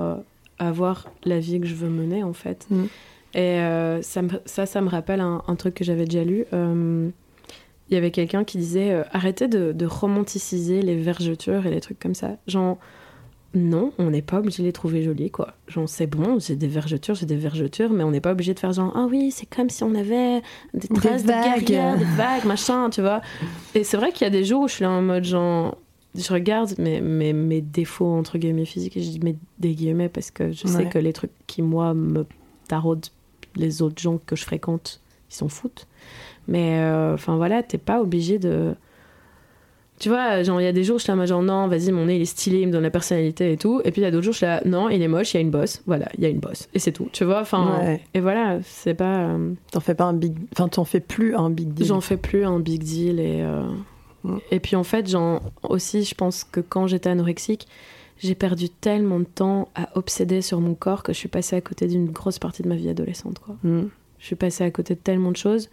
avoir 0.60 1.08
la 1.24 1.40
vie 1.40 1.60
que 1.60 1.66
je 1.66 1.74
veux 1.74 1.90
mener, 1.90 2.24
en 2.24 2.34
fait. 2.34 2.68
Mm. 2.70 2.84
Et 3.34 3.60
ça, 4.04 4.22
ça, 4.46 4.66
ça, 4.68 4.82
me 4.82 4.90
rappelle 4.90 5.22
un, 5.22 5.42
un 5.48 5.56
truc 5.56 5.74
que 5.74 5.84
j'avais 5.84 6.06
déjà 6.06 6.24
lu 6.24 6.46
il 7.90 7.96
y 7.96 7.98
avait 7.98 8.12
quelqu'un 8.12 8.44
qui 8.44 8.58
disait 8.58 8.92
euh, 8.92 9.04
arrêtez 9.12 9.48
de, 9.48 9.72
de, 9.72 9.86
romanticiser 9.86 10.82
les 10.82 10.96
vergetures 10.96 11.66
et 11.66 11.72
les 11.72 11.82
trucs 11.82 12.00
comme 12.00 12.16
ça. 12.16 12.38
Genre, 12.48 12.78
non, 13.56 13.94
on 13.98 14.12
n'est 14.12 14.22
pas 14.22 14.38
obligé 14.40 14.62
de 14.62 14.68
les 14.68 14.74
trouver 14.74 15.02
jolies, 15.02 15.32
quoi. 15.32 15.54
Genre, 15.68 15.90
c'est 15.90 16.06
bon, 16.06 16.38
j'ai 16.40 16.56
des 16.56 16.68
vergetures, 16.68 17.16
j'ai 17.16 17.26
des 17.26 17.36
vergetures, 17.36 17.90
mais 17.90 18.04
on 18.04 18.12
n'est 18.12 18.22
pas 18.22 18.34
obligé 18.34 18.54
de 18.54 18.60
faire 18.60 18.72
genre, 18.74 18.92
ah 18.96 19.08
oui, 19.10 19.32
c'est 19.32 19.48
comme 19.48 19.70
si 19.72 19.84
on 19.84 19.96
avait 19.96 20.42
des 20.76 20.88
traces 20.88 21.24
des 21.24 21.34
vagues. 21.34 21.62
de 21.62 21.66
guerrière, 21.66 21.98
des 21.98 22.06
vagues, 22.06 22.46
machin, 22.46 22.92
tu 22.92 23.02
vois. 23.02 23.22
Et 23.74 23.84
c'est 23.84 23.98
vrai 23.98 24.12
qu'il 24.12 24.22
y 24.26 24.28
a 24.28 24.30
des 24.30 24.44
jours 24.44 24.62
où 24.62 24.68
je 24.68 24.74
suis 24.76 24.84
là 24.84 24.92
en 24.92 25.02
mode 25.02 25.24
genre, 25.24 25.76
je 26.14 26.32
regarde 26.32 26.76
mes, 26.78 27.02
mes, 27.02 27.34
mes 27.34 27.62
défauts, 27.62 28.14
entre 28.14 28.38
guillemets, 28.38 28.66
physiques, 28.66 28.98
et 28.98 29.02
je 29.02 29.10
dis, 29.10 29.20
mais 29.24 29.36
des 29.58 29.74
guillemets, 29.74 30.10
parce 30.10 30.30
que 30.30 30.52
je 30.52 30.68
Ouais. 30.68 30.74
sais 30.84 30.86
que 30.90 31.00
les 31.00 31.14
trucs 31.14 31.32
qui, 31.48 31.64
moi, 31.64 31.96
me 31.96 32.28
taraudent, 32.68 33.10
les 33.56 33.82
autres 33.82 34.00
gens 34.00 34.20
que 34.24 34.36
je 34.36 34.44
fréquente, 34.44 35.02
ils 35.32 35.36
s'en 35.36 35.48
foutent. 35.50 35.88
Mais 36.50 36.74
enfin 37.14 37.34
euh, 37.34 37.38
voilà, 37.38 37.64
t'es 37.64 37.78
pas 37.78 38.02
obligé 38.02 38.38
de. 38.40 38.74
Tu 40.00 40.08
vois, 40.08 40.44
genre 40.44 40.62
il 40.62 40.64
y 40.64 40.68
a 40.68 40.72
des 40.72 40.86
jours 40.86 40.98
je 40.98 41.04
suis 41.04 41.12
là, 41.14 41.26
genre 41.26 41.42
non, 41.44 41.68
vas-y, 41.68 41.92
mon 41.92 42.06
nez 42.06 42.16
il 42.16 42.22
est 42.22 42.26
stylé, 42.26 42.62
il 42.62 42.68
me 42.68 42.72
donne 42.72 42.84
la 42.84 42.90
personnalité 42.90 43.52
et 43.52 43.58
tout. 43.58 43.82
Et 43.84 43.92
puis 43.92 44.00
il 44.02 44.06
y 44.06 44.08
a 44.08 44.12
d'autres 44.12 44.24
jours 44.24 44.32
je 44.34 44.38
suis 44.38 44.46
là, 44.46 44.62
non, 44.66 44.88
il 44.90 45.02
est 45.02 45.10
moche, 45.10 45.34
il 45.34 45.38
y 45.38 45.40
a 45.40 45.42
une 45.42 45.52
bosse. 45.52 45.84
Voilà, 45.88 46.08
il 46.18 46.24
y 46.24 46.26
a 46.26 46.30
une 46.30 46.40
bosse. 46.40 46.70
Et 46.74 46.80
c'est 46.80 46.94
tout. 46.94 47.10
Tu 47.12 47.26
vois, 47.26 47.42
enfin. 47.42 47.80
Ouais. 47.82 48.02
Et 48.14 48.22
voilà, 48.22 48.60
c'est 48.64 48.94
pas. 48.94 49.28
euh, 49.28 49.54
T'en 49.74 49.82
fais 49.82 49.96
pas 49.96 50.06
un 50.06 50.14
big. 50.14 50.38
Enfin, 50.54 50.70
t'en 50.70 50.86
fais 50.86 51.02
plus 51.02 51.36
un 51.36 51.50
big 51.50 51.74
deal. 51.74 51.86
J'en 51.86 52.00
fais 52.02 52.16
plus 52.18 52.46
un 52.46 52.60
big 52.60 52.82
deal. 52.84 53.20
Et, 53.20 53.42
euh, 53.42 53.64
Mm. 54.24 54.38
et 54.52 54.60
puis 54.60 54.76
en 54.76 54.84
fait, 54.84 55.08
genre, 55.10 55.42
aussi, 55.64 56.04
je 56.04 56.14
pense 56.14 56.44
que 56.44 56.60
quand 56.60 56.88
j'étais 56.88 57.10
anorexique, 57.10 57.68
j'ai 58.18 58.36
perdu 58.36 58.70
tellement 58.70 59.20
de 59.20 59.24
temps 59.24 59.70
à 59.76 59.88
obséder 59.98 60.42
sur 60.42 60.60
mon 60.60 60.74
corps 60.76 61.04
que 61.04 61.14
je 61.14 61.18
suis 61.18 61.30
passée 61.30 61.56
à 61.56 61.62
côté 61.62 61.88
d'une 61.88 62.10
grosse 62.10 62.38
partie 62.38 62.62
de 62.62 62.68
ma 62.68 62.76
vie 62.76 62.90
adolescente. 62.90 63.40
Quoi. 63.40 63.56
Mm. 63.64 63.84
Je 64.20 64.26
suis 64.26 64.36
passée 64.36 64.66
à 64.66 64.72
côté 64.72 64.96
de 64.96 65.00
tellement 65.00 65.32
de 65.32 65.38
choses 65.38 65.70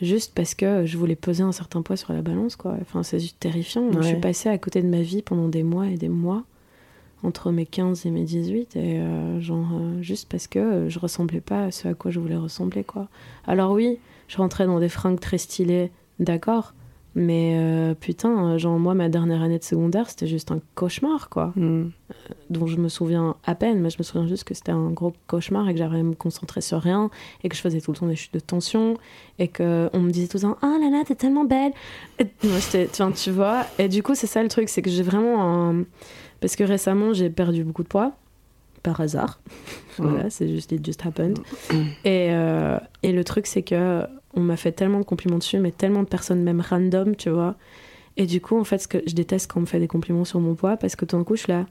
juste 0.00 0.32
parce 0.34 0.54
que 0.54 0.86
je 0.86 0.98
voulais 0.98 1.16
poser 1.16 1.42
un 1.42 1.52
certain 1.52 1.82
poids 1.82 1.96
sur 1.96 2.12
la 2.12 2.22
balance. 2.22 2.56
Quoi. 2.56 2.76
Enfin, 2.80 3.02
c'est 3.02 3.20
juste 3.20 3.38
terrifiant. 3.40 3.82
Ouais. 3.88 4.02
Je 4.02 4.08
suis 4.08 4.20
passée 4.20 4.48
à 4.48 4.58
côté 4.58 4.82
de 4.82 4.88
ma 4.88 5.02
vie 5.02 5.22
pendant 5.22 5.48
des 5.48 5.62
mois 5.62 5.86
et 5.86 5.96
des 5.96 6.08
mois, 6.08 6.44
entre 7.22 7.50
mes 7.50 7.66
15 7.66 8.06
et 8.06 8.10
mes 8.10 8.24
18, 8.24 8.76
et 8.76 9.00
euh, 9.00 9.40
genre, 9.40 9.68
euh, 9.74 10.02
juste 10.02 10.28
parce 10.28 10.46
que 10.46 10.58
euh, 10.58 10.88
je 10.88 10.98
ressemblais 10.98 11.40
pas 11.40 11.64
à 11.64 11.70
ce 11.70 11.88
à 11.88 11.94
quoi 11.94 12.10
je 12.10 12.20
voulais 12.20 12.36
ressembler. 12.36 12.84
Quoi. 12.84 13.08
Alors 13.46 13.72
oui, 13.72 13.98
je 14.28 14.36
rentrais 14.36 14.66
dans 14.66 14.80
des 14.80 14.88
fringues 14.88 15.20
très 15.20 15.38
stylées, 15.38 15.90
d'accord, 16.18 16.74
mais 17.14 17.54
euh, 17.56 17.94
putain, 17.94 18.58
genre 18.58 18.78
moi, 18.78 18.94
ma 18.94 19.08
dernière 19.08 19.42
année 19.42 19.58
de 19.58 19.64
secondaire, 19.64 20.10
c'était 20.10 20.26
juste 20.26 20.50
un 20.50 20.60
cauchemar, 20.74 21.28
quoi. 21.28 21.52
Mm. 21.54 21.90
dont 22.50 22.66
je 22.66 22.76
me 22.76 22.88
souviens 22.88 23.36
à 23.44 23.54
peine, 23.54 23.80
mais 23.80 23.90
je 23.90 23.98
me 23.98 24.02
souviens 24.02 24.26
juste 24.26 24.44
que 24.44 24.54
c'était 24.54 24.72
un 24.72 24.90
gros 24.90 25.12
cauchemar 25.28 25.68
et 25.68 25.72
que 25.72 25.78
j'arrivais 25.78 26.00
à 26.00 26.02
me 26.02 26.14
concentrer 26.14 26.60
sur 26.60 26.80
rien 26.80 27.10
et 27.44 27.48
que 27.48 27.54
je 27.54 27.60
faisais 27.60 27.80
tout 27.80 27.92
le 27.92 27.98
temps 27.98 28.06
des 28.06 28.16
chutes 28.16 28.34
de 28.34 28.40
tension 28.40 28.96
et 29.38 29.48
que 29.48 29.88
on 29.92 30.00
me 30.00 30.10
disait 30.10 30.26
tout 30.26 30.38
le 30.38 30.42
temps 30.42 30.56
ah 30.62 30.76
là 30.80 30.90
là 30.90 31.02
t'es 31.06 31.14
tellement 31.14 31.44
belle 31.44 31.72
et 32.18 32.26
moi 32.42 32.58
j'étais 32.58 32.88
tu, 33.14 33.30
vois. 33.30 33.64
Et 33.78 33.88
du 33.88 34.02
coup 34.02 34.14
c'est 34.14 34.26
ça 34.26 34.42
le 34.42 34.48
truc 34.48 34.68
c'est 34.68 34.82
que 34.82 34.90
j'ai 34.90 35.02
vraiment 35.02 35.42
un... 35.42 35.84
parce 36.40 36.56
que 36.56 36.64
récemment 36.64 37.12
j'ai 37.12 37.30
perdu 37.30 37.64
beaucoup 37.64 37.82
de 37.82 37.88
poids 37.88 38.12
par 38.82 39.00
hasard. 39.00 39.40
Voilà 39.98 40.30
c'est 40.30 40.48
juste 40.48 40.72
it 40.72 40.84
just 40.84 41.04
happened. 41.06 41.38
Et, 42.04 42.28
euh, 42.30 42.78
et 43.02 43.12
le 43.12 43.22
truc 43.22 43.46
c'est 43.46 43.62
que 43.62 44.04
on 44.36 44.40
m'a 44.40 44.56
fait 44.56 44.72
tellement 44.72 44.98
de 44.98 45.04
compliments 45.04 45.38
dessus 45.38 45.58
mais 45.58 45.70
tellement 45.70 46.02
de 46.02 46.08
personnes 46.08 46.42
même 46.42 46.60
random 46.60 47.16
tu 47.16 47.30
vois. 47.30 47.56
Et 48.16 48.26
du 48.26 48.40
coup 48.40 48.58
en 48.58 48.64
fait 48.64 48.78
ce 48.78 48.88
que 48.88 48.98
je 49.06 49.14
déteste 49.14 49.50
quand 49.50 49.58
on 49.58 49.62
me 49.62 49.66
fait 49.66 49.80
des 49.80 49.88
compliments 49.88 50.24
sur 50.24 50.40
mon 50.40 50.54
poids 50.54 50.76
parce 50.76 50.96
que 50.96 51.04
tout 51.04 51.16
d'un 51.16 51.24
coup 51.24 51.36
je 51.36 51.42
suis 51.42 51.52
là 51.52 51.66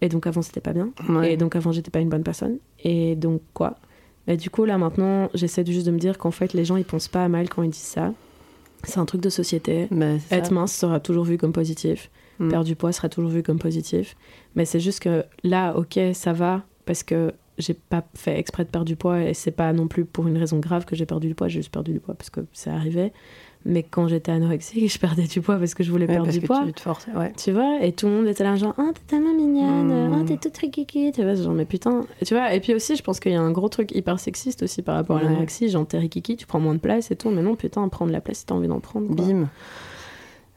et 0.00 0.08
donc 0.08 0.26
avant 0.26 0.42
c'était 0.42 0.60
pas 0.60 0.72
bien. 0.72 0.90
Ouais. 1.08 1.32
et 1.32 1.36
donc 1.36 1.56
avant 1.56 1.72
j'étais 1.72 1.90
pas 1.90 2.00
une 2.00 2.08
bonne 2.08 2.22
personne. 2.22 2.58
Et 2.82 3.16
donc 3.16 3.42
quoi? 3.54 3.76
Et 4.26 4.36
du 4.36 4.50
coup 4.50 4.64
là 4.64 4.78
maintenant 4.78 5.30
j'essaie 5.34 5.64
juste 5.64 5.86
de 5.86 5.90
me 5.90 5.98
dire 5.98 6.18
qu'en 6.18 6.30
fait 6.30 6.52
les 6.52 6.64
gens 6.64 6.76
ils 6.76 6.84
pensent 6.84 7.08
pas 7.08 7.24
à 7.24 7.28
mal 7.28 7.48
quand 7.48 7.62
ils 7.62 7.70
disent 7.70 7.80
ça. 7.80 8.12
C'est 8.84 9.00
un 9.00 9.06
truc 9.06 9.20
de 9.20 9.30
société. 9.30 9.88
Bah, 9.90 10.18
c'est 10.28 10.36
être 10.36 10.46
ça. 10.46 10.54
mince 10.54 10.72
sera 10.72 11.00
toujours 11.00 11.24
vu 11.24 11.36
comme 11.36 11.52
positif. 11.52 12.10
Mm. 12.38 12.50
perdre 12.50 12.64
du 12.66 12.76
poids 12.76 12.92
sera 12.92 13.08
toujours 13.08 13.30
vu 13.30 13.42
comme 13.42 13.58
positif. 13.58 14.16
Mais 14.54 14.64
c'est 14.64 14.80
juste 14.80 15.00
que 15.00 15.24
là 15.42 15.76
ok 15.76 15.98
ça 16.14 16.32
va 16.32 16.62
parce 16.84 17.02
que 17.02 17.32
j'ai 17.58 17.74
pas 17.74 18.04
fait 18.14 18.38
exprès 18.38 18.64
de 18.64 18.70
perdre 18.70 18.86
du 18.86 18.96
poids 18.96 19.22
et 19.22 19.34
c'est 19.34 19.50
pas 19.50 19.72
non 19.72 19.88
plus 19.88 20.04
pour 20.04 20.26
une 20.26 20.38
raison 20.38 20.58
grave 20.58 20.84
que 20.84 20.96
j'ai 20.96 21.06
perdu 21.06 21.28
du 21.28 21.34
poids 21.34 21.48
j'ai 21.48 21.60
juste 21.60 21.72
perdu 21.72 21.92
du 21.92 22.00
poids 22.00 22.14
parce 22.14 22.30
que 22.30 22.40
c'est 22.52 22.70
arrivé 22.70 23.12
Mais 23.64 23.82
quand 23.82 24.08
j'étais 24.08 24.32
anorexique, 24.32 24.90
je 24.92 24.98
perdais 24.98 25.24
du 25.24 25.40
poids 25.40 25.58
parce 25.58 25.74
que 25.74 25.82
je 25.82 25.90
voulais 25.90 26.06
perdre 26.06 26.30
du 26.30 26.40
poids. 26.40 26.64
Tu, 26.74 26.88
ouais. 27.16 27.32
tu 27.36 27.52
vois, 27.52 27.82
et 27.82 27.92
tout 27.92 28.06
le 28.06 28.12
monde 28.12 28.26
était 28.28 28.44
là, 28.44 28.56
genre, 28.56 28.74
oh, 28.78 28.90
t'es 28.94 29.00
tellement 29.06 29.34
mignonne, 29.34 30.08
mmh. 30.08 30.20
oh, 30.20 30.24
t'es 30.24 30.36
toute 30.36 30.56
rikiki. 30.56 31.12
Tu 31.12 31.22
vois, 31.22 31.34
genre, 31.34 31.52
mais 31.52 31.64
putain. 31.64 32.06
tu 32.24 32.34
vois, 32.34 32.54
et 32.54 32.60
puis 32.60 32.74
aussi, 32.74 32.96
je 32.96 33.02
pense 33.02 33.20
qu'il 33.20 33.32
y 33.32 33.34
a 33.34 33.40
un 33.40 33.50
gros 33.50 33.68
truc 33.68 33.94
hyper 33.94 34.20
sexiste 34.20 34.62
aussi 34.62 34.82
par 34.82 34.94
rapport 34.94 35.16
à 35.16 35.22
l'anorexie. 35.22 35.68
Genre, 35.68 35.86
t'es 35.86 35.98
rikiki, 35.98 36.36
tu 36.36 36.46
prends 36.46 36.60
moins 36.60 36.74
de 36.74 36.80
place 36.80 37.10
et 37.10 37.16
tout. 37.16 37.30
Mais 37.30 37.42
non, 37.42 37.56
putain, 37.56 37.86
prendre 37.88 38.12
la 38.12 38.20
place 38.20 38.38
si 38.38 38.46
t'as 38.46 38.54
envie 38.54 38.68
d'en 38.68 38.80
prendre. 38.80 39.08
Bim. 39.08 39.48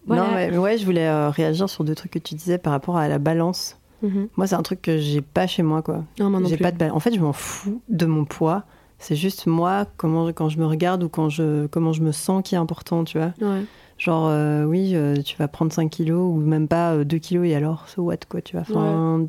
Non, 0.07 0.31
mais 0.33 0.57
ouais, 0.57 0.77
je 0.77 0.85
voulais 0.85 1.07
euh, 1.07 1.29
réagir 1.29 1.69
sur 1.69 1.83
deux 1.83 1.95
trucs 1.95 2.11
que 2.11 2.19
tu 2.19 2.35
disais 2.35 2.57
par 2.57 2.73
rapport 2.73 2.97
à 2.97 3.07
la 3.07 3.19
balance. 3.19 3.77
Mmh. 4.01 4.25
Moi, 4.35 4.47
c'est 4.47 4.55
un 4.55 4.61
truc 4.63 4.81
que 4.81 4.97
j'ai 4.97 5.21
pas 5.21 5.47
chez 5.47 5.63
moi, 5.63 5.81
quoi. 5.81 6.03
Non, 6.19 6.29
moi 6.29 6.39
non 6.39 6.47
j'ai 6.47 6.57
pas 6.57 6.71
de 6.71 6.85
En 6.85 6.99
fait, 6.99 7.13
je 7.13 7.19
m'en 7.19 7.33
fous 7.33 7.81
de 7.89 8.05
mon 8.05 8.25
poids. 8.25 8.63
C'est 8.99 9.15
juste 9.15 9.47
moi, 9.47 9.85
comment, 9.97 10.27
quand 10.27 10.49
je 10.49 10.59
me 10.59 10.65
regarde 10.65 11.03
ou 11.03 11.09
quand 11.09 11.29
je, 11.29 11.65
comment 11.67 11.93
je 11.93 12.01
me 12.01 12.11
sens 12.11 12.43
qui 12.43 12.55
est 12.55 12.59
important, 12.59 13.03
tu 13.03 13.17
vois. 13.17 13.33
Ouais. 13.41 13.63
Genre, 13.97 14.27
euh, 14.27 14.63
oui, 14.63 14.91
euh, 14.95 15.21
tu 15.21 15.37
vas 15.37 15.47
prendre 15.47 15.71
5 15.71 15.89
kilos 15.89 16.31
ou 16.31 16.39
même 16.39 16.67
pas 16.67 17.03
2 17.03 17.17
kilos 17.17 17.47
et 17.47 17.55
alors, 17.55 17.87
so 17.87 18.03
what, 18.03 18.17
quoi, 18.29 18.41
tu 18.41 18.55
vois. 18.55 18.61
Enfin, 18.61 19.25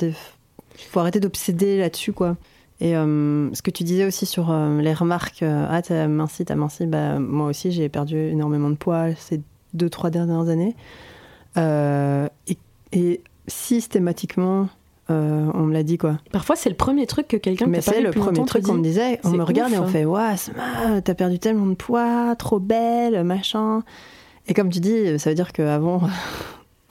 faut 0.91 1.01
arrêter 1.01 1.21
d'obséder 1.21 1.79
là-dessus, 1.79 2.13
quoi. 2.13 2.37
Et 2.81 2.95
ce 2.95 3.63
que 3.63 3.71
tu 3.71 3.85
disais 3.85 4.05
aussi 4.05 4.27
sur 4.27 4.53
les 4.53 4.93
remarques, 4.93 5.45
ah, 5.45 5.81
t'as 5.83 6.09
minci, 6.09 6.45
t'as 6.45 6.57
minci, 6.57 6.87
bah, 6.87 7.19
moi 7.21 7.47
aussi, 7.47 7.71
j'ai 7.71 7.89
perdu 7.89 8.17
énormément 8.17 8.71
de 8.71 8.75
poids 8.75 9.15
ces 9.15 9.41
deux, 9.73 9.89
trois 9.89 10.11
dernières 10.11 10.49
années. 10.49 10.75
et, 11.57 12.59
et 12.93 13.21
systématiquement, 13.47 14.69
euh, 15.11 15.51
on 15.55 15.63
me 15.63 15.73
l'a 15.73 15.83
dit 15.83 15.99
quoi. 15.99 16.19
Parfois 16.31 16.57
c'est 16.57 16.71
le 16.71 16.77
premier 16.77 17.07
truc 17.07 17.29
que 17.29 17.37
quelqu'un 17.37 17.67
Mais 17.67 17.81
c'est 17.81 18.01
le 18.01 18.11
premier 18.11 18.45
truc 18.45 18.65
qu'on 18.65 18.75
me 18.75 18.83
disait. 18.83 19.21
On 19.25 19.31
me 19.31 19.43
regarde 19.43 19.73
et 19.73 19.79
on 19.79 19.85
hein. 19.85 19.87
fait 19.87 20.05
Waouh, 20.05 21.01
t'as 21.05 21.15
perdu 21.15 21.39
tellement 21.39 21.67
de 21.67 21.75
poids, 21.75 22.35
trop 22.37 22.59
belle, 22.59 23.23
machin. 23.25 23.83
Et 24.49 24.55
comme 24.55 24.71
tu 24.71 24.81
dis, 24.81 25.19
ça 25.19 25.31
veut 25.31 25.37
dire 25.37 25.53
qu'avant. 25.53 26.03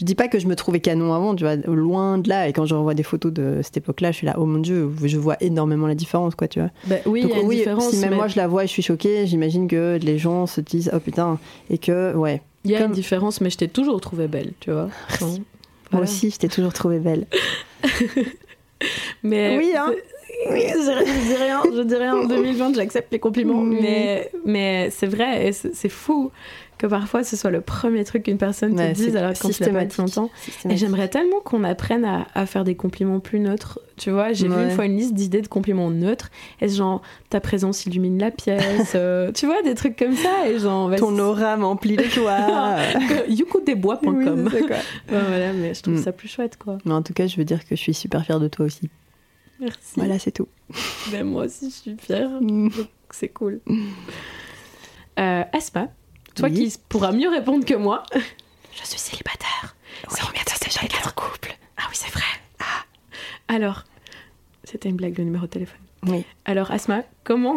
je 0.00 0.04
dis 0.06 0.14
pas 0.14 0.28
que 0.28 0.38
je 0.38 0.46
me 0.46 0.56
trouvais 0.56 0.80
canon 0.80 1.12
avant, 1.12 1.34
tu 1.34 1.44
vois, 1.44 1.56
loin 1.56 2.16
de 2.16 2.28
là. 2.28 2.48
Et 2.48 2.54
quand 2.54 2.64
je 2.64 2.74
revois 2.74 2.94
des 2.94 3.02
photos 3.02 3.32
de 3.32 3.60
cette 3.62 3.76
époque-là, 3.76 4.12
je 4.12 4.16
suis 4.16 4.26
là, 4.26 4.36
oh 4.38 4.46
mon 4.46 4.58
dieu, 4.58 4.90
je 5.04 5.18
vois 5.18 5.36
énormément 5.40 5.86
la 5.86 5.94
différence, 5.94 6.34
quoi, 6.34 6.48
tu 6.48 6.58
vois. 6.60 6.70
Bah 6.86 6.96
oui, 7.04 7.22
il 7.24 7.28
y 7.28 7.32
a 7.32 7.40
une 7.40 7.48
différence. 7.48 7.90
Si 7.90 7.98
même 7.98 8.14
moi 8.14 8.26
je 8.26 8.36
la 8.36 8.48
vois 8.48 8.64
et 8.64 8.66
je 8.66 8.72
suis 8.72 8.82
choquée, 8.82 9.26
j'imagine 9.26 9.68
que 9.68 9.98
les 10.00 10.16
gens 10.16 10.46
se 10.46 10.62
disent, 10.62 10.90
oh 10.94 11.00
putain, 11.00 11.38
et 11.68 11.76
que, 11.76 12.14
ouais. 12.14 12.40
Il 12.64 12.70
y 12.70 12.76
a 12.76 12.84
une 12.84 12.92
différence, 12.92 13.40
mais 13.40 13.50
je 13.50 13.56
t'ai 13.56 13.68
toujours 13.68 14.00
trouvée 14.00 14.28
belle, 14.28 14.52
tu 14.60 14.70
vois. 14.70 14.88
Moi 15.92 16.02
aussi, 16.02 16.30
je 16.30 16.38
t'ai 16.38 16.48
toujours 16.48 16.72
trouvée 16.72 16.98
belle. 16.98 17.26
mais 19.22 19.56
oui, 19.58 19.72
hein. 19.76 19.92
Oui, 20.50 20.62
je, 20.68 21.26
dis 21.26 21.34
rien, 21.34 21.62
je 21.64 21.82
dis 21.82 21.94
rien. 21.96 22.16
En 22.16 22.26
2020, 22.26 22.74
j'accepte 22.76 23.12
les 23.12 23.18
compliments, 23.18 23.60
mais, 23.60 24.30
mais 24.44 24.90
c'est 24.90 25.06
vrai 25.06 25.52
c'est 25.52 25.88
fou 25.88 26.30
que 26.80 26.86
parfois 26.86 27.24
ce 27.24 27.36
soit 27.36 27.50
le 27.50 27.60
premier 27.60 28.04
truc 28.04 28.22
qu'une 28.22 28.38
personne 28.38 28.74
te 28.74 28.92
dise 28.92 29.14
alors 29.14 29.32
quand 29.38 29.50
tu 29.50 29.62
pas 29.62 29.84
longtemps. 29.98 30.30
Et 30.68 30.78
j'aimerais 30.78 31.08
tellement 31.08 31.40
qu'on 31.44 31.62
apprenne 31.62 32.06
à, 32.06 32.46
faire 32.46 32.64
des 32.64 32.74
compliments 32.74 33.20
plus 33.20 33.38
neutres. 33.38 33.78
Tu 33.98 34.10
vois, 34.10 34.32
j'ai 34.32 34.48
vu 34.48 34.54
une 34.54 34.70
fois 34.70 34.86
une 34.86 34.96
liste 34.96 35.12
d'idées 35.12 35.42
de 35.42 35.46
compliments 35.46 35.90
neutres. 35.90 36.30
Et 36.62 36.68
genre, 36.68 37.02
ta 37.28 37.38
présence 37.38 37.84
illumine 37.84 38.18
la 38.18 38.30
pièce. 38.30 38.92
Euh, 38.94 39.30
tu 39.32 39.44
vois, 39.44 39.60
des 39.62 39.74
trucs 39.74 39.96
comme 39.96 40.16
ça. 40.16 40.48
Et 40.48 40.58
genre, 40.58 40.94
ton 40.96 41.18
aura 41.18 41.58
m'emplit 41.58 41.96
le 41.96 42.08
toit. 42.08 42.78
youkudesbois.com. 43.28 44.48
Oui, 44.50 44.62
voilà, 45.08 45.52
mais 45.52 45.74
je 45.74 45.82
trouve 45.82 45.96
mm. 45.96 46.02
ça 46.02 46.12
plus 46.12 46.28
chouette, 46.28 46.56
quoi. 46.56 46.78
Mais 46.86 46.94
en 46.94 47.02
tout 47.02 47.12
cas, 47.12 47.26
je 47.26 47.36
veux 47.36 47.44
dire 47.44 47.60
que 47.60 47.76
je 47.76 47.80
suis 47.80 47.94
super 47.94 48.24
fière 48.24 48.40
de 48.40 48.48
toi 48.48 48.64
aussi. 48.64 48.88
Merci. 49.60 49.92
Voilà, 49.96 50.18
c'est 50.18 50.32
tout. 50.32 50.48
Ben, 51.12 51.24
moi 51.24 51.44
aussi, 51.44 51.68
je 51.68 51.74
suis 51.74 51.96
fière. 51.98 52.30
Mm. 52.40 52.70
C'est 53.10 53.28
cool. 53.28 53.60
Euh, 55.18 55.42
Aspa, 55.52 55.88
toi 56.40 56.50
qui 56.50 56.74
pourras 56.88 57.12
mieux 57.12 57.28
répondre 57.28 57.64
que 57.64 57.74
moi. 57.74 58.02
Je 58.14 58.84
suis 58.84 58.98
célibataire. 58.98 59.76
Oui, 60.08 60.16
c'est 60.16 60.26
combien 60.26 60.42
de 60.42 60.64
déjà 60.64 60.80
quatre 60.86 61.14
couple 61.14 61.56
Ah 61.76 61.82
oui, 61.88 61.94
c'est 61.94 62.10
vrai. 62.10 62.22
Ah. 62.58 62.84
Alors, 63.48 63.84
c'était 64.64 64.88
une 64.88 64.96
blague 64.96 65.14
de 65.14 65.22
numéro 65.22 65.46
de 65.46 65.50
téléphone. 65.50 65.80
Oui. 66.06 66.24
Alors, 66.44 66.70
Asma, 66.70 67.02
comment, 67.24 67.56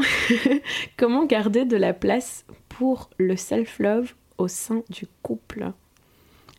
comment 0.98 1.26
garder 1.26 1.66
de 1.66 1.78
la 1.78 1.94
place 1.94 2.46
pour 2.70 3.10
le 3.18 3.38
self-love 3.38 4.14
au 4.38 4.48
sein 4.48 4.84
du 4.90 5.08
couple? 5.22 5.72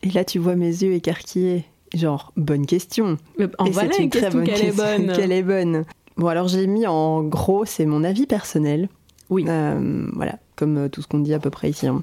Et 0.03 0.11
là, 0.11 0.25
tu 0.25 0.39
vois 0.39 0.55
mes 0.55 0.83
yeux 0.83 0.93
écarquillés. 0.93 1.64
Genre, 1.95 2.33
bonne 2.37 2.66
question. 2.66 3.18
en 3.59 3.70
voilà 3.70 3.97
une, 3.99 4.11
très 4.11 4.31
bonne 4.31 4.45
question. 4.45 4.68
Est 4.68 4.72
bonne. 4.77 5.12
Qu'elle 5.16 5.33
est 5.33 5.43
bonne. 5.43 5.85
Bon, 6.16 6.29
alors 6.29 6.49
j'ai 6.49 6.66
mis 6.66 6.87
en 6.87 7.22
gros, 7.22 7.64
c'est 7.64 7.87
mon 7.87 8.05
avis 8.05 8.27
personnel. 8.27 8.89
Oui. 9.31 9.45
Euh, 9.49 10.07
voilà 10.12 10.39
comme 10.57 10.79
euh, 10.79 10.89
tout 10.89 11.03
ce 11.03 11.09
qu'on 11.09 11.18
dit 11.18 11.35
à 11.35 11.39
peu 11.39 11.51
près 11.51 11.70
ici. 11.70 11.87
Hein. 11.87 12.03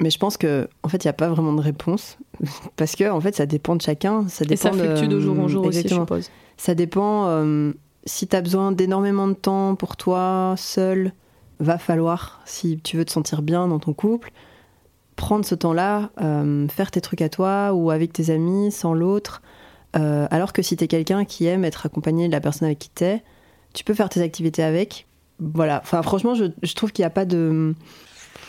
Mais 0.00 0.10
je 0.10 0.18
pense 0.18 0.36
que 0.36 0.68
en 0.82 0.88
fait, 0.88 1.04
il 1.04 1.06
n'y 1.06 1.10
a 1.10 1.14
pas 1.14 1.28
vraiment 1.28 1.52
de 1.52 1.60
réponse 1.60 2.18
parce 2.76 2.96
que 2.96 3.10
en 3.10 3.20
fait, 3.20 3.34
ça 3.34 3.46
dépend 3.46 3.76
de 3.76 3.82
chacun. 3.82 4.28
Ça 4.28 4.44
dépend 4.44 4.52
Et 4.52 4.56
ça 4.56 4.72
fluctue 4.72 5.08
de, 5.08 5.20
jour 5.20 5.38
en 5.38 5.48
jour 5.48 5.66
aussi, 5.66 5.82
je 5.82 5.94
suppose. 5.94 6.30
Ça 6.56 6.74
dépend. 6.74 7.26
Euh, 7.26 7.72
si 8.04 8.26
tu 8.26 8.34
as 8.34 8.40
besoin 8.40 8.72
d'énormément 8.72 9.28
de 9.28 9.34
temps 9.34 9.74
pour 9.74 9.96
toi, 9.96 10.54
seul, 10.56 11.12
va 11.58 11.76
falloir, 11.76 12.40
si 12.46 12.78
tu 12.78 12.96
veux 12.96 13.04
te 13.04 13.12
sentir 13.12 13.42
bien 13.42 13.68
dans 13.68 13.78
ton 13.78 13.92
couple, 13.92 14.32
prendre 15.16 15.44
ce 15.44 15.54
temps-là, 15.54 16.10
euh, 16.22 16.66
faire 16.68 16.90
tes 16.90 17.02
trucs 17.02 17.20
à 17.20 17.28
toi 17.28 17.74
ou 17.74 17.90
avec 17.90 18.14
tes 18.14 18.30
amis, 18.30 18.72
sans 18.72 18.94
l'autre. 18.94 19.42
alors 19.92 20.54
que 20.54 20.62
si 20.62 20.78
tu 20.78 20.84
es 20.84 20.88
quelqu'un 20.88 21.26
qui 21.26 21.44
aime 21.44 21.64
être 21.64 21.84
accompagné 21.84 22.26
de 22.26 22.32
la 22.32 22.40
personne 22.40 22.66
avec 22.66 22.78
qui 22.78 22.90
tu 22.94 23.04
es, 23.04 23.22
tu 23.74 23.84
peux 23.84 23.92
faire 23.92 24.08
tes 24.08 24.22
activités 24.22 24.62
avec, 24.62 25.06
voilà. 25.40 25.80
Enfin, 25.82 26.02
franchement, 26.02 26.34
je, 26.34 26.74
trouve 26.74 26.92
qu'il 26.92 27.02
n'y 27.02 27.06
a 27.06 27.10
pas 27.10 27.24
de, 27.24 27.74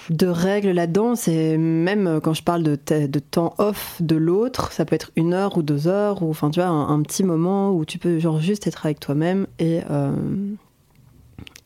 de 0.09 0.27
règles 0.27 0.71
là-dedans. 0.71 1.15
C'est 1.15 1.57
même 1.57 2.07
euh, 2.07 2.19
quand 2.19 2.33
je 2.33 2.43
parle 2.43 2.63
de, 2.63 2.77
de 2.87 3.19
temps 3.19 3.53
off 3.57 3.97
de 4.01 4.15
l'autre, 4.15 4.71
ça 4.71 4.85
peut 4.85 4.95
être 4.95 5.11
une 5.15 5.33
heure 5.33 5.57
ou 5.57 5.63
deux 5.63 5.87
heures, 5.87 6.21
ou 6.21 6.29
enfin, 6.29 6.49
tu 6.51 6.59
vois, 6.59 6.69
un, 6.69 7.01
petit 7.01 7.23
moment 7.23 7.71
où 7.71 7.85
tu 7.85 7.97
peux 7.97 8.19
genre 8.19 8.39
juste 8.39 8.67
être 8.67 8.85
avec 8.85 8.99
toi-même 8.99 9.47
et. 9.59 9.81
Euh, 9.89 10.13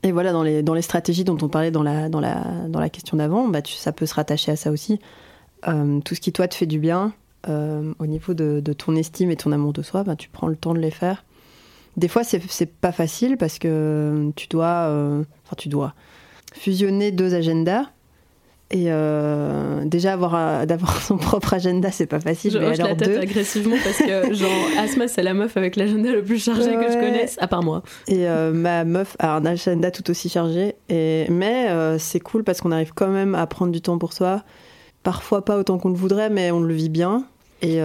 et 0.03 0.11
voilà, 0.11 0.31
dans 0.31 0.43
les, 0.43 0.61
dans 0.61 0.75
les 0.75 0.83
stratégies 0.83 1.23
dont 1.23 1.37
on 1.41 1.49
parlait 1.49 1.71
dans 1.71 1.81
la, 1.81 2.89
question 2.91 3.17
d'avant, 3.17 3.47
bah, 3.47 3.61
ça 3.65 3.91
peut 3.91 4.05
se 4.05 4.13
rattacher 4.13 4.51
à 4.51 4.55
ça 4.55 4.69
aussi. 4.69 4.99
Euh, 5.67 5.99
tout 6.01 6.13
ce 6.13 6.21
qui, 6.21 6.31
toi, 6.31 6.47
te 6.47 6.53
fait 6.53 6.67
du 6.67 6.77
bien, 6.77 7.11
au 7.47 8.05
niveau 8.05 8.35
de, 8.35 8.59
de, 8.59 8.73
ton 8.73 8.95
estime 8.95 9.31
et 9.31 9.35
ton 9.35 9.51
amour 9.51 9.73
de 9.73 9.81
soi, 9.81 10.03
bah, 10.03 10.15
tu 10.15 10.29
prends 10.29 10.47
le 10.47 10.55
temps 10.55 10.75
de 10.75 10.79
les 10.79 10.91
faire. 10.91 11.23
Des 11.97 12.09
fois, 12.09 12.23
c'est 12.23 12.65
pas 12.65 12.91
facile 12.91 13.37
parce 13.37 13.57
que 13.57 14.31
tu 14.35 14.47
dois, 14.47 14.87
euh, 14.89 15.23
enfin, 15.45 15.55
tu 15.57 15.69
dois 15.69 15.93
fusionner 16.53 17.11
deux 17.11 17.33
agendas. 17.33 17.85
Et 18.71 18.85
euh, 18.87 19.85
déjà 19.85 20.13
avoir 20.13 20.65
d'avoir 20.67 20.99
son 21.01 21.17
propre 21.17 21.53
agenda, 21.53 21.91
c'est 21.91 22.07
pas 22.07 22.19
facile. 22.19 22.51
Je 22.51 22.57
hoche 22.57 22.77
la 22.77 22.95
tête 22.95 23.17
agressivement 23.17 23.75
parce 23.81 23.99
que 23.99 24.33
genre 24.33 24.49
Asma 24.79 25.07
c'est 25.07 25.21
la 25.21 25.35
meuf 25.35 25.55
avec 25.55 25.75
l'agenda 25.75 26.11
le 26.11 26.23
plus 26.23 26.43
chargé 26.43 26.71
que 26.71 26.91
je 26.91 26.99
connaisse, 26.99 27.37
à 27.39 27.47
part 27.47 27.63
moi. 27.63 27.83
Et 28.07 28.27
euh, 28.27 28.51
ma 28.51 28.83
meuf 28.83 29.15
a 29.19 29.35
un 29.35 29.45
agenda 29.45 29.91
tout 29.91 30.09
aussi 30.09 30.29
chargé. 30.29 30.75
Et 30.89 31.27
mais 31.29 31.69
c'est 31.99 32.19
cool 32.19 32.43
parce 32.43 32.59
qu'on 32.59 32.71
arrive 32.71 32.91
quand 32.93 33.09
même 33.09 33.35
à 33.35 33.45
prendre 33.47 33.71
du 33.71 33.81
temps 33.81 33.97
pour 33.99 34.13
soi. 34.13 34.43
Parfois 35.03 35.45
pas 35.45 35.57
autant 35.57 35.77
qu'on 35.77 35.89
le 35.89 35.95
voudrait, 35.95 36.31
mais 36.31 36.49
on 36.51 36.59
le 36.59 36.73
vit 36.73 36.89
bien. 36.89 37.25
Et 37.61 37.79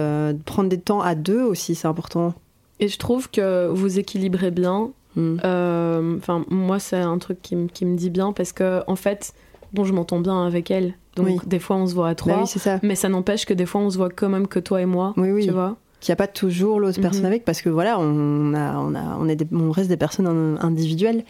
prendre 0.45 0.67
des 0.67 0.79
temps 0.79 1.01
à 1.01 1.13
deux 1.13 1.43
aussi, 1.43 1.75
c'est 1.75 1.87
important. 1.87 2.33
Et 2.81 2.87
je 2.87 2.97
trouve 2.97 3.29
que 3.29 3.67
vous 3.67 3.99
équilibrez 3.99 4.51
bien. 4.51 4.89
Hmm. 5.15 5.37
Euh, 5.45 6.17
enfin, 6.17 6.43
moi, 6.49 6.79
c'est 6.79 6.97
un 6.97 7.17
truc 7.19 7.41
qui, 7.41 7.55
me 7.55 7.95
dit 7.95 8.09
bien 8.09 8.33
parce 8.33 8.51
que, 8.51 8.81
en 8.87 8.95
fait, 8.95 9.33
bon, 9.71 9.85
je 9.85 9.93
m'entends 9.93 10.19
bien 10.19 10.45
avec 10.45 10.71
elle. 10.71 10.95
Donc, 11.15 11.47
des 11.47 11.59
fois, 11.59 11.77
on 11.77 11.87
se 11.87 11.93
voit 11.93 12.09
à 12.09 12.15
trois. 12.15 12.37
Bah 12.37 12.45
ça. 12.45 12.79
Mais 12.83 12.95
ça 12.95 13.07
n'empêche 13.07 13.45
que 13.45 13.53
des 13.53 13.65
fois, 13.65 13.81
on 13.81 13.89
se 13.89 13.97
voit 13.97 14.09
quand 14.09 14.29
même 14.29 14.47
que 14.47 14.59
toi 14.59 14.81
et 14.81 14.85
moi. 14.85 15.13
Oui, 15.15 15.31
oui. 15.31 15.45
Tu 15.45 15.51
vois 15.51 15.77
qu'il 16.01 16.11
n'y 16.11 16.13
a 16.13 16.17
pas 16.17 16.27
toujours 16.27 16.79
l'autre 16.79 16.97
mhm. 16.97 17.03
personne 17.03 17.25
avec 17.25 17.45
parce 17.45 17.61
que 17.61 17.69
voilà, 17.69 17.99
on, 17.99 18.55
a, 18.55 18.75
on, 18.79 18.95
a, 18.95 19.17
on, 19.19 19.27
est 19.27 19.45
on 19.53 19.71
reste 19.71 19.87
des 19.87 19.97
personnes 19.97 20.57
individuelles. 20.59 21.23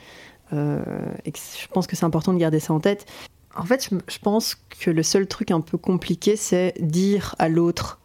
Euh, 0.53 0.81
et 1.25 1.31
je 1.33 1.67
pense 1.67 1.87
que 1.87 1.95
c'est 1.95 2.05
important 2.05 2.33
de 2.33 2.39
garder 2.39 2.59
ça 2.59 2.73
en 2.73 2.79
tête. 2.79 3.05
En 3.55 3.65
fait, 3.65 3.89
je 4.07 4.19
pense 4.19 4.55
que 4.79 4.89
le 4.89 5.03
seul 5.03 5.27
truc 5.27 5.51
un 5.51 5.59
peu 5.59 5.77
compliqué, 5.77 6.37
c'est 6.37 6.73
dire 6.79 7.35
à 7.37 7.49
l'autre 7.49 7.99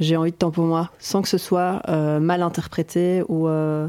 j'ai 0.00 0.16
envie 0.16 0.30
de 0.30 0.36
temps 0.36 0.50
pour 0.50 0.64
moi, 0.64 0.90
sans 0.98 1.22
que 1.22 1.28
ce 1.28 1.38
soit 1.38 1.82
euh, 1.88 2.20
mal 2.20 2.42
interprété 2.42 3.22
ou 3.28 3.48
euh, 3.48 3.88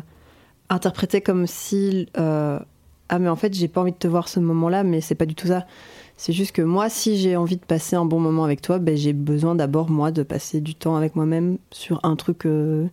interprété 0.70 1.22
comme 1.22 1.48
si 1.48 2.08
euh, 2.18 2.60
ah 3.10 3.20
mais 3.20 3.30
en 3.30 3.36
fait 3.36 3.54
j'ai 3.54 3.68
pas 3.68 3.82
envie 3.82 3.92
de 3.92 3.98
te 3.98 4.08
voir 4.08 4.28
ce 4.28 4.40
moment-là, 4.40 4.84
mais 4.84 5.02
c'est 5.02 5.16
pas 5.16 5.26
du 5.26 5.36
tout 5.36 5.48
ça. 5.48 5.66
C'est 6.18 6.34
juste 6.34 6.52
que 6.52 6.62
moi, 6.62 6.90
si 6.90 7.18
j'ai 7.18 7.38
envie 7.38 7.56
de 7.56 7.64
passer 7.64 7.96
un 7.96 8.06
bon 8.06 8.20
moment 8.20 8.44
avec 8.44 8.62
toi, 8.62 8.78
ben, 8.78 8.98
j'ai 8.98 9.14
besoin 9.14 9.56
d'abord 9.56 9.90
moi 9.90 10.12
de 10.12 10.22
passer 10.22 10.60
du 10.60 10.76
temps 10.76 10.98
avec 10.98 11.16
moi-même 11.16 11.58
sur 11.72 12.02
un 12.04 12.18
truc. 12.18 12.42
je 12.44 12.90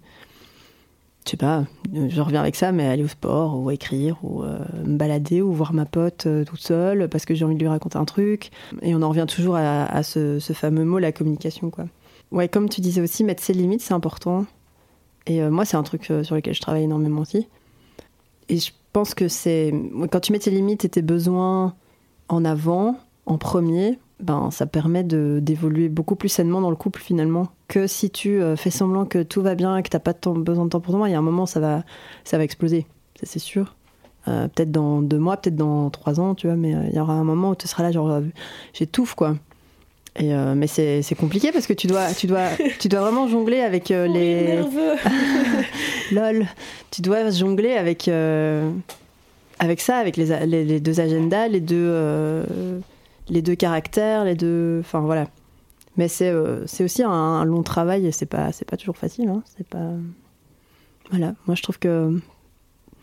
sais 1.24 1.36
pas, 1.36 1.64
je 1.92 2.20
reviens 2.20 2.40
avec 2.40 2.54
ça, 2.54 2.70
mais 2.70 2.86
aller 2.86 3.02
au 3.02 3.08
sport 3.08 3.58
ou 3.58 3.72
écrire 3.72 4.16
ou 4.22 4.42
me 4.42 4.96
balader 4.96 5.42
ou 5.42 5.52
voir 5.52 5.72
ma 5.72 5.86
pote 5.86 6.28
toute 6.46 6.60
seule 6.60 7.08
parce 7.08 7.24
que 7.24 7.34
j'ai 7.34 7.44
envie 7.44 7.56
de 7.56 7.60
lui 7.60 7.68
raconter 7.68 7.98
un 7.98 8.04
truc. 8.04 8.50
Et 8.82 8.94
on 8.94 9.02
en 9.02 9.08
revient 9.08 9.26
toujours 9.26 9.56
à, 9.56 10.02
ce, 10.04 10.38
ce 10.38 10.52
fameux 10.52 10.84
mot, 10.84 11.00
la 11.00 11.10
communication, 11.10 11.70
quoi. 11.70 11.86
Ouais, 12.32 12.48
comme 12.48 12.68
tu 12.68 12.80
disais 12.80 13.00
aussi, 13.00 13.24
mettre 13.24 13.42
ses 13.42 13.52
limites, 13.52 13.80
c'est 13.80 13.94
important. 13.94 14.46
Et 15.26 15.42
euh, 15.42 15.50
moi, 15.50 15.64
c'est 15.64 15.76
un 15.76 15.82
truc 15.82 16.10
euh, 16.10 16.22
sur 16.22 16.34
lequel 16.34 16.54
je 16.54 16.60
travaille 16.60 16.84
énormément 16.84 17.20
aussi. 17.20 17.48
Et 18.48 18.58
je 18.58 18.72
pense 18.92 19.14
que 19.14 19.28
c'est. 19.28 19.72
Quand 20.10 20.20
tu 20.20 20.32
mets 20.32 20.38
tes 20.38 20.50
limites 20.50 20.84
et 20.84 20.88
tes 20.88 21.02
besoins 21.02 21.74
en 22.28 22.44
avant, 22.44 22.96
en 23.26 23.38
premier, 23.38 23.98
ben, 24.20 24.50
ça 24.50 24.66
permet 24.66 25.04
d'évoluer 25.04 25.88
beaucoup 25.88 26.16
plus 26.16 26.28
sainement 26.28 26.60
dans 26.60 26.70
le 26.70 26.76
couple 26.76 27.00
finalement 27.00 27.48
que 27.68 27.86
si 27.86 28.10
tu 28.10 28.40
euh, 28.40 28.56
fais 28.56 28.70
semblant 28.70 29.04
que 29.04 29.22
tout 29.22 29.42
va 29.42 29.54
bien, 29.54 29.82
que 29.82 29.88
t'as 29.88 29.98
pas 29.98 30.14
besoin 30.34 30.64
de 30.64 30.70
temps 30.70 30.80
pour 30.80 30.94
toi. 30.94 31.08
Il 31.08 31.12
y 31.12 31.14
a 31.14 31.18
un 31.18 31.22
moment, 31.22 31.46
ça 31.46 31.60
va, 31.60 31.84
ça 32.24 32.38
va 32.38 32.44
exploser, 32.44 32.86
ça 33.18 33.26
c'est 33.26 33.38
sûr. 33.38 33.76
Peut-être 34.24 34.72
dans 34.72 35.02
deux 35.02 35.20
mois, 35.20 35.36
peut-être 35.36 35.54
dans 35.54 35.88
trois 35.88 36.18
ans, 36.18 36.34
tu 36.34 36.48
vois, 36.48 36.56
mais 36.56 36.72
il 36.90 36.96
y 36.96 36.98
aura 36.98 37.12
un 37.12 37.22
moment 37.22 37.50
où 37.50 37.54
tu 37.54 37.68
seras 37.68 37.84
là, 37.84 37.92
genre, 37.92 38.22
j'étouffe 38.72 39.14
quoi. 39.14 39.36
Et 40.18 40.32
mais 40.54 40.66
c'est 40.66 41.16
compliqué 41.18 41.52
parce 41.52 41.66
que 41.66 41.72
tu 41.72 41.86
dois, 41.86 42.12
tu 42.14 42.26
dois, 42.26 42.48
tu 42.78 42.88
dois 42.88 43.00
vraiment 43.00 43.28
jongler 43.28 43.60
avec 43.60 43.88
les. 43.90 44.42
nerveux. 44.42 44.94
Lol. 46.12 46.46
Tu 46.90 47.02
dois 47.02 47.30
jongler 47.30 47.72
avec 47.72 48.08
avec 49.58 49.80
ça, 49.80 49.98
avec 49.98 50.16
les, 50.16 50.46
les, 50.46 50.80
deux 50.80 51.00
agendas, 51.00 51.48
les 51.48 51.60
deux, 51.60 51.76
euh, 51.76 52.78
les 53.28 53.42
deux 53.42 53.54
caractères, 53.54 54.24
les 54.24 54.34
deux. 54.34 54.78
Enfin 54.80 55.00
voilà. 55.00 55.28
Mais 55.96 56.08
c'est 56.08 56.28
euh, 56.30 56.64
aussi 56.80 57.02
un, 57.02 57.44
long 57.44 57.62
travail 57.62 58.06
et 58.06 58.12
c'est 58.12 58.26
pas, 58.26 58.50
pas 58.66 58.76
toujours 58.76 58.96
facile. 58.96 59.28
Hein. 59.28 59.42
C'est 59.56 59.66
pas. 59.66 59.92
Voilà. 61.10 61.34
Moi 61.46 61.54
je 61.54 61.62
trouve 61.62 61.78
que 61.78 62.20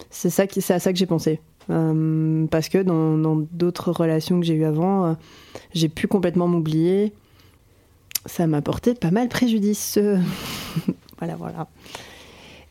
c'est 0.09 0.29
ça 0.29 0.47
qui, 0.47 0.59
à 0.71 0.79
ça 0.79 0.91
que 0.91 0.99
j'ai 0.99 1.05
pensé. 1.05 1.39
Euh, 1.69 2.45
parce 2.47 2.69
que 2.69 2.77
dans 2.79 3.35
d'autres 3.51 3.91
relations 3.91 4.39
que 4.39 4.45
j'ai 4.45 4.55
eues 4.55 4.65
avant, 4.65 5.17
j'ai 5.73 5.89
pu 5.89 6.07
complètement 6.07 6.47
m'oublier. 6.47 7.13
Ça 8.25 8.47
m'a 8.47 8.61
porté 8.61 8.93
pas 8.93 9.11
mal 9.11 9.29
préjudice. 9.29 9.99
voilà, 11.19 11.35
voilà. 11.35 11.67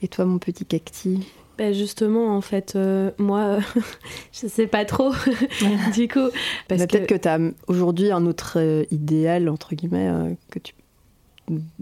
Et 0.00 0.08
toi, 0.08 0.24
mon 0.24 0.38
petit 0.38 0.64
cacti 0.64 1.26
ben 1.58 1.74
justement, 1.74 2.34
en 2.34 2.40
fait, 2.40 2.74
euh, 2.76 3.10
moi, 3.18 3.58
je 4.32 4.48
sais 4.48 4.66
pas 4.66 4.84
trop, 4.84 5.12
du 5.94 6.08
coup. 6.08 6.30
Peut-être 6.68 7.06
que, 7.06 7.14
tu 7.14 7.28
as 7.28 7.38
aujourd'hui 7.66 8.10
un 8.10 8.26
autre 8.26 8.54
euh, 8.56 8.84
idéal, 8.90 9.48
entre 9.48 9.74
guillemets, 9.74 10.08
euh, 10.08 10.32
que 10.50 10.58
tu 10.58 10.74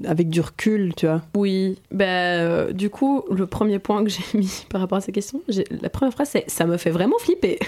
avec 0.04 0.30
du 0.30 0.40
recul, 0.40 0.94
tu 0.96 1.06
vois. 1.06 1.22
Oui, 1.36 1.78
ben 1.90 2.72
du 2.72 2.90
coup, 2.90 3.24
le 3.30 3.46
premier 3.46 3.78
point 3.78 4.02
que 4.04 4.10
j'ai 4.10 4.38
mis 4.38 4.64
par 4.68 4.80
rapport 4.80 4.98
à 4.98 5.00
ces 5.00 5.12
questions, 5.12 5.42
la 5.82 5.90
première 5.90 6.12
phrase 6.12 6.30
c'est 6.30 6.48
ça 6.50 6.66
me 6.66 6.76
fait 6.76 6.90
vraiment 6.90 7.18
flipper. 7.18 7.58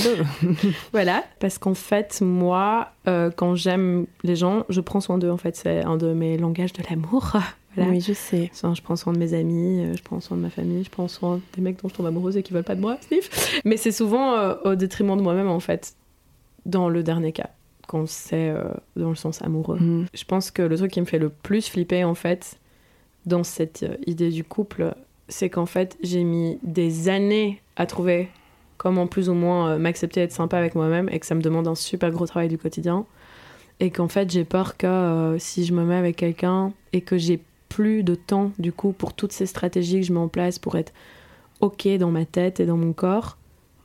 voilà, 0.92 1.24
parce 1.40 1.58
qu'en 1.58 1.74
fait, 1.74 2.20
moi, 2.20 2.92
quand 3.36 3.54
j'aime 3.54 4.06
les 4.22 4.36
gens, 4.36 4.64
je 4.68 4.80
prends 4.80 5.00
soin 5.00 5.18
d'eux. 5.18 5.30
En 5.30 5.38
fait, 5.38 5.56
c'est 5.56 5.82
un 5.82 5.96
de 5.96 6.12
mes 6.12 6.36
langages 6.36 6.72
de 6.72 6.82
l'amour. 6.88 7.36
Oui, 7.86 8.00
je 8.00 8.12
sais. 8.12 8.50
je 8.52 8.82
prends 8.82 8.96
soin 8.96 9.12
de 9.12 9.18
mes 9.18 9.34
amis, 9.34 9.84
euh, 9.84 9.94
je 9.96 10.02
prends 10.02 10.20
soin 10.20 10.36
de 10.36 10.42
ma 10.42 10.50
famille, 10.50 10.84
je 10.84 10.90
prends 10.90 11.08
soin 11.08 11.40
des 11.54 11.62
mecs 11.62 11.80
dont 11.82 11.88
je 11.88 11.94
tombe 11.94 12.06
amoureuse 12.06 12.36
et 12.36 12.42
qui 12.42 12.52
veulent 12.52 12.64
pas 12.64 12.74
de 12.74 12.80
moi, 12.80 12.98
sniff. 13.06 13.60
Mais 13.64 13.76
c'est 13.76 13.92
souvent 13.92 14.34
euh, 14.34 14.54
au 14.64 14.74
détriment 14.74 15.16
de 15.16 15.22
moi-même, 15.22 15.48
en 15.48 15.60
fait, 15.60 15.94
dans 16.66 16.88
le 16.88 17.02
dernier 17.02 17.32
cas, 17.32 17.50
quand 17.88 18.06
c'est 18.06 18.50
euh, 18.50 18.62
dans 18.94 19.08
le 19.08 19.16
sens 19.16 19.42
amoureux. 19.42 19.78
Mm. 19.80 20.06
Je 20.14 20.24
pense 20.24 20.52
que 20.52 20.62
le 20.62 20.76
truc 20.76 20.92
qui 20.92 21.00
me 21.00 21.06
fait 21.06 21.18
le 21.18 21.30
plus 21.30 21.68
flipper, 21.68 22.04
en 22.04 22.14
fait, 22.14 22.60
dans 23.26 23.42
cette 23.42 23.84
idée 24.06 24.30
du 24.30 24.44
couple, 24.44 24.94
c'est 25.26 25.50
qu'en 25.50 25.66
fait, 25.66 25.98
j'ai 26.02 26.22
mis 26.22 26.58
des 26.62 27.08
années 27.08 27.60
à 27.74 27.86
trouver 27.86 28.28
comment 28.76 29.08
plus 29.08 29.28
ou 29.28 29.34
moins 29.34 29.76
m'accepter, 29.78 30.20
être 30.20 30.32
sympa 30.32 30.56
avec 30.56 30.76
moi-même 30.76 31.08
et 31.10 31.18
que 31.18 31.26
ça 31.26 31.34
me 31.34 31.42
demande 31.42 31.66
un 31.66 31.74
super 31.74 32.12
gros 32.12 32.26
travail 32.26 32.48
du 32.48 32.58
quotidien. 32.58 33.04
Et 33.80 33.90
qu'en 33.90 34.08
fait, 34.08 34.30
j'ai 34.30 34.44
peur 34.44 34.76
que 34.76 35.36
si 35.38 35.64
je 35.64 35.72
me 35.72 35.84
mets 35.84 35.96
avec 35.96 36.16
quelqu'un 36.16 36.72
et 36.92 37.00
que 37.00 37.18
j'ai 37.18 37.40
plus 37.68 38.02
de 38.02 38.14
temps 38.14 38.52
du 38.58 38.72
coup 38.72 38.92
pour 38.92 39.12
toutes 39.12 39.32
ces 39.32 39.46
stratégies 39.46 40.00
que 40.00 40.06
je 40.06 40.12
mets 40.12 40.18
en 40.18 40.28
place 40.28 40.58
pour 40.58 40.76
être 40.76 40.92
ok 41.60 41.88
dans 41.98 42.10
ma 42.10 42.24
tête 42.24 42.60
et 42.60 42.66
dans 42.66 42.76
mon 42.76 42.92
corps, 42.92 43.36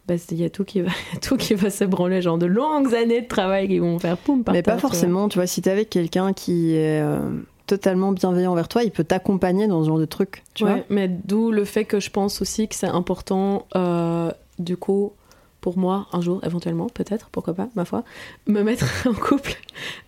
bah, 0.07 0.15
il 0.31 0.37
y 0.37 0.43
a 0.43 0.49
tout 0.49 0.65
qui 0.65 0.81
va 0.81 0.91
tout 1.21 1.37
qui 1.37 1.53
va 1.53 1.69
s'ébranler, 1.69 2.21
genre 2.21 2.37
de 2.37 2.45
longues 2.45 2.93
années 2.93 3.21
de 3.21 3.27
travail 3.27 3.67
qui 3.67 3.79
vont 3.79 3.99
faire 3.99 4.17
poum 4.17 4.43
par 4.43 4.53
Mais 4.53 4.61
pas 4.61 4.77
forcément, 4.77 5.29
tu 5.29 5.37
vois, 5.37 5.47
si 5.47 5.61
t'es 5.61 5.71
avec 5.71 5.89
quelqu'un 5.89 6.33
qui 6.33 6.75
est 6.75 7.01
euh, 7.01 7.19
totalement 7.67 8.11
bienveillant 8.11 8.51
envers 8.51 8.67
toi, 8.67 8.83
il 8.83 8.91
peut 8.91 9.03
t'accompagner 9.03 9.67
dans 9.67 9.81
ce 9.81 9.87
genre 9.87 9.99
de 9.99 10.05
truc, 10.05 10.43
tu 10.53 10.65
vois. 10.65 10.79
Mais 10.89 11.07
d'où 11.07 11.51
le 11.51 11.65
fait 11.65 11.85
que 11.85 11.99
je 11.99 12.09
pense 12.09 12.41
aussi 12.41 12.67
que 12.67 12.75
c'est 12.75 12.87
important, 12.87 13.67
euh, 13.75 14.31
du 14.59 14.75
coup, 14.75 15.13
pour 15.61 15.77
moi, 15.77 16.07
un 16.11 16.19
jour, 16.19 16.41
éventuellement, 16.45 16.87
peut-être, 16.87 17.29
pourquoi 17.29 17.53
pas, 17.53 17.69
ma 17.75 17.85
foi, 17.85 18.03
me 18.47 18.61
mettre 18.63 18.85
en 19.07 19.13
couple 19.13 19.55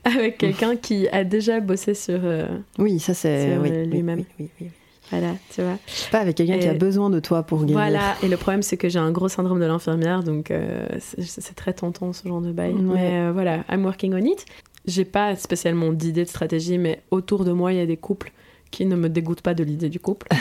avec 0.03 0.37
quelqu'un 0.37 0.75
qui 0.75 1.07
a 1.07 1.23
déjà 1.23 1.61
bossé 1.61 1.93
sur, 1.93 2.19
euh, 2.23 2.47
oui, 2.77 2.99
ça 2.99 3.13
c'est 3.13 3.57
oui, 3.57 3.85
lui-même. 3.85 4.25
Oui, 4.39 4.49
oui, 4.59 4.71
voilà, 5.12 5.34
tu 5.53 5.62
vois. 5.62 5.78
Pas 6.12 6.20
avec 6.20 6.36
quelqu'un 6.36 6.58
qui 6.58 6.68
a 6.68 6.74
besoin 6.74 7.10
de 7.10 7.20
toi 7.20 7.43
pour 7.43 7.60
gagner. 7.60 7.74
Voilà, 7.74 8.16
et 8.24 8.28
le 8.28 8.38
problème 8.38 8.62
c'est 8.62 8.78
que 8.78 8.89
j'ai 8.89 8.99
un 8.99 9.12
gros 9.12 9.30
syndrome 9.30 9.60
de 9.60 9.66
l'infirmière, 9.66 10.24
donc 10.24 10.51
euh, 10.51 10.88
c'est 10.99 11.56
très 11.56 11.74
tentant 11.74 12.14
ce 12.14 12.28
genre 12.28 12.41
de 12.41 12.51
bail. 12.51 12.74
Mais 12.74 13.20
euh, 13.20 13.32
voilà, 13.34 13.64
I'm 13.70 13.84
working 13.84 14.14
on 14.14 14.26
it. 14.26 14.45
J'ai 14.86 15.06
pas 15.06 15.36
spécialement 15.36 15.91
d'idée 15.91 16.24
de 16.24 16.30
stratégie, 16.30 16.78
mais 16.78 17.01
autour 17.12 17.43
de 17.43 17.51
moi, 17.51 17.74
il 17.74 17.78
y 17.78 17.82
a 17.82 17.86
des 17.86 17.97
couples 17.97 18.32
qui 18.72 18.86
ne 18.86 18.95
me 18.95 19.10
dégoûtent 19.10 19.41
pas 19.41 19.53
de 19.53 19.64
l'idée 19.64 19.89
du 19.89 19.99
couple. 19.99 20.28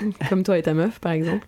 Comme 0.28 0.42
toi 0.42 0.58
et 0.58 0.62
ta 0.62 0.74
meuf, 0.74 0.98
par 1.00 1.12
exemple. 1.12 1.46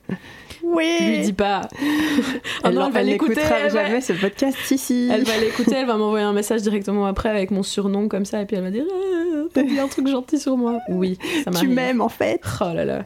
Oui. 0.63 0.99
Lui 1.01 1.19
dis 1.21 1.33
pas. 1.33 1.63
elle, 2.65 2.79
oh 2.79 2.91
va 2.91 3.03
l'écouter. 3.03 3.41
jamais 3.73 4.01
ce 4.01 4.13
podcast. 4.13 4.57
Si, 4.65 5.09
Elle 5.11 5.25
va 5.25 5.39
l'écouter, 5.39 5.75
elle 5.77 5.87
va 5.87 5.97
m'envoyer 5.97 6.25
un 6.25 6.33
message 6.33 6.63
directement 6.63 7.07
après 7.07 7.29
avec 7.29 7.51
mon 7.51 7.63
surnom 7.63 8.09
comme 8.09 8.25
ça, 8.25 8.43
et 8.43 8.47
puis 8.47 8.57
elle 8.57 8.63
va 8.63 8.71
dire 8.71 8.85
ah, 8.91 9.47
T'as 9.53 9.63
dit 9.63 9.79
un 9.79 9.89
truc 9.89 10.07
gentil 10.07 10.39
sur 10.39 10.57
moi. 10.57 10.79
Oui, 10.89 11.19
ça 11.45 11.51
Tu 11.51 11.67
m'aimes 11.67 12.01
en 12.01 12.09
fait. 12.09 12.41
Oh 12.61 12.75
là 12.75 12.85
là, 12.85 13.05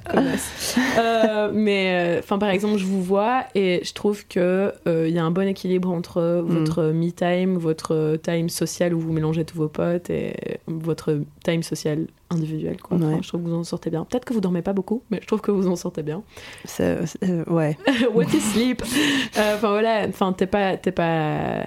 euh, 0.99 1.51
mais, 1.55 2.17
euh, 2.17 2.19
enfin, 2.19 2.39
par 2.39 2.51
exemple, 2.51 2.77
je 2.77 2.85
vous 2.85 3.03
vois 3.03 3.45
et 3.55 3.81
je 3.83 3.93
trouve 3.93 4.27
qu'il 4.27 4.73
il 4.87 5.11
y 5.11 5.19
a 5.19 5.25
un 5.25 5.31
bon 5.31 5.47
équilibre 5.47 5.91
entre 5.91 6.43
mm. 6.43 6.59
votre 6.59 6.83
me 6.93 7.11
time, 7.11 7.57
votre 7.57 8.17
time 8.23 8.49
social 8.49 8.95
où 8.95 9.01
vous 9.01 9.13
mélangez 9.13 9.45
tous 9.45 9.57
vos 9.57 9.69
potes 9.69 10.11
et 10.11 10.35
votre 10.67 11.19
time 11.45 11.63
social 11.63 12.07
individuel. 12.31 12.81
Quoi. 12.81 12.99
je 13.21 13.29
trouve 13.29 13.43
que 13.43 13.49
vous 13.49 13.55
en 13.55 13.65
sortez 13.65 13.91
bien. 13.91 14.05
Peut-être 14.05 14.25
que 14.25 14.33
vous 14.33 14.41
dormez 14.41 14.63
pas 14.63 14.73
beaucoup, 14.73 15.03
mais 15.11 15.21
je 15.21 15.27
trouve 15.27 15.41
que 15.41 15.51
vous 15.51 15.69
en 15.69 15.77
sortez 15.77 16.03
bien. 16.03 16.23
Euh, 16.81 17.45
ouais. 17.47 17.77
What 18.15 18.25
is 18.35 18.41
sleep 18.41 18.83
euh, 18.83 19.55
Enfin 19.55 19.71
voilà, 19.71 20.07
enfin 20.09 20.33
t'es 20.33 20.47
pas, 20.47 20.77
t'es 20.77 20.93
pas, 20.93 21.65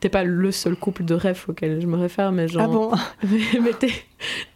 t'es 0.00 0.08
pas 0.08 0.24
le 0.24 0.52
seul 0.52 0.76
couple 0.76 1.04
de 1.04 1.14
rêve 1.14 1.42
auquel 1.48 1.80
je 1.80 1.86
me 1.86 1.96
réfère, 1.96 2.32
mais 2.32 2.48
genre. 2.48 2.62
Ah 2.62 2.68
bon 2.68 2.92
Mais, 3.62 3.72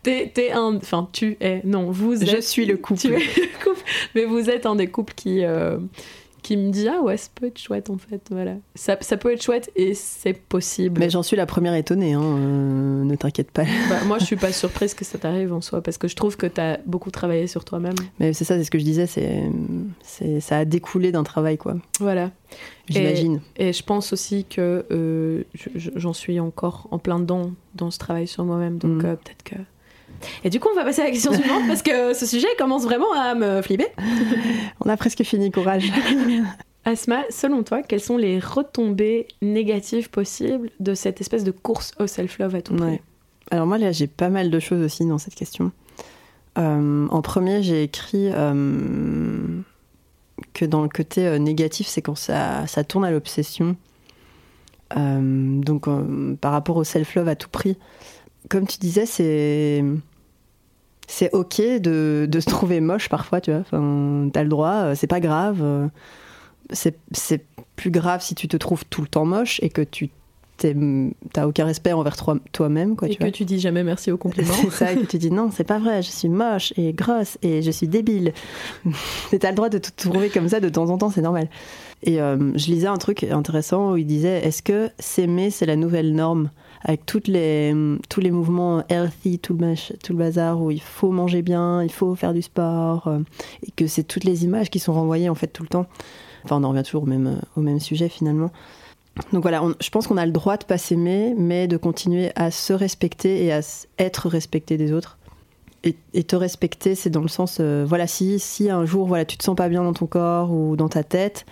t'es, 0.02 0.30
t'es, 0.34 0.52
un, 0.52 0.76
enfin 0.76 1.08
tu 1.12 1.36
es, 1.40 1.62
non, 1.64 1.90
vous 1.90 2.22
êtes. 2.22 2.30
Je 2.30 2.40
suis 2.40 2.66
le 2.66 2.76
couple. 2.76 3.00
Tu 3.00 3.08
es 3.08 3.18
le 3.18 3.64
couple, 3.64 3.82
mais 4.14 4.24
vous 4.24 4.50
êtes 4.50 4.66
un 4.66 4.76
des 4.76 4.88
couples 4.88 5.14
qui. 5.14 5.44
Euh, 5.44 5.78
qui 6.48 6.56
me 6.56 6.70
dit 6.70 6.88
ah 6.88 7.02
ouais 7.02 7.18
ça 7.18 7.28
peut 7.34 7.46
être 7.48 7.58
chouette 7.58 7.90
en 7.90 7.98
fait 7.98 8.22
voilà. 8.30 8.54
Ça, 8.74 8.96
ça 9.02 9.18
peut 9.18 9.30
être 9.34 9.42
chouette 9.42 9.70
et 9.76 9.92
c'est 9.92 10.32
possible. 10.32 10.98
Mais 10.98 11.10
j'en 11.10 11.22
suis 11.22 11.36
la 11.36 11.44
première 11.44 11.74
étonnée 11.74 12.14
hein, 12.14 12.22
euh, 12.22 13.04
ne 13.04 13.14
t'inquiète 13.16 13.50
pas. 13.50 13.64
Bah, 13.90 14.02
moi 14.06 14.18
je 14.18 14.24
suis 14.24 14.36
pas 14.36 14.50
surprise 14.50 14.94
que 14.94 15.04
ça 15.04 15.18
t'arrive 15.18 15.52
en 15.52 15.60
soi 15.60 15.82
parce 15.82 15.98
que 15.98 16.08
je 16.08 16.16
trouve 16.16 16.38
que 16.38 16.46
tu 16.46 16.58
as 16.58 16.80
beaucoup 16.86 17.10
travaillé 17.10 17.48
sur 17.48 17.66
toi-même. 17.66 17.96
Mais 18.18 18.32
c'est 18.32 18.44
ça 18.44 18.56
c'est 18.56 18.64
ce 18.64 18.70
que 18.70 18.78
je 18.78 18.84
disais 18.84 19.06
c'est 19.06 19.42
c'est 20.02 20.40
ça 20.40 20.56
a 20.56 20.64
découlé 20.64 21.12
d'un 21.12 21.22
travail 21.22 21.58
quoi. 21.58 21.74
Voilà. 22.00 22.30
J'imagine. 22.88 23.42
Et, 23.58 23.74
je 23.74 23.82
pense 23.82 24.14
aussi 24.14 24.46
que 24.46 24.86
euh, 24.90 25.42
j'en 25.74 26.14
suis 26.14 26.40
encore 26.40 26.88
en 26.90 26.98
plein 26.98 27.20
dedans 27.20 27.52
dans 27.74 27.90
ce 27.90 27.98
travail 27.98 28.26
sur 28.26 28.46
moi-même. 28.46 28.78
Donc 28.78 29.02
mm. 29.02 29.06
euh, 29.06 29.16
peut-être 29.16 29.42
que 29.42 29.56
et 30.44 30.50
du 30.50 30.60
coup, 30.60 30.68
on 30.72 30.76
va 30.76 30.84
passer 30.84 31.02
à 31.02 31.04
la 31.04 31.10
question 31.10 31.32
suivante 31.32 31.62
parce 31.66 31.82
que 31.82 32.14
ce 32.14 32.26
sujet 32.26 32.48
commence 32.58 32.84
vraiment 32.84 33.12
à 33.12 33.34
me 33.34 33.62
flipper. 33.62 33.88
on 34.84 34.88
a 34.88 34.96
presque 34.96 35.22
fini, 35.22 35.50
courage. 35.50 35.90
Asma, 36.84 37.24
selon 37.28 37.62
toi, 37.62 37.82
quelles 37.82 38.00
sont 38.00 38.16
les 38.16 38.38
retombées 38.38 39.28
négatives 39.42 40.10
possibles 40.10 40.70
de 40.80 40.94
cette 40.94 41.20
espèce 41.20 41.44
de 41.44 41.50
course 41.50 41.92
au 41.98 42.06
self-love 42.06 42.54
à 42.54 42.62
tout 42.62 42.74
prix 42.74 43.00
Alors 43.50 43.66
moi, 43.66 43.78
là, 43.78 43.92
j'ai 43.92 44.06
pas 44.06 44.30
mal 44.30 44.50
de 44.50 44.58
choses 44.58 44.82
aussi 44.82 45.04
dans 45.04 45.18
cette 45.18 45.34
question. 45.34 45.72
Euh, 46.56 47.06
en 47.08 47.22
premier, 47.22 47.62
j'ai 47.62 47.82
écrit 47.82 48.30
euh, 48.32 49.60
que 50.54 50.64
dans 50.64 50.82
le 50.82 50.88
côté 50.88 51.26
euh, 51.26 51.38
négatif, 51.38 51.86
c'est 51.86 52.02
quand 52.02 52.16
ça, 52.16 52.66
ça, 52.66 52.84
tourne 52.84 53.04
à 53.04 53.10
l'obsession. 53.10 53.76
donc, 54.96 55.86
par 56.40 56.52
rapport 56.52 56.76
au 56.76 56.84
self-love 56.84 57.28
à 57.28 57.36
tout 57.36 57.50
prix, 57.50 57.76
comme 58.48 58.66
tu 58.66 58.78
disais, 58.78 59.04
c'est 59.04 59.84
c'est 61.08 61.34
ok 61.34 61.60
de, 61.80 62.28
de, 62.30 62.40
se 62.40 62.46
trouver 62.48 62.80
moche 62.80 63.08
parfois, 63.08 63.40
tu 63.40 63.50
vois. 63.50 63.60
Enfin, 63.60 64.28
t'as 64.32 64.42
le 64.42 64.48
droit, 64.48 64.74
euh, 64.74 64.94
c'est 64.94 65.06
pas 65.06 65.20
grave. 65.20 65.60
Euh, 65.62 65.88
c'est 66.70 66.94
plus 67.76 67.90
grave 67.90 68.22
si 68.22 68.34
tu 68.34 68.46
te 68.46 68.56
trouves 68.56 68.84
tout 68.84 69.00
le 69.00 69.08
temps 69.08 69.24
moche 69.24 69.58
et 69.62 69.70
que 69.70 69.82
tu 69.82 70.10
t'as 71.32 71.46
aucun 71.46 71.64
respect 71.64 71.92
envers 71.92 72.16
toi-même. 72.52 72.96
Quoi, 72.96 73.08
et 73.08 73.16
que 73.16 73.28
tu 73.28 73.44
dis 73.44 73.60
jamais 73.60 73.84
merci 73.84 74.10
au 74.10 74.16
compliment. 74.18 74.52
c'est 74.52 74.70
ça, 74.70 74.94
que 74.94 75.06
tu 75.06 75.16
dis 75.18 75.30
non, 75.30 75.50
c'est 75.52 75.64
pas 75.64 75.78
vrai, 75.78 76.02
je 76.02 76.10
suis 76.10 76.28
moche 76.28 76.72
et 76.76 76.92
grosse 76.92 77.38
et 77.42 77.62
je 77.62 77.70
suis 77.70 77.88
débile. 77.88 78.32
Mais 79.32 79.38
t'as 79.38 79.50
le 79.50 79.56
droit 79.56 79.68
de 79.68 79.78
te 79.78 79.90
trouver 79.96 80.28
comme 80.28 80.48
ça 80.48 80.60
de 80.60 80.68
temps 80.68 80.90
en 80.90 80.98
temps, 80.98 81.10
c'est 81.10 81.22
normal. 81.22 81.48
Et 82.02 82.20
euh, 82.20 82.52
je 82.56 82.66
lisais 82.66 82.86
un 82.86 82.96
truc 82.96 83.22
intéressant 83.24 83.92
où 83.92 83.96
il 83.96 84.06
disait 84.06 84.44
est-ce 84.44 84.62
que 84.62 84.90
s'aimer, 84.98 85.50
c'est 85.50 85.66
la 85.66 85.76
nouvelle 85.76 86.12
norme? 86.12 86.50
Avec 86.84 87.06
toutes 87.06 87.28
les, 87.28 87.74
tous 88.08 88.20
les 88.20 88.30
mouvements 88.30 88.84
healthy, 88.88 89.38
tout 89.38 89.54
le, 89.54 89.74
tout 90.02 90.12
le 90.12 90.18
bazar 90.18 90.60
où 90.60 90.70
il 90.70 90.80
faut 90.80 91.10
manger 91.10 91.42
bien, 91.42 91.82
il 91.82 91.90
faut 91.90 92.14
faire 92.14 92.32
du 92.32 92.42
sport, 92.42 93.08
euh, 93.08 93.20
et 93.66 93.70
que 93.70 93.86
c'est 93.86 94.04
toutes 94.04 94.24
les 94.24 94.44
images 94.44 94.70
qui 94.70 94.78
sont 94.78 94.92
renvoyées 94.92 95.28
en 95.28 95.34
fait 95.34 95.48
tout 95.48 95.62
le 95.62 95.68
temps. 95.68 95.86
Enfin, 96.44 96.56
on 96.60 96.64
en 96.64 96.70
revient 96.70 96.82
toujours 96.84 97.02
au 97.02 97.06
même, 97.06 97.40
au 97.56 97.60
même 97.60 97.80
sujet 97.80 98.08
finalement. 98.08 98.50
Donc 99.32 99.42
voilà, 99.42 99.62
je 99.80 99.90
pense 99.90 100.06
qu'on 100.06 100.16
a 100.16 100.26
le 100.26 100.32
droit 100.32 100.56
de 100.56 100.64
pas 100.64 100.78
s'aimer, 100.78 101.34
mais 101.36 101.66
de 101.66 101.76
continuer 101.76 102.30
à 102.36 102.50
se 102.50 102.72
respecter 102.72 103.44
et 103.44 103.52
à 103.52 103.60
être 103.98 104.28
respecté 104.28 104.76
des 104.76 104.92
autres. 104.92 105.18
Et, 105.84 106.24
te 106.24 106.36
respecter, 106.36 106.94
c'est 106.94 107.08
dans 107.08 107.22
le 107.22 107.28
sens, 107.28 107.58
euh, 107.60 107.84
voilà, 107.88 108.06
si, 108.06 108.38
si 108.40 108.68
un 108.68 108.84
jour, 108.84 109.06
voilà, 109.06 109.24
tu 109.24 109.38
te 109.38 109.44
sens 109.44 109.56
pas 109.56 109.68
bien 109.68 109.82
dans 109.82 109.92
ton 109.92 110.06
corps 110.06 110.52
ou 110.52 110.76
dans 110.76 110.88
ta 110.88 111.02
tête, 111.04 111.46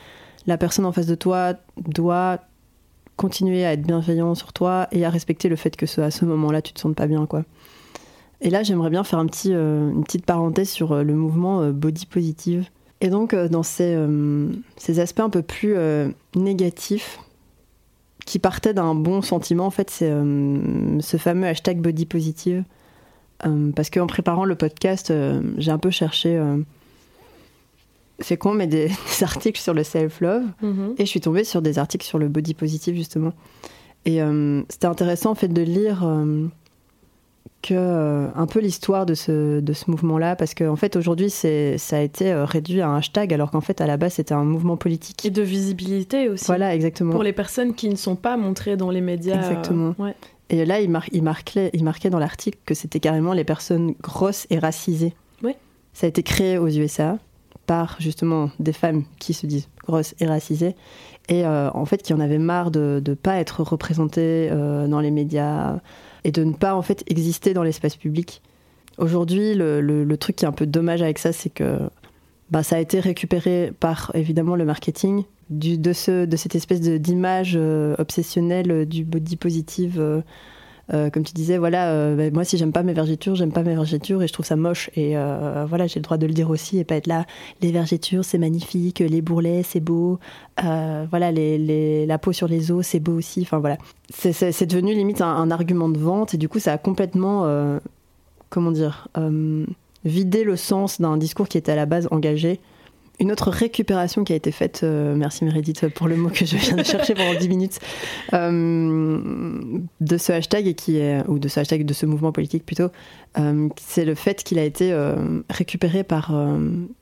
la 0.46 0.58
personne 0.58 0.84
en 0.84 0.92
face 0.92 1.06
de 1.06 1.14
toi 1.14 1.54
doit 1.78 2.40
continuer 3.16 3.64
à 3.64 3.72
être 3.72 3.82
bienveillant 3.82 4.34
sur 4.34 4.52
toi 4.52 4.88
et 4.92 5.04
à 5.04 5.10
respecter 5.10 5.48
le 5.48 5.56
fait 5.56 5.76
que 5.76 6.00
à 6.00 6.10
ce 6.10 6.24
moment-là, 6.24 6.62
tu 6.62 6.72
te 6.72 6.80
sens 6.80 6.94
pas 6.94 7.06
bien, 7.06 7.26
quoi. 7.26 7.44
Et 8.40 8.50
là, 8.50 8.62
j'aimerais 8.62 8.90
bien 8.90 9.02
faire 9.02 9.18
un 9.18 9.26
petit, 9.26 9.52
euh, 9.54 9.90
une 9.90 10.04
petite 10.04 10.26
parenthèse 10.26 10.68
sur 10.68 10.92
euh, 10.92 11.02
le 11.02 11.14
mouvement 11.14 11.70
body 11.70 12.06
positive. 12.06 12.68
Et 13.00 13.08
donc, 13.08 13.34
dans 13.34 13.62
ces, 13.62 13.94
ces, 14.78 15.00
aspects 15.00 15.20
un 15.20 15.28
peu 15.28 15.42
plus 15.42 15.76
négatifs, 16.34 17.20
qui 18.24 18.38
partaient 18.38 18.72
d'un 18.72 18.94
bon 18.94 19.20
sentiment, 19.20 19.66
en 19.66 19.70
fait, 19.70 19.90
c'est 19.90 20.08
ce 20.08 21.16
fameux 21.18 21.46
hashtag 21.46 21.78
body 21.78 22.06
positive 22.06 22.64
euh, 23.44 23.70
parce 23.72 23.90
qu'en 23.90 24.06
préparant 24.06 24.44
le 24.44 24.54
podcast, 24.54 25.10
euh, 25.10 25.40
j'ai 25.58 25.70
un 25.70 25.78
peu 25.78 25.90
cherché. 25.90 26.40
Euh, 28.18 28.22
c'est 28.24 28.36
con, 28.36 28.54
mais 28.54 28.66
des, 28.66 28.90
articles 29.22 29.60
sur 29.60 29.74
le 29.74 29.84
self-love. 29.84 30.44
Mhm. 30.62 30.94
Et 30.98 31.04
je 31.04 31.10
suis 31.10 31.20
tombée 31.20 31.44
sur 31.44 31.62
des 31.62 31.78
articles 31.78 32.06
sur 32.06 32.18
le 32.18 32.28
body 32.28 32.54
positive, 32.54 32.94
justement. 32.94 33.32
Et 34.04 34.20
c'était 34.68 34.86
intéressant, 34.86 35.32
en 35.32 35.34
fait, 35.34 35.48
de 35.48 35.62
lire 35.62 36.08
que, 37.60 38.28
un 38.36 38.46
peu 38.46 38.60
l'histoire 38.60 39.04
de 39.04 39.14
ce, 39.14 39.58
de 39.58 39.72
ce 39.72 39.90
mouvement-là. 39.90 40.36
Parce 40.36 40.54
qu'en 40.54 40.68
en 40.68 40.76
fait, 40.76 40.94
aujourd'hui, 40.94 41.28
ça 41.28 41.48
a 41.48 42.00
été 42.00 42.32
réduit 42.32 42.82
à 42.82 42.88
un 42.88 42.98
hashtag, 42.98 43.34
alors 43.34 43.50
qu'en 43.50 43.60
fait, 43.60 43.80
à 43.80 43.86
la 43.88 43.96
base, 43.96 44.12
c'était 44.12 44.34
un 44.34 44.44
mouvement 44.44 44.76
politique. 44.76 45.24
Et 45.26 45.30
de 45.30 45.42
visibilité 45.42 46.28
aussi. 46.28 46.44
Voilà, 46.44 46.72
exactement. 46.72 47.10
Pour 47.10 47.24
les 47.24 47.32
personnes 47.32 47.74
qui 47.74 47.88
ne 47.88 47.96
sont 47.96 48.14
pas 48.14 48.36
montrées 48.36 48.76
dans 48.76 48.90
les 48.90 49.00
médias. 49.00 49.38
Exactement. 49.38 49.96
Et 50.48 50.64
là, 50.64 50.80
il, 50.80 50.96
il, 51.12 51.22
marquait, 51.22 51.70
il 51.72 51.82
marquait 51.82 52.10
dans 52.10 52.20
l'article 52.20 52.58
que 52.64 52.74
c'était 52.74 53.00
carrément 53.00 53.32
les 53.32 53.44
personnes 53.44 53.94
grosses 54.00 54.46
et 54.50 54.58
racisées. 54.58 55.14
Oui. 55.42 55.52
Ça 55.92 56.06
a 56.06 56.08
été 56.08 56.22
créé 56.22 56.58
aux 56.58 56.68
USA 56.68 57.18
par 57.66 57.96
justement 57.98 58.50
des 58.60 58.72
femmes 58.72 59.04
qui 59.18 59.34
se 59.34 59.46
disent 59.46 59.68
grosses 59.84 60.14
et 60.20 60.26
racisées 60.26 60.74
et 61.28 61.44
euh, 61.44 61.70
en 61.72 61.84
fait 61.84 62.02
qui 62.02 62.14
en 62.14 62.20
avaient 62.20 62.38
marre 62.38 62.70
de 62.70 63.02
ne 63.06 63.14
pas 63.14 63.36
être 63.36 63.62
représentées 63.62 64.48
euh, 64.50 64.86
dans 64.86 65.00
les 65.00 65.10
médias 65.10 65.80
et 66.24 66.32
de 66.32 66.44
ne 66.44 66.52
pas 66.52 66.74
en 66.74 66.82
fait 66.82 67.02
exister 67.08 67.54
dans 67.54 67.62
l'espace 67.62 67.96
public. 67.96 68.42
Aujourd'hui, 68.98 69.54
le, 69.54 69.80
le, 69.80 70.16
truc 70.16 70.36
qui 70.36 70.44
est 70.44 70.48
un 70.48 70.52
peu 70.52 70.66
dommage 70.66 71.02
avec 71.02 71.18
ça, 71.18 71.32
c'est 71.32 71.50
que 71.50 71.78
bah, 72.50 72.62
ça 72.62 72.76
a 72.76 72.78
été 72.78 72.98
récupéré 72.98 73.72
par 73.78 74.10
évidemment 74.14 74.56
le 74.56 74.64
marketing, 74.64 75.24
du, 75.50 75.76
de, 75.76 75.92
ce, 75.92 76.24
de 76.24 76.36
cette 76.36 76.54
espèce 76.54 76.80
d'image 76.80 77.54
euh, 77.56 77.94
obsessionnelle 77.98 78.86
du 78.86 79.04
body 79.04 79.36
positive. 79.36 80.22
Euh, 80.94 81.10
comme 81.10 81.24
tu 81.24 81.32
disais, 81.32 81.58
voilà, 81.58 82.14
bah, 82.14 82.30
moi 82.30 82.44
si 82.44 82.56
j'aime 82.58 82.72
pas 82.72 82.82
mes 82.82 82.92
vergetures, 82.92 83.34
j'aime 83.34 83.52
pas 83.52 83.62
mes 83.62 83.74
vergetures 83.74 84.22
et 84.22 84.28
je 84.28 84.32
trouve 84.32 84.46
ça 84.46 84.56
moche. 84.56 84.90
Et 84.96 85.14
voilà, 85.68 85.86
j'ai 85.86 86.00
le 86.00 86.04
droit 86.04 86.16
de 86.16 86.26
le 86.26 86.32
dire 86.32 86.50
aussi 86.50 86.78
et 86.78 86.84
pas 86.84 86.96
être 86.96 87.06
là. 87.06 87.26
Les 87.62 87.72
vergetures, 87.72 88.24
c'est 88.24 88.38
magnifique, 88.38 89.00
les 89.00 89.22
bourrelets, 89.22 89.62
c'est 89.62 89.80
beau. 89.80 90.18
voilà, 90.56 91.32
les, 91.32 92.06
la 92.06 92.18
peau 92.18 92.32
sur 92.32 92.48
les 92.48 92.70
os, 92.70 92.86
c'est 92.86 93.00
beau 93.00 93.12
aussi. 93.12 93.42
Enfin 93.42 93.58
voilà, 93.58 93.78
c'est 94.10 94.66
devenu 94.66 94.94
limite 94.94 95.20
un, 95.20 95.34
un, 95.34 95.50
argument 95.50 95.88
de 95.88 95.98
vente 95.98 96.34
et 96.34 96.38
du 96.38 96.48
coup, 96.48 96.58
ça 96.58 96.72
a 96.72 96.78
complètement, 96.78 97.46
comment 98.50 98.70
dire, 98.70 99.08
vidé 100.04 100.44
le 100.44 100.56
sens 100.56 101.00
d'un 101.00 101.16
discours 101.16 101.48
qui 101.48 101.58
était 101.58 101.72
à 101.72 101.76
la 101.76 101.86
base 101.86 102.08
engagé 102.10 102.60
une 103.18 103.32
autre 103.32 103.50
récupération 103.50 104.24
qui 104.24 104.32
a 104.32 104.36
été 104.36 104.52
faite, 104.52 104.80
euh, 104.82 105.14
merci 105.16 105.44
Meredith 105.44 105.88
pour 105.88 106.08
le 106.08 106.16
mot 106.16 106.28
que 106.28 106.44
je 106.44 106.56
viens 106.56 106.76
de 106.76 106.82
chercher 106.82 107.14
pendant 107.14 107.38
10 107.38 107.48
minutes, 107.48 107.78
euh, 108.34 109.78
de 110.00 110.16
ce 110.18 110.32
hashtag, 110.32 110.74
qui 110.74 110.98
est, 110.98 111.26
ou 111.26 111.38
de 111.38 111.48
ce 111.48 111.60
hashtag, 111.60 111.84
de 111.84 111.94
ce 111.94 112.04
mouvement 112.04 112.32
politique 112.32 112.66
plutôt, 112.66 112.88
euh, 113.38 113.68
c'est 113.76 114.04
le 114.04 114.14
fait 114.14 114.42
qu'il 114.42 114.58
a 114.58 114.64
été 114.64 114.94
récupéré 115.48 116.04
par 116.04 116.34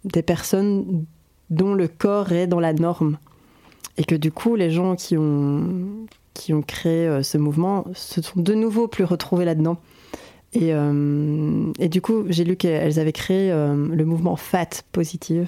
des 0.04 0.22
personnes 0.22 1.04
dont 1.50 1.74
le 1.74 1.88
corps 1.88 2.32
est 2.32 2.46
dans 2.46 2.60
la 2.60 2.72
norme. 2.72 3.18
Et 3.96 4.04
que 4.04 4.14
du 4.14 4.32
coup, 4.32 4.56
les 4.56 4.70
gens 4.70 4.96
qui 4.96 5.16
ont, 5.16 6.06
qui 6.32 6.52
ont 6.52 6.62
créé 6.62 7.22
ce 7.22 7.38
mouvement 7.38 7.84
se 7.94 8.22
sont 8.22 8.40
de 8.40 8.54
nouveau 8.54 8.88
plus 8.88 9.04
retrouvés 9.04 9.44
là-dedans. 9.44 9.78
Et, 10.52 10.70
et, 11.78 11.88
du 11.88 12.00
coup, 12.00 12.24
j'ai 12.28 12.44
lu 12.44 12.56
qu'elles 12.56 12.98
avaient 12.98 13.12
créé 13.12 13.50
le 13.50 14.04
mouvement 14.04 14.36
FAT 14.36 14.82
positive 14.92 15.46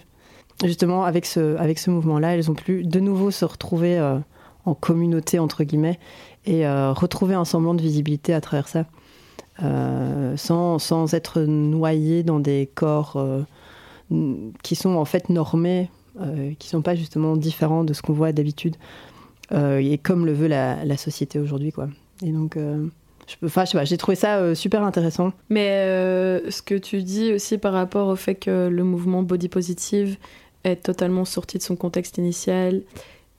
justement, 0.65 1.05
avec 1.05 1.27
ce, 1.27 1.57
avec 1.57 1.79
ce 1.79 1.91
mouvement-là, 1.91 2.35
elles 2.35 2.51
ont 2.51 2.55
pu 2.55 2.85
de 2.85 3.01
nouveau 3.01 3.31
se 3.31 3.45
retrouver 3.45 3.99
euh, 3.99 4.19
en 4.65 4.75
communauté, 4.75 5.39
entre 5.39 5.65
guillemets, 5.65 5.99
et 6.47 6.67
euh, 6.67 6.93
retrouver 6.93 7.35
un 7.35 7.45
semblant 7.45 7.75
de 7.75 7.83
visibilité 7.83 8.33
à 8.33 8.41
travers 8.41 8.69
ça, 8.69 8.87
euh, 9.63 10.37
sans, 10.37 10.79
sans, 10.79 11.13
être 11.15 11.41
noyées 11.43 12.23
dans 12.23 12.41
des 12.41 12.71
corps 12.75 13.23
qui 14.63 14.77
sont 14.77 14.95
en 14.95 15.05
fait 15.05 15.29
normés, 15.29 15.91
qui 16.59 16.69
sont 16.69 16.83
pas 16.83 16.95
justement 16.95 17.37
différents 17.37 17.85
de 17.85 17.93
ce 17.93 18.03
qu'on 18.03 18.13
voit 18.13 18.33
d'habitude, 18.33 18.77
et 19.53 19.99
comme 20.03 20.27
le 20.27 20.33
veut 20.33 20.49
la, 20.49 20.97
société 20.97 21.39
aujourd'hui, 21.39 21.73
quoi. 21.73 21.89
Et 22.23 22.31
donc... 22.31 22.59
Enfin, 23.43 23.65
je 23.65 23.71
sais 23.71 23.79
pas, 23.79 23.85
j'ai 23.85 23.97
trouvé 23.97 24.15
ça 24.15 24.55
super 24.55 24.85
intéressant. 24.85 25.33
Mais 25.51 25.83
ce 26.49 26.63
que 26.63 26.77
tu 26.77 27.03
dis 27.03 27.33
aussi 27.33 27.59
par 27.59 27.73
rapport 27.73 28.07
au 28.07 28.15
fait 28.15 28.37
que 28.37 28.69
le 28.69 28.85
mouvement 28.85 29.25
body 29.25 29.49
positive 29.49 30.17
est 30.67 30.77
totalement 30.77 31.25
sorti 31.25 31.59
de 31.59 31.63
son 31.63 31.77
contexte 31.77 32.19
initial 32.19 32.83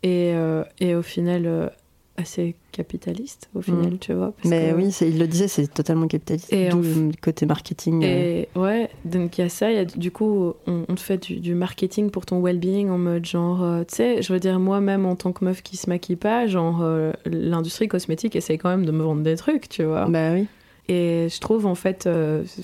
et, 0.04 0.32
euh, 0.34 0.64
et 0.80 0.96
au 0.96 1.02
final 1.02 1.44
euh, 1.46 1.68
assez 2.16 2.56
capitaliste 2.72 3.50
au 3.54 3.62
final 3.62 3.94
mm. 3.94 4.00
tu 4.00 4.14
vois 4.14 4.34
mais 4.44 4.74
oui 4.74 4.96
il 5.02 5.20
le 5.20 5.28
disait 5.28 5.48
c'est 5.48 5.68
totalement 5.68 6.08
capitaliste 6.08 6.52
et 6.52 6.70
d'où 6.70 6.82
le 6.82 7.12
côté 7.22 7.46
marketing 7.46 8.04
et 8.04 8.48
euh. 8.56 8.62
ouais 8.62 8.90
donc 9.06 9.38
il 9.38 9.42
y 9.42 9.44
a 9.44 9.50
ça 9.50 9.72
y 9.72 9.78
a, 9.78 9.86
du 9.86 10.12
coup 10.12 10.54
on, 10.66 10.96
te 10.96 11.00
fait 11.00 11.32
du, 11.32 11.54
marketing 11.54 12.10
pour 12.10 12.26
ton 12.26 12.42
well-being 12.42 12.90
en 12.90 12.98
mode 12.98 13.26
genre 13.26 13.86
tu 13.88 13.96
sais 13.96 14.22
je 14.22 14.34
veux 14.34 14.40
dire 14.40 14.60
moi-même 14.60 15.06
en 15.06 15.16
tant 15.16 15.32
que 15.32 15.46
meuf 15.46 15.62
qui 15.62 15.78
se 15.78 15.90
maquille 15.90 16.16
pas 16.16 16.48
genre 16.48 16.84
l'industrie 17.26 17.88
cosmétique 17.88 18.36
essaie 18.36 18.58
quand 18.58 18.70
même 18.70 18.86
de 18.86 18.92
me 18.92 19.04
vendre 19.04 19.22
des 19.22 19.36
trucs 19.36 19.70
tu 19.70 19.84
vois 19.84 20.06
bah 20.06 20.34
oui 20.34 20.48
et 20.90 21.28
je 21.30 21.40
trouve 21.40 21.66
en 21.66 21.76
fait 21.76 22.10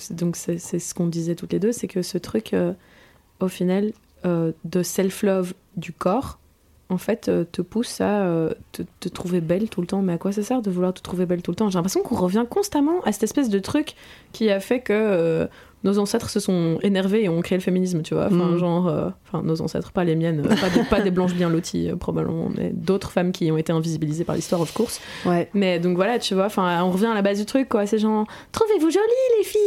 donc 0.10 0.36
c'est 0.36 0.58
ce 0.58 0.94
qu'on 0.96 1.08
disait 1.08 1.36
toutes 1.36 1.54
les 1.54 1.60
deux 1.60 1.72
c'est 1.72 1.88
que 1.88 2.02
ce 2.02 2.18
truc 2.18 2.56
au 3.44 3.48
final 3.48 3.86
euh, 3.86 3.92
de 4.24 4.84
self-love 4.84 5.54
du 5.76 5.92
corps, 5.92 6.40
en 6.90 6.98
fait, 6.98 7.28
euh, 7.28 7.44
te 7.50 7.62
pousse 7.62 8.02
à 8.02 8.24
euh, 8.24 8.54
te, 8.72 9.10
trouver 9.10 9.42
belle 9.42 9.70
tout 9.70 9.82
le 9.82 9.88
temps. 9.88 10.02
Mais 10.02 10.14
à 10.14 10.18
quoi 10.18 10.32
ça 10.32 10.44
sert 10.44 10.62
de 10.62 10.70
vouloir 10.70 10.94
te 10.94 11.02
trouver 11.02 11.26
belle 11.26 11.42
tout 11.42 11.52
le 11.52 11.56
temps? 11.56 11.70
J'ai 11.70 11.78
l'impression 11.78 12.02
qu'on 12.02 12.16
revient 12.16 12.46
constamment 12.50 13.02
à 13.04 13.12
cette 13.12 13.24
espèce 13.24 13.50
de 13.50 13.60
truc 13.60 13.96
qui 14.32 14.50
a 14.50 14.60
fait 14.60 14.80
que 14.80 15.48
nos 15.84 16.00
ancêtres 16.00 16.30
se 16.30 16.40
sont 16.40 16.78
énervés 16.82 17.24
et 17.24 17.30
ont 17.30 17.42
créé 17.42 17.58
le 17.58 17.64
féminisme, 17.64 18.02
tu 18.02 18.14
vois. 18.14 18.28
Enfin, 18.28 18.52
mm. 18.52 18.58
genre, 18.58 18.88
euh, 18.88 19.10
enfin, 19.28 19.44
nos 19.44 19.62
ancêtres, 19.62 19.92
pas 19.92 20.04
les 20.04 20.16
miennes, 20.16 20.48
pas, 20.90 21.02
des, 21.02 21.12
blanches 21.12 21.34
bien 21.34 21.50
loties, 21.50 21.90
euh, 21.90 21.96
probablement, 21.96 22.50
mais 22.56 22.72
d'autres 22.74 23.12
femmes 23.12 23.32
qui 23.32 23.52
ont 23.52 23.58
été 23.58 23.74
invisibilisées 23.74 24.24
par 24.24 24.36
l'histoire, 24.36 24.62
of 24.62 24.74
course. 24.74 25.02
Ouais. 25.26 25.50
Mais 25.54 25.80
donc 25.80 25.96
voilà, 25.96 26.20
tu 26.20 26.36
vois, 26.36 26.46
enfin, 26.46 26.84
on 26.84 26.92
revient 26.92 27.08
à 27.08 27.14
la 27.14 27.22
base 27.22 27.40
du 27.40 27.46
truc, 27.46 27.68
quoi. 27.68 27.86
C'est 27.86 28.00
genre, 28.00 28.26
trouvez-vous 28.52 28.90
jolies, 28.90 29.38
les 29.40 29.44
filles 29.44 29.64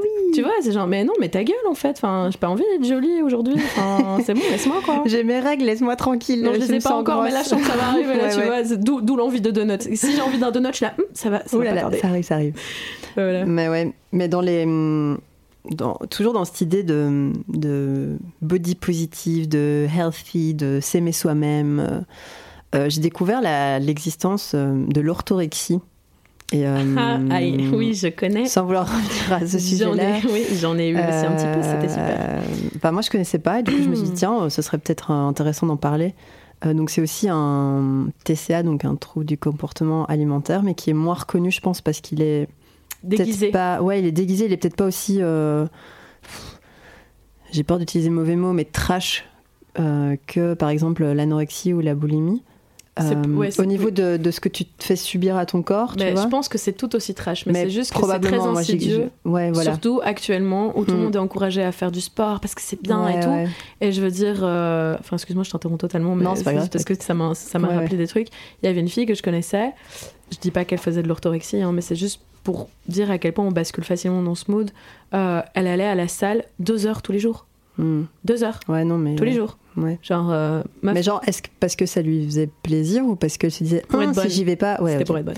oui. 0.00 0.32
Tu 0.34 0.42
vois, 0.42 0.52
c'est 0.60 0.72
genre, 0.72 0.86
mais 0.86 1.04
non, 1.04 1.12
mais 1.20 1.28
ta 1.28 1.42
gueule, 1.42 1.56
en 1.68 1.74
fait. 1.74 1.90
Enfin, 1.96 2.28
j'ai 2.30 2.38
pas 2.38 2.48
envie 2.48 2.64
d'être 2.72 2.88
jolie 2.88 3.22
aujourd'hui. 3.22 3.54
Enfin, 3.56 4.18
c'est 4.24 4.34
bon, 4.34 4.42
laisse-moi, 4.50 4.76
quoi. 4.84 5.02
J'ai 5.06 5.24
mes 5.24 5.40
règles, 5.40 5.64
laisse-moi 5.64 5.96
tranquille. 5.96 6.42
Non, 6.42 6.52
je, 6.54 6.60
les 6.60 6.74
ai 6.74 6.78
pas 6.78 6.94
encore, 6.94 7.22
mais 7.22 7.30
là, 7.30 7.42
je 7.42 7.48
sens 7.48 7.60
que 7.60 7.66
ça 7.66 7.76
va 7.76 7.88
arriver, 7.88 8.16
là, 8.16 8.28
tu 8.32 8.40
vois. 8.40 9.00
D'où 9.02 9.16
l'envie 9.16 9.40
de 9.40 9.50
donuts. 9.50 9.96
Si 9.96 10.14
j'ai 10.14 10.22
envie 10.22 10.38
d'un 10.38 10.50
donut, 10.50 10.68
je 10.70 10.76
suis 10.76 10.84
là, 10.84 10.94
hum, 10.98 11.04
ça 11.12 11.30
va, 11.30 11.42
ça, 11.46 11.56
va 11.56 11.72
là, 11.72 11.90
ça 12.00 12.08
arrive, 12.08 12.24
ça 12.24 12.34
arrive. 12.34 12.54
Voilà. 13.14 13.44
Mais 13.44 13.68
ouais, 13.68 13.92
mais 14.12 14.28
dans 14.28 14.40
les 14.40 14.64
toujours 16.10 16.32
dans 16.32 16.44
cette 16.44 16.60
idée 16.60 16.82
de, 16.82 17.32
de, 17.48 18.18
body 18.42 18.74
positive, 18.74 19.48
de 19.48 19.86
healthy, 19.96 20.54
de 20.54 20.80
s'aimer 20.80 21.12
soi-même, 21.12 21.80
euh, 21.80 22.00
euh, 22.74 22.90
j'ai 22.90 23.00
découvert 23.00 23.40
l'existence 23.80 24.52
euh, 24.54 24.84
de 24.86 25.00
l'orthorexie. 25.00 25.80
Et, 26.52 26.64
ah, 26.66 27.18
oui, 27.72 27.94
je 27.94 28.08
connais. 28.08 28.46
Sans 28.46 28.64
vouloir 28.64 28.86
revenir 28.92 29.32
à 29.32 29.46
ce 29.46 29.58
sujet-là. 29.58 30.18
Oui, 30.30 30.44
j'en 30.60 30.78
ai 30.78 30.88
eu 30.88 30.94
aussi 30.94 31.02
un 31.04 31.32
petit 31.32 31.46
peu, 31.46 31.62
c'était 31.62 31.88
super. 31.88 32.42
Bah, 32.82 32.92
moi, 32.92 33.02
je 33.02 33.10
connaissais 33.10 33.38
pas, 33.38 33.60
et 33.60 33.62
du 33.62 33.72
coup, 33.72 33.82
je 33.82 33.88
me 33.88 33.94
suis 33.94 34.06
dit, 34.06 34.12
tiens, 34.14 34.48
ce 34.50 34.62
serait 34.62 34.78
peut-être 34.78 35.10
intéressant 35.10 35.66
d'en 35.66 35.76
parler. 35.76 36.14
donc, 36.64 36.90
c'est 36.90 37.00
aussi 37.00 37.28
un 37.30 38.08
TCA, 38.24 38.62
donc 38.62 38.84
un 38.84 38.94
trouble 38.94 39.26
du 39.26 39.38
comportement 39.38 40.06
alimentaire, 40.06 40.62
mais 40.62 40.74
qui 40.74 40.90
est 40.90 40.94
moins 40.94 41.14
reconnu, 41.14 41.50
je 41.50 41.60
pense, 41.60 41.80
parce 41.80 42.00
qu'il 42.00 42.22
est 42.22 42.48
déguisé. 43.02 43.50
Pas, 43.50 43.82
ouais, 43.82 44.00
il 44.00 44.06
est 44.06 44.12
déguisé, 44.12 44.46
il 44.46 44.52
est 44.52 44.56
peut-être 44.56 44.76
pas 44.76 44.86
aussi. 44.86 45.18
Euh, 45.20 45.66
j'ai 47.52 47.62
peur 47.62 47.78
d'utiliser 47.78 48.10
mauvais 48.10 48.36
mots, 48.36 48.52
mais 48.52 48.64
trash 48.64 49.24
euh, 49.78 50.16
que 50.26 50.54
par 50.54 50.70
exemple 50.70 51.04
l'anorexie 51.04 51.72
ou 51.72 51.80
la 51.80 51.94
boulimie. 51.94 52.42
euh, 52.98 53.50
au 53.58 53.64
niveau 53.66 53.90
de, 53.90 54.16
de, 54.16 54.30
ce 54.30 54.40
que 54.40 54.48
tu 54.48 54.64
te 54.64 54.82
fais 54.82 54.96
subir 54.96 55.36
à 55.36 55.44
ton 55.44 55.60
corps. 55.60 55.94
Mais 55.98 56.14
tu 56.14 56.20
je 56.20 56.26
pense 56.28 56.48
que 56.48 56.56
c'est 56.56 56.72
tout 56.72 56.96
aussi 56.96 57.12
trash, 57.12 57.44
mais, 57.44 57.64
c'est 57.64 57.70
juste 57.70 57.92
que 57.92 58.00
c'est 58.06 58.20
très 58.20 58.38
insidieux. 58.38 59.10
Ouais, 59.26 59.50
voilà. 59.50 59.72
Surtout 59.72 60.00
actuellement 60.02 60.72
où 60.78 60.86
tout 60.86 60.92
le 60.92 60.96
mm. 60.96 61.02
monde 61.02 61.16
est 61.16 61.18
encouragé 61.18 61.62
à 61.62 61.72
faire 61.72 61.92
du 61.92 62.00
sport 62.00 62.40
parce 62.40 62.54
que 62.54 62.62
c'est 62.62 62.80
bien 62.80 63.06
et 63.08 63.20
tout. 63.20 63.52
Et 63.82 63.92
je 63.92 64.00
veux 64.00 64.10
dire, 64.10 64.38
euh, 64.42 64.96
enfin 64.98 65.16
excuse-moi, 65.16 65.44
je 65.44 65.50
t'interromps 65.50 65.80
totalement, 65.80 66.14
mais 66.14 66.24
c'est 66.36 66.44
parce 66.44 66.84
que 66.84 66.94
ça 66.98 67.12
m'a 67.12 67.34
ça 67.34 67.58
m'a 67.58 67.68
rappelé 67.68 67.96
des 67.96 68.06
trucs. 68.06 68.28
Il 68.62 68.66
y 68.66 68.68
avait 68.68 68.80
une 68.80 68.88
fille 68.88 69.06
que 69.06 69.14
je 69.14 69.22
connaissais. 69.22 69.72
Je 70.32 70.38
dis 70.38 70.50
pas 70.50 70.64
qu'elle 70.64 70.78
faisait 70.78 71.02
de 71.02 71.08
l'orthorexie, 71.08 71.62
hein, 71.62 71.72
mais 71.72 71.80
c'est 71.80 71.96
juste 71.96 72.20
pour 72.42 72.68
dire 72.88 73.10
à 73.10 73.18
quel 73.18 73.32
point 73.32 73.44
on 73.44 73.52
bascule 73.52 73.84
facilement 73.84 74.22
dans 74.22 74.34
ce 74.34 74.50
mood. 74.50 74.70
Euh, 75.14 75.42
elle 75.54 75.66
allait 75.66 75.86
à 75.86 75.94
la 75.94 76.08
salle 76.08 76.44
deux 76.58 76.86
heures 76.86 77.02
tous 77.02 77.12
les 77.12 77.18
jours. 77.18 77.46
Mm. 77.78 78.02
Deux 78.24 78.44
heures. 78.44 78.60
Ouais, 78.68 78.84
non, 78.84 78.98
mais. 78.98 79.16
Tous 79.16 79.24
les 79.24 79.32
jours. 79.32 79.58
Genre, 80.02 80.30
euh, 80.32 80.62
Mais 80.82 81.02
genre, 81.02 81.20
est-ce 81.26 81.42
que 81.42 81.48
parce 81.60 81.76
que 81.76 81.86
ça 81.86 82.00
lui 82.02 82.24
faisait 82.24 82.48
plaisir 82.62 83.04
ou 83.04 83.16
parce 83.16 83.36
que 83.36 83.50
se 83.50 83.62
disait 83.62 83.82
pour 83.88 84.00
être 84.02 84.20
si 84.22 84.30
j'y 84.30 84.44
vais 84.44 84.56
pas? 84.56 84.80
Ouais, 84.80 84.92
C'était 84.92 85.04
pour 85.04 85.18
être 85.18 85.26
bonne. 85.26 85.36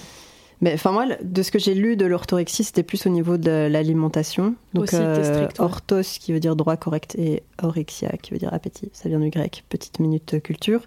Mais 0.60 0.74
enfin 0.74 0.90
moi, 0.90 1.06
de 1.22 1.42
ce 1.42 1.52
que 1.52 1.58
j'ai 1.58 1.74
lu 1.74 1.96
de 1.96 2.04
l'orthorexie, 2.04 2.64
c'était 2.64 2.82
plus 2.82 3.06
au 3.06 3.10
niveau 3.10 3.36
de 3.36 3.68
l'alimentation. 3.70 4.54
Donc 4.74 4.84
Aussi, 4.84 4.96
euh, 4.96 5.46
orthos 5.58 6.18
qui 6.20 6.32
veut 6.32 6.40
dire 6.40 6.56
droit 6.56 6.76
correct 6.76 7.14
et 7.16 7.42
orexia 7.62 8.10
qui 8.20 8.32
veut 8.32 8.38
dire 8.38 8.52
appétit. 8.52 8.90
Ça 8.92 9.08
vient 9.08 9.20
du 9.20 9.30
grec. 9.30 9.64
Petite 9.68 10.00
minute 10.00 10.42
culture. 10.42 10.82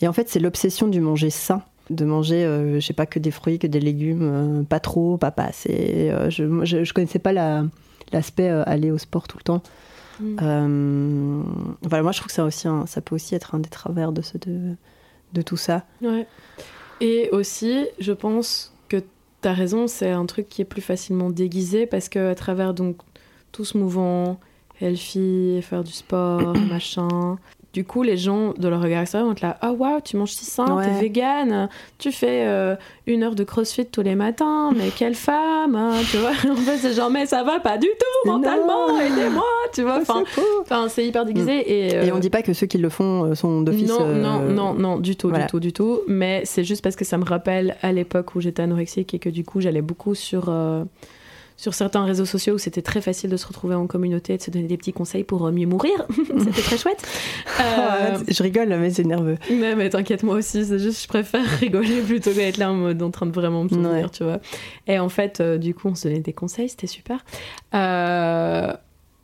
Et 0.00 0.08
en 0.08 0.12
fait, 0.12 0.28
c'est 0.28 0.40
l'obsession 0.40 0.88
du 0.88 1.00
manger 1.00 1.30
sain 1.30 1.62
de 1.90 2.04
manger, 2.04 2.44
euh, 2.44 2.80
je 2.80 2.86
sais 2.86 2.92
pas, 2.92 3.06
que 3.06 3.18
des 3.18 3.30
fruits, 3.30 3.58
que 3.58 3.66
des 3.66 3.80
légumes, 3.80 4.22
euh, 4.22 4.62
pas 4.62 4.80
trop, 4.80 5.16
pas 5.16 5.30
pas 5.30 5.44
assez. 5.44 6.12
je, 6.28 6.64
je, 6.64 6.84
je, 6.84 6.92
connaissais 6.92 7.18
pas 7.18 7.32
l'aspect 8.12 8.48
aller 8.48 8.90
au 8.90 8.98
sport 8.98 9.28
tout 9.28 9.38
le 9.38 9.44
temps. 9.44 9.62
Mm. 10.20 10.36
Euh, 10.42 11.42
voilà, 11.82 12.02
moi 12.02 12.12
je 12.12 12.18
trouve 12.18 12.28
que 12.28 12.32
ça, 12.32 12.44
aussi 12.44 12.68
ça 12.86 13.00
peut 13.00 13.14
aussi 13.14 13.34
être 13.34 13.54
un 13.54 13.58
des 13.58 13.68
travers 13.68 14.12
de, 14.12 14.22
ce, 14.22 14.38
de, 14.38 14.76
de 15.32 15.42
tout 15.42 15.56
ça. 15.56 15.84
Ouais. 16.02 16.26
Et 17.00 17.28
aussi, 17.32 17.86
je 17.98 18.12
pense 18.12 18.72
que 18.88 18.98
tu 19.42 19.48
as 19.48 19.52
raison, 19.52 19.86
c'est 19.86 20.10
un 20.10 20.26
truc 20.26 20.48
qui 20.48 20.62
est 20.62 20.66
plus 20.66 20.82
facilement 20.82 21.30
déguisé 21.30 21.86
parce 21.86 22.08
qu'à 22.08 22.34
travers 22.34 22.74
donc, 22.74 22.96
tout 23.52 23.64
ce 23.64 23.76
mouvement, 23.76 24.40
healthy, 24.80 25.60
faire 25.62 25.84
du 25.84 25.92
sport, 25.92 26.56
machin, 26.70 27.38
du 27.74 27.84
coup, 27.84 28.04
les 28.04 28.16
gens 28.16 28.54
de 28.56 28.68
leur 28.68 28.80
regard 28.80 29.02
extérieur 29.02 29.26
vont 29.26 29.32
être 29.32 29.40
là 29.40 29.58
Ah, 29.60 29.70
oh, 29.72 29.76
waouh, 29.76 30.00
tu 30.00 30.16
manges 30.16 30.30
si 30.30 30.44
sain, 30.44 30.80
t'es 30.80 31.00
vegan, 31.00 31.68
tu 31.98 32.12
fais 32.12 32.46
euh, 32.46 32.76
une 33.08 33.24
heure 33.24 33.34
de 33.34 33.42
crossfit 33.42 33.84
tous 33.84 34.02
les 34.02 34.14
matins, 34.14 34.70
mais 34.76 34.90
quelle 34.96 35.16
femme 35.16 35.74
hein, 35.74 35.94
Tu 36.08 36.18
vois, 36.18 36.30
en 36.30 36.54
fait, 36.54 36.76
c'est 36.78 36.92
genre, 36.94 37.10
mais 37.10 37.26
ça 37.26 37.42
va 37.42 37.58
pas 37.58 37.76
du 37.76 37.88
tout 37.88 38.30
mentalement, 38.30 38.96
aidez-moi, 39.00 39.42
tu 39.72 39.82
vois. 39.82 40.02
Enfin, 40.02 40.86
c'est 40.88 41.04
hyper 41.04 41.24
déguisé. 41.24 41.56
Mm. 41.56 41.62
Et, 41.66 42.06
et, 42.06 42.12
on 42.12 42.20
dit 42.20 42.30
pas 42.30 42.42
que 42.42 42.52
ceux 42.52 42.68
qui 42.68 42.78
le 42.78 42.88
font 42.90 43.24
euh, 43.24 43.34
sont 43.34 43.60
d'office. 43.62 43.88
Non, 43.88 44.06
non, 44.06 44.40
euh, 44.40 44.52
non, 44.52 44.74
non, 44.74 44.98
du 45.00 45.16
tout, 45.16 45.32
du 45.32 45.44
tout, 45.48 45.58
du 45.58 45.72
tout. 45.72 46.02
Mais 46.06 46.42
c'est 46.44 46.62
juste 46.62 46.82
parce 46.82 46.94
que 46.94 47.04
ça 47.04 47.18
me 47.18 47.24
rappelle 47.24 47.76
à 47.82 47.90
l'époque 47.90 48.36
où 48.36 48.40
j'étais 48.40 48.62
anorexique 48.62 49.14
et 49.14 49.18
que 49.18 49.28
du 49.28 49.42
coup, 49.42 49.60
j'allais 49.60 49.82
beaucoup 49.82 50.14
sur 50.14 50.48
sur 51.56 51.74
certains 51.74 52.04
réseaux 52.04 52.24
sociaux 52.24 52.54
où 52.54 52.58
c'était 52.58 52.82
très 52.82 53.00
facile 53.00 53.30
de 53.30 53.36
se 53.36 53.46
retrouver 53.46 53.74
en 53.74 53.86
communauté 53.86 54.34
et 54.34 54.36
de 54.36 54.42
se 54.42 54.50
donner 54.50 54.66
des 54.66 54.76
petits 54.76 54.92
conseils 54.92 55.24
pour 55.24 55.46
euh, 55.46 55.52
mieux 55.52 55.66
mourir. 55.66 56.06
c'était 56.38 56.62
très 56.62 56.78
chouette. 56.78 57.02
Euh, 57.60 58.18
je 58.28 58.42
rigole, 58.42 58.68
mais 58.68 58.90
c'est 58.90 59.04
nerveux. 59.04 59.36
Mais, 59.48 59.76
mais 59.76 59.88
t'inquiète, 59.88 60.22
moi 60.22 60.36
aussi, 60.36 60.64
c'est 60.64 60.78
juste 60.78 61.02
je 61.02 61.08
préfère 61.08 61.44
rigoler 61.60 62.00
plutôt 62.00 62.32
qu'être 62.32 62.56
là 62.56 62.72
en 62.72 62.74
mode 62.74 63.00
en 63.00 63.10
train 63.10 63.26
de 63.26 63.32
vraiment 63.32 63.64
me 63.64 63.68
souvenir, 63.68 64.10
tu 64.10 64.24
vois. 64.24 64.40
Et 64.86 64.98
en 64.98 65.08
fait, 65.08 65.40
euh, 65.40 65.56
du 65.56 65.74
coup, 65.74 65.88
on 65.88 65.94
se 65.94 66.08
donnait 66.08 66.20
des 66.20 66.32
conseils, 66.32 66.68
c'était 66.68 66.86
super. 66.86 67.24
Euh, 67.74 68.72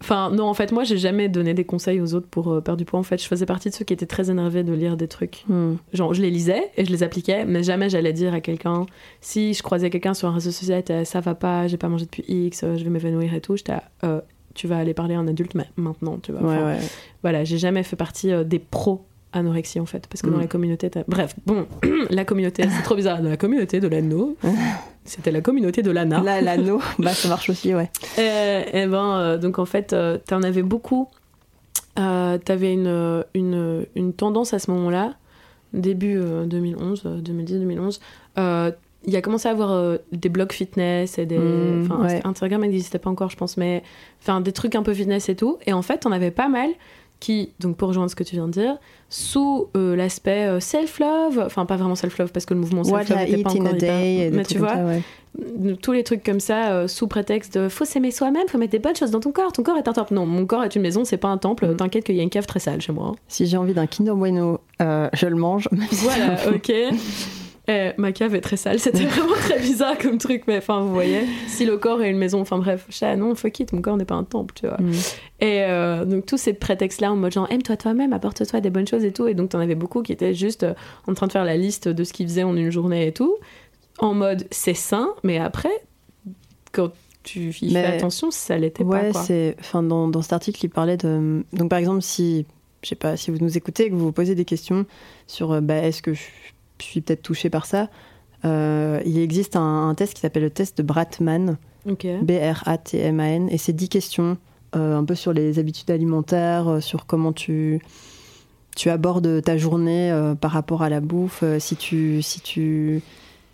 Enfin, 0.03 0.30
non, 0.30 0.44
en 0.44 0.55
fait, 0.55 0.72
moi, 0.72 0.84
j'ai 0.84 0.96
jamais 0.96 1.28
donné 1.28 1.53
des 1.53 1.64
conseils 1.64 2.01
aux 2.01 2.14
autres 2.14 2.26
pour 2.26 2.51
euh, 2.51 2.61
perdre 2.61 2.78
du 2.78 2.86
poids. 2.86 2.98
En 2.98 3.03
fait, 3.03 3.22
je 3.22 3.28
faisais 3.28 3.44
partie 3.44 3.68
de 3.68 3.74
ceux 3.74 3.84
qui 3.84 3.92
étaient 3.92 4.07
très 4.07 4.30
énervés 4.30 4.64
de 4.64 4.72
lire 4.72 4.96
des 4.96 5.09
trucs. 5.09 5.44
Hmm. 5.46 5.74
Genre, 5.92 6.14
je 6.14 6.22
les 6.22 6.30
lisais 6.30 6.70
et 6.76 6.86
je 6.86 6.90
les 6.90 7.03
appliquais, 7.03 7.44
mais 7.44 7.62
jamais 7.62 7.90
j'allais 7.90 8.14
dire 8.14 8.32
à 8.32 8.40
quelqu'un, 8.40 8.86
si 9.20 9.53
je 9.53 9.62
croisais 9.62 9.90
quelqu'un 9.90 10.14
sur 10.14 10.28
un 10.28 10.32
réseau 10.32 10.51
social, 10.51 10.82
ça 11.05 11.20
va 11.20 11.34
pas, 11.34 11.66
j'ai 11.68 11.76
pas 11.76 11.88
mangé 11.88 12.07
depuis 12.07 12.24
X, 12.26 12.62
euh, 12.64 12.76
je 12.76 12.84
vais 12.84 12.90
m'évanouir 12.90 13.34
et 13.34 13.40
tout, 13.40 13.57
j'étais 13.57 13.74
euh, 14.05 14.20
tu 14.55 14.66
vas 14.66 14.78
aller 14.78 14.94
parler 14.94 15.14
à 15.14 15.20
un 15.20 15.28
adulte 15.28 15.55
mais 15.55 15.66
maintenant, 15.76 16.18
tu 16.18 16.32
vois. 16.32 16.74
Voilà, 17.22 17.44
j'ai 17.44 17.59
jamais 17.59 17.82
fait 17.82 17.96
partie 17.96 18.32
des 18.44 18.59
pros 18.59 19.05
anorexie 19.33 19.81
en 19.81 19.87
fait 19.87 20.07
parce 20.09 20.22
que 20.22 20.28
dans 20.28 20.39
mm. 20.39 20.41
la 20.41 20.47
communauté 20.47 20.91
bref 21.07 21.35
bon 21.47 21.66
la 22.11 22.24
communauté 22.24 22.64
c'est 22.68 22.83
trop 22.83 22.97
bizarre. 22.97 23.22
La 23.22 23.37
communauté 23.37 23.81
de 23.81 23.89
l'anneau 23.89 24.37
c'était 25.05 25.31
la 25.31 25.41
communauté 25.41 25.83
de 25.83 25.91
l'ANA 25.91 26.41
l'anneau 26.41 26.81
bah 26.99 27.12
ça 27.12 27.28
marche 27.28 27.51
aussi 27.51 27.74
ouais. 27.74 27.91
Et, 28.16 28.20
euh, 28.20 28.62
et 28.72 28.87
ben 28.87 29.18
euh, 29.18 29.39
donc 29.39 29.59
en 29.59 29.64
fait 29.64 29.93
euh, 29.93 30.18
t'en 30.24 30.43
avais 30.43 30.62
beaucoup. 30.62 31.09
T'avais 31.97 32.72
une, 32.72 33.24
une, 33.35 33.85
une, 33.95 34.14
tendance 34.14 34.55
à 34.55 34.59
ce 34.59 34.70
moment 34.70 34.89
là 34.89 35.16
début 35.74 36.18
2011 36.47 37.03
2010 37.22 37.59
2011 37.59 38.01
il 38.39 39.12
y 39.12 39.16
a 39.16 39.20
commencé 39.20 39.49
à 39.49 39.51
avoir 39.51 39.99
des 40.11 40.31
blogs 40.31 40.53
fitness 40.53 41.18
et 41.18 41.26
des 41.26 41.39
mm, 41.39 41.91
Instagram 42.24 42.62
n'existait 42.62 42.99
pas 42.99 43.11
encore 43.11 43.28
je 43.28 43.37
pense 43.37 43.59
mais 43.59 43.83
enfin 44.22 44.41
des 44.41 44.53
trucs 44.53 44.76
un 44.76 44.83
peu 44.83 44.95
fitness 44.95 45.28
et 45.28 45.37
tout. 45.37 45.59
Et 45.66 45.74
en 45.74 45.83
fait 45.83 46.07
on 46.07 46.12
avait 46.12 46.31
pas 46.31 46.49
mal 46.49 46.70
qui, 47.21 47.53
donc 47.61 47.77
pour 47.77 47.89
rejoindre 47.89 48.11
ce 48.11 48.16
que 48.16 48.25
tu 48.25 48.35
viens 48.35 48.47
de 48.47 48.53
dire, 48.53 48.79
sous 49.11 49.68
euh, 49.77 49.95
l'aspect 49.95 50.47
euh, 50.47 50.59
self-love, 50.59 51.43
enfin 51.45 51.66
pas 51.66 51.77
vraiment 51.77 51.95
self-love 51.95 52.33
parce 52.33 52.47
que 52.47 52.55
le 52.55 52.61
mouvement 52.61 52.83
self-love 52.83 53.18
n'était 53.18 53.43
pas 53.43 53.51
encore 53.51 53.77
hyper... 53.77 54.33
Mais 54.33 54.45
tu 54.45 54.59
vois, 54.59 54.77
tous 55.83 55.93
les 55.93 56.03
trucs 56.03 56.25
comme 56.25 56.41
ça, 56.41 56.73
euh, 56.73 56.89
sous 56.89 57.07
prétexte 57.07 57.57
de 57.57 57.68
faut 57.68 57.85
s'aimer 57.85 58.11
soi-même, 58.11 58.49
faut 58.49 58.59
mettre 58.59 58.73
des 58.73 58.79
bonnes 58.79 58.97
choses 58.97 59.11
dans 59.11 59.21
ton 59.21 59.33
corps, 59.33 59.53
ton 59.53 59.62
corps 59.62 59.77
est 59.77 59.87
un 59.87 59.93
temple. 59.93 60.14
Non, 60.14 60.27
mon 60.27 60.47
corps 60.47 60.64
est 60.64 60.75
une 60.75 60.83
maison, 60.83 61.05
c'est 61.05 61.18
pas 61.18 61.29
un 61.29 61.39
temple, 61.39 61.68
mm. 61.68 61.77
t'inquiète 61.77 62.05
qu'il 62.05 62.16
y 62.16 62.21
a 62.21 62.23
une 62.23 62.31
cave 62.31 62.47
très 62.47 62.59
sale 62.59 62.81
chez 62.81 62.93
moi. 62.93 63.09
Hein. 63.12 63.16
Si 63.29 63.47
j'ai 63.47 63.59
envie 63.59 63.75
d'un 63.75 63.87
Kinder 63.87 64.14
Bueno, 64.14 64.61
je 64.81 65.27
le 65.27 65.37
mange. 65.37 65.68
Voilà, 65.93 66.37
ok. 66.49 66.73
Eh, 67.71 67.93
ma 67.99 68.11
cave 68.11 68.35
est 68.35 68.41
très 68.41 68.57
sale, 68.57 68.81
c'était 68.81 69.05
vraiment 69.05 69.35
très 69.35 69.61
bizarre 69.61 69.97
comme 69.97 70.18
truc, 70.18 70.43
mais 70.49 70.59
enfin, 70.59 70.81
vous 70.81 70.93
voyez, 70.93 71.21
si 71.47 71.64
le 71.64 71.77
corps 71.77 72.03
est 72.03 72.11
une 72.11 72.18
maison, 72.18 72.41
enfin 72.41 72.59
bref, 72.59 72.87
chat, 72.91 73.14
non, 73.14 73.37
fuck 73.37 73.61
it, 73.61 73.73
mon 73.73 73.81
corps 73.81 73.97
n'est 73.97 74.05
pas 74.05 74.16
un 74.16 74.25
temple, 74.25 74.55
tu 74.57 74.66
vois. 74.66 74.79
Mm. 74.81 74.93
Et 75.41 75.62
euh, 75.62 76.05
donc, 76.05 76.27
tous 76.27 76.37
ces 76.37 76.53
prétextes-là, 76.53 77.12
en 77.12 77.16
mode 77.16 77.33
genre, 77.33 77.47
aime-toi 77.51 77.77
toi-même, 77.77 78.12
apporte-toi 78.12 78.61
des 78.61 78.71
bonnes 78.71 78.89
choses 78.89 79.05
et 79.05 79.12
tout, 79.12 79.29
et 79.29 79.35
donc, 79.35 79.51
t'en 79.51 79.61
avais 79.61 79.77
beaucoup 79.77 80.03
qui 80.03 80.11
étaient 80.11 80.35
juste 80.35 80.64
euh, 80.64 80.75
en 81.07 81.14
train 81.14 81.29
de 81.29 81.33
faire 81.33 81.45
la 81.45 81.57
liste 81.57 81.87
de 81.87 82.03
ce 82.03 82.12
qu'ils 82.12 82.27
faisaient 82.27 82.43
en 82.43 82.57
une 82.57 82.71
journée 82.71 83.07
et 83.07 83.12
tout, 83.12 83.37
en 83.99 84.14
mode, 84.14 84.49
c'est 84.51 84.75
sain, 84.75 85.11
mais 85.23 85.39
après, 85.39 85.85
quand 86.73 86.91
tu 87.23 87.51
y 87.51 87.73
fais 87.73 87.85
attention, 87.85 88.33
ça 88.33 88.59
l'était 88.59 88.83
ouais, 88.83 89.12
pas. 89.12 89.18
Ouais, 89.18 89.25
c'est. 89.27 89.57
Enfin, 89.61 89.83
dans, 89.83 90.09
dans 90.09 90.23
cet 90.23 90.33
article, 90.33 90.64
il 90.64 90.71
parlait 90.71 90.97
de. 90.97 91.45
Donc, 91.53 91.71
par 91.71 91.79
exemple, 91.79 92.03
si. 92.03 92.47
Je 92.83 92.89
sais 92.89 92.95
pas, 92.95 93.18
si 93.18 93.31
vous 93.31 93.37
nous 93.43 93.59
écoutez 93.59 93.85
et 93.85 93.91
que 93.91 93.95
vous 93.95 94.07
vous 94.07 94.12
posez 94.12 94.35
des 94.35 94.47
questions 94.47 94.87
sur 95.27 95.53
euh, 95.53 95.61
bah, 95.61 95.77
est-ce 95.83 96.01
que 96.01 96.14
je 96.14 96.23
suis 96.87 97.01
peut-être 97.01 97.22
touchée 97.22 97.51
par 97.51 97.66
ça. 97.66 97.89
Euh, 98.45 99.01
il 99.05 99.18
existe 99.18 99.57
un, 99.57 99.95
test 99.97 100.14
qui 100.14 100.20
s'appelle 100.20 100.45
le 100.45 100.51
test 100.51 100.78
de 100.78 100.83
Bratman, 100.83 101.57
B-R-A-T-M-A-N, 101.87 103.49
et 103.51 103.59
c'est 103.59 103.72
10 103.72 103.89
questions 103.89 104.39
euh, 104.76 104.97
un 104.97 105.05
peu 105.05 105.14
sur 105.14 105.33
les 105.33 105.59
habitudes 105.59 105.91
alimentaires, 105.91 106.68
euh, 106.68 106.81
sur 106.81 107.07
comment 107.07 107.33
tu, 107.33 107.81
tu 108.76 108.89
abordes 108.89 109.43
ta 109.43 109.57
journée 109.57 110.12
par 110.41 110.53
rapport 110.53 110.83
à 110.83 110.89
la 110.89 111.01
bouffe, 111.01 111.45
si, 111.59 111.76
tu, 111.76 112.22
si, 112.22 112.41
tu, 112.41 113.03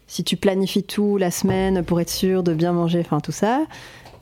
si 0.06 0.24
tu 0.24 0.36
planifies 0.36 0.84
tout 0.84 1.16
la 1.16 1.30
semaine 1.30 1.82
pour 1.84 2.00
être 2.00 2.10
sûr 2.10 2.42
de 2.42 2.54
bien 2.54 2.72
manger, 2.72 3.00
enfin 3.00 3.20
tout 3.20 3.32
ça. 3.32 3.64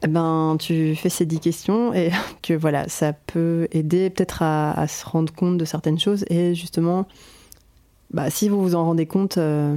Eh 0.02 0.07
ben, 0.07 0.57
tu 0.59 0.94
fais 0.96 1.09
ces 1.09 1.24
10 1.24 1.40
questions 1.40 1.94
et 1.94 2.11
que 2.42 2.55
voilà, 2.55 2.88
ça 2.88 3.12
peut 3.12 3.68
aider 3.72 4.11
peut-être 4.11 4.42
à, 4.42 4.72
à 4.72 4.86
se 4.86 5.05
rendre 5.07 5.32
compte 5.32 5.59
de 5.59 5.64
certaines 5.64 5.98
choses 5.98 6.24
et 6.28 6.55
justement 6.55 7.07
bah, 8.14 8.30
si 8.30 8.48
vous 8.48 8.62
vous 8.62 8.76
en 8.76 8.84
rendez 8.84 9.06
compte, 9.06 9.38
euh, 9.38 9.74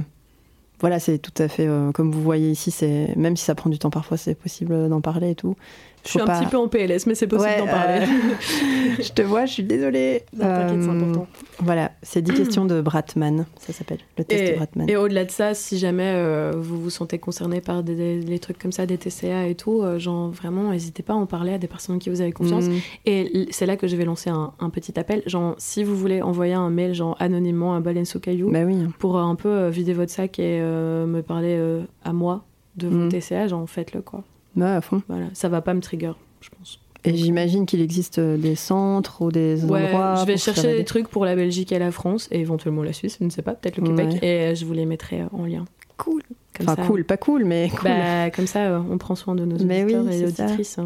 voilà, 0.80 1.00
c'est 1.00 1.18
tout 1.18 1.34
à 1.38 1.48
fait 1.48 1.66
euh, 1.66 1.90
comme 1.90 2.12
vous 2.12 2.22
voyez 2.22 2.50
ici. 2.50 2.70
C'est 2.70 3.14
même 3.16 3.36
si 3.36 3.44
ça 3.44 3.56
prend 3.56 3.68
du 3.68 3.80
temps 3.80 3.90
parfois, 3.90 4.16
c'est 4.16 4.36
possible 4.36 4.88
d'en 4.88 5.00
parler 5.00 5.30
et 5.30 5.34
tout. 5.34 5.56
Je 6.04 6.10
suis 6.10 6.20
un 6.20 6.26
petit 6.26 6.46
peu 6.46 6.56
en 6.56 6.68
PLS, 6.68 7.06
mais 7.06 7.14
c'est 7.14 7.26
possible 7.26 7.58
d'en 7.58 7.66
parler. 7.66 8.06
Euh, 8.06 8.94
je 9.02 9.12
te 9.12 9.22
vois, 9.22 9.46
je 9.46 9.52
suis 9.52 9.62
désolée. 9.62 10.24
T'inquiète, 10.38 10.82
c'est 10.82 10.88
important. 10.88 11.26
Voilà, 11.60 11.92
c'est 12.02 12.22
10 12.22 12.34
questions 12.34 12.64
de 12.64 12.80
Bratman, 12.80 13.46
ça 13.58 13.72
s'appelle, 13.72 13.98
le 14.16 14.24
test 14.24 14.42
et, 14.42 14.52
de 14.52 14.56
Bratman. 14.56 14.88
Et 14.88 14.96
au-delà 14.96 15.24
de 15.24 15.30
ça, 15.30 15.54
si 15.54 15.78
jamais 15.78 16.50
vous 16.52 16.80
vous 16.80 16.90
sentez 16.90 17.18
concerné 17.18 17.60
par 17.60 17.82
des, 17.82 18.38
trucs 18.40 18.58
comme 18.58 18.72
ça, 18.72 18.86
des 18.86 18.96
TCA 18.96 19.48
et 19.48 19.54
tout, 19.54 19.82
genre 19.98 20.30
vraiment, 20.30 20.70
n'hésitez 20.70 21.02
pas 21.02 21.14
à 21.14 21.16
en 21.16 21.26
parler 21.26 21.52
à 21.54 21.58
des 21.58 21.66
personnes 21.66 21.98
qui 21.98 22.10
vous 22.10 22.20
avez 22.20 22.32
confiance. 22.32 22.64
Mm. 22.64 22.76
Et 23.06 23.48
c'est 23.50 23.66
là 23.66 23.76
que 23.76 23.86
je 23.86 23.96
vais 23.96 24.04
lancer 24.04 24.30
un, 24.30 24.70
petit 24.70 24.98
appel. 24.98 25.22
Genre, 25.26 25.54
si 25.58 25.82
vous 25.82 25.96
voulez 25.96 26.22
envoyer 26.22 26.54
un 26.54 26.70
mail, 26.70 26.94
genre 26.94 27.16
anonymement 27.18 27.74
à 27.74 27.80
Baleine 27.80 28.06
Caillou, 28.22 28.50
bah 28.50 28.64
oui. 28.64 28.76
pour 28.98 29.18
un 29.18 29.34
peu 29.34 29.68
vider 29.68 29.92
votre 29.92 30.12
sac 30.12 30.38
et 30.38 30.60
me 30.60 31.20
parler 31.20 31.58
à 32.04 32.12
moi 32.12 32.44
de 32.76 32.88
vos 32.88 33.06
mm. 33.06 33.08
TCA, 33.08 33.48
genre 33.48 33.68
faites-le 33.68 34.02
quoi. 34.02 34.22
Ouais, 34.58 34.66
à 34.66 34.80
fond. 34.80 35.02
Voilà, 35.08 35.26
ça 35.32 35.48
va 35.48 35.62
pas 35.62 35.74
me 35.74 35.80
trigger, 35.80 36.12
je 36.40 36.50
pense. 36.50 36.80
Et 37.04 37.16
j'imagine 37.16 37.64
qu'il 37.66 37.80
existe 37.80 38.18
euh, 38.18 38.36
des 38.36 38.54
centres 38.54 39.22
ou 39.22 39.30
des 39.30 39.64
endroits. 39.64 40.16
je 40.16 40.26
vais 40.26 40.36
chercher 40.36 40.76
des 40.76 40.84
trucs 40.84 41.08
pour 41.08 41.24
la 41.24 41.36
Belgique 41.36 41.72
et 41.72 41.78
la 41.78 41.90
France 41.90 42.28
et 42.30 42.40
éventuellement 42.40 42.82
la 42.82 42.92
Suisse, 42.92 43.18
je 43.20 43.24
ne 43.24 43.30
sais 43.30 43.42
pas, 43.42 43.52
peut-être 43.54 43.78
le 43.78 43.86
Québec, 43.86 44.22
et 44.22 44.54
je 44.54 44.64
vous 44.64 44.72
les 44.72 44.84
mettrai 44.84 45.22
euh, 45.22 45.26
en 45.32 45.44
lien. 45.44 45.64
Cool. 45.96 46.22
enfin, 46.60 46.76
cool, 46.86 47.04
pas 47.04 47.16
cool, 47.16 47.44
mais 47.44 47.70
cool. 47.70 47.84
Bah, 47.84 48.30
comme 48.30 48.46
ça, 48.46 48.66
euh, 48.66 48.80
on 48.90 48.98
prend 48.98 49.14
soin 49.14 49.34
de 49.34 49.44
nos 49.44 49.56
auditeurs 49.56 50.10
et 50.10 50.24
auditrices. 50.24 50.78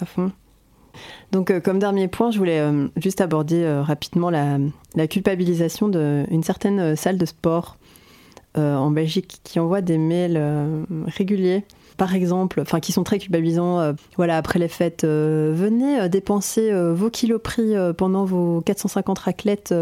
À 0.00 0.06
fond. 0.06 0.32
Donc, 1.30 1.56
comme 1.60 1.78
dernier 1.78 2.08
point, 2.08 2.30
je 2.30 2.38
voulais 2.38 2.62
juste 2.96 3.20
aborder 3.20 3.68
rapidement 3.82 4.30
la, 4.30 4.58
la 4.94 5.06
culpabilisation 5.06 5.88
d'une 5.88 6.42
certaine 6.42 6.96
salle 6.96 7.18
de 7.18 7.26
sport 7.26 7.76
en 8.54 8.90
Belgique 8.90 9.40
qui 9.44 9.60
envoie 9.60 9.80
des 9.80 9.98
mails 9.98 10.40
réguliers 11.06 11.64
par 11.98 12.14
exemple, 12.14 12.60
enfin 12.60 12.80
qui 12.80 12.92
sont 12.92 13.04
très 13.04 13.18
culpabilisants. 13.18 13.80
Euh, 13.80 13.92
voilà, 14.16 14.36
après 14.36 14.58
les 14.58 14.68
fêtes, 14.68 15.04
euh, 15.04 15.52
venez 15.54 16.00
euh, 16.00 16.08
dépenser 16.08 16.72
vos 16.94 17.10
kilos 17.10 17.40
pris 17.42 17.74
pendant 17.96 18.24
vos 18.24 18.62
450 18.62 19.18
raclettes 19.18 19.74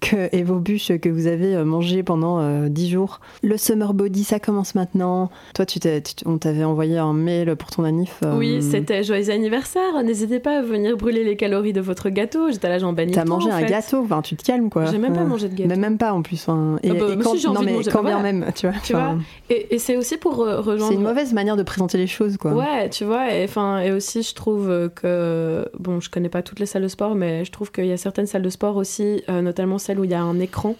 que, 0.00 0.28
et 0.36 0.42
vos 0.42 0.58
bûches 0.58 0.92
que 0.98 1.08
vous 1.08 1.26
avez 1.26 1.64
mangées 1.64 2.02
pendant 2.02 2.68
10 2.68 2.90
jours. 2.90 3.20
Le 3.42 3.56
summer 3.56 3.94
body, 3.94 4.24
ça 4.24 4.38
commence 4.38 4.74
maintenant. 4.74 5.30
Toi, 5.54 5.64
tu 5.64 5.80
on 6.26 6.36
t'avait 6.36 6.64
envoyé 6.64 6.98
un 6.98 7.14
mail 7.14 7.56
pour 7.56 7.70
ton 7.70 7.84
anniv. 7.84 8.12
Oui, 8.36 8.62
c'était 8.62 9.02
joyeux 9.02 9.30
anniversaire. 9.30 10.02
N'hésitez 10.04 10.40
pas 10.40 10.58
à 10.58 10.62
venir 10.62 10.96
brûler 10.96 11.24
les 11.24 11.36
calories 11.36 11.72
de 11.72 11.80
votre 11.80 12.10
gâteau. 12.10 12.50
J'étais 12.50 12.68
là, 12.68 12.78
j'en 12.78 12.92
bannis. 12.92 13.12
T'as 13.12 13.24
mangé 13.24 13.50
un 13.50 13.62
gâteau, 13.62 14.02
enfin, 14.04 14.20
tu 14.20 14.36
te 14.36 14.44
calmes 14.44 14.68
quoi. 14.68 14.86
J'ai 14.86 14.98
même 14.98 15.14
pas 15.14 15.24
mangé 15.24 15.48
de 15.48 15.54
gâteau. 15.54 15.68
Mais 15.68 15.76
même 15.76 15.96
pas 15.96 16.12
en 16.12 16.22
plus. 16.22 16.46
Et, 16.82 16.90
ah 16.90 16.94
bah, 16.94 17.06
quand, 17.22 17.34
non, 17.54 17.62
mais 17.62 17.78
quand 17.90 18.04
bien 18.04 18.20
même, 18.20 18.46
tu 18.54 18.66
vois. 18.66 18.76
Tu 18.84 18.92
vois 18.92 19.16
et, 19.48 19.74
et 19.74 19.78
c'est 19.78 19.96
aussi 19.96 20.18
pour 20.18 20.36
rejoindre. 20.36 20.88
C'est 20.88 20.94
une 20.94 21.02
mauvaise 21.02 21.32
manière 21.32 21.45
de 21.54 21.62
présenter 21.62 21.98
les 21.98 22.08
choses, 22.08 22.36
quoi. 22.36 22.52
Ouais, 22.52 22.90
tu 22.90 23.04
vois, 23.04 23.32
et, 23.32 23.44
enfin, 23.44 23.78
et 23.78 23.92
aussi, 23.92 24.22
je 24.22 24.34
trouve 24.34 24.90
que, 24.94 25.68
bon, 25.78 26.00
je 26.00 26.10
connais 26.10 26.28
pas 26.28 26.42
toutes 26.42 26.58
les 26.58 26.66
salles 26.66 26.82
de 26.82 26.88
sport, 26.88 27.14
mais 27.14 27.44
je 27.44 27.52
trouve 27.52 27.70
qu'il 27.70 27.86
y 27.86 27.92
a 27.92 27.96
certaines 27.96 28.26
salles 28.26 28.42
de 28.42 28.50
sport 28.50 28.76
aussi, 28.76 29.22
euh, 29.28 29.42
notamment 29.42 29.78
celles 29.78 30.00
où 30.00 30.04
il 30.04 30.10
y 30.10 30.14
a 30.14 30.22
un 30.22 30.40
écran, 30.40 30.74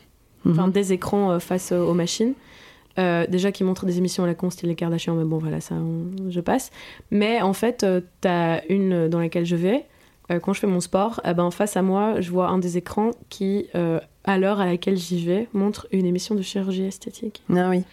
enfin, 0.48 0.66
mhm. 0.66 0.72
des 0.72 0.92
écrans 0.92 1.32
euh, 1.32 1.38
face 1.38 1.70
aux 1.70 1.94
machines. 1.94 2.34
Euh, 2.98 3.26
déjà 3.28 3.52
qui 3.52 3.62
montrent 3.62 3.84
des 3.84 3.98
émissions 3.98 4.24
à 4.24 4.26
la 4.26 4.34
con, 4.34 4.48
style 4.48 4.70
les 4.70 4.74
Kardashians, 4.74 5.14
mais 5.14 5.24
bon, 5.24 5.36
voilà, 5.36 5.60
ça, 5.60 5.74
je 6.30 6.40
passe. 6.40 6.70
Mais 7.10 7.42
en 7.42 7.52
fait, 7.52 7.84
tu 8.22 8.28
as 8.28 8.62
une 8.70 9.08
dans 9.08 9.20
laquelle 9.20 9.44
je 9.44 9.56
vais, 9.56 9.84
quand 10.40 10.54
je 10.54 10.60
fais 10.60 10.66
mon 10.66 10.80
sport, 10.80 11.20
eh 11.28 11.34
ben, 11.34 11.50
face 11.50 11.76
à 11.76 11.82
moi, 11.82 12.22
je 12.22 12.30
vois 12.30 12.48
un 12.48 12.58
des 12.58 12.78
écrans 12.78 13.10
qui, 13.28 13.68
à 14.24 14.38
l'heure 14.38 14.60
à 14.60 14.66
laquelle 14.66 14.96
j'y 14.96 15.22
vais, 15.22 15.46
montre 15.52 15.86
une 15.92 16.06
émission 16.06 16.34
de 16.34 16.40
chirurgie 16.40 16.84
esthétique. 16.84 17.42
Ah 17.54 17.68
oui. 17.68 17.84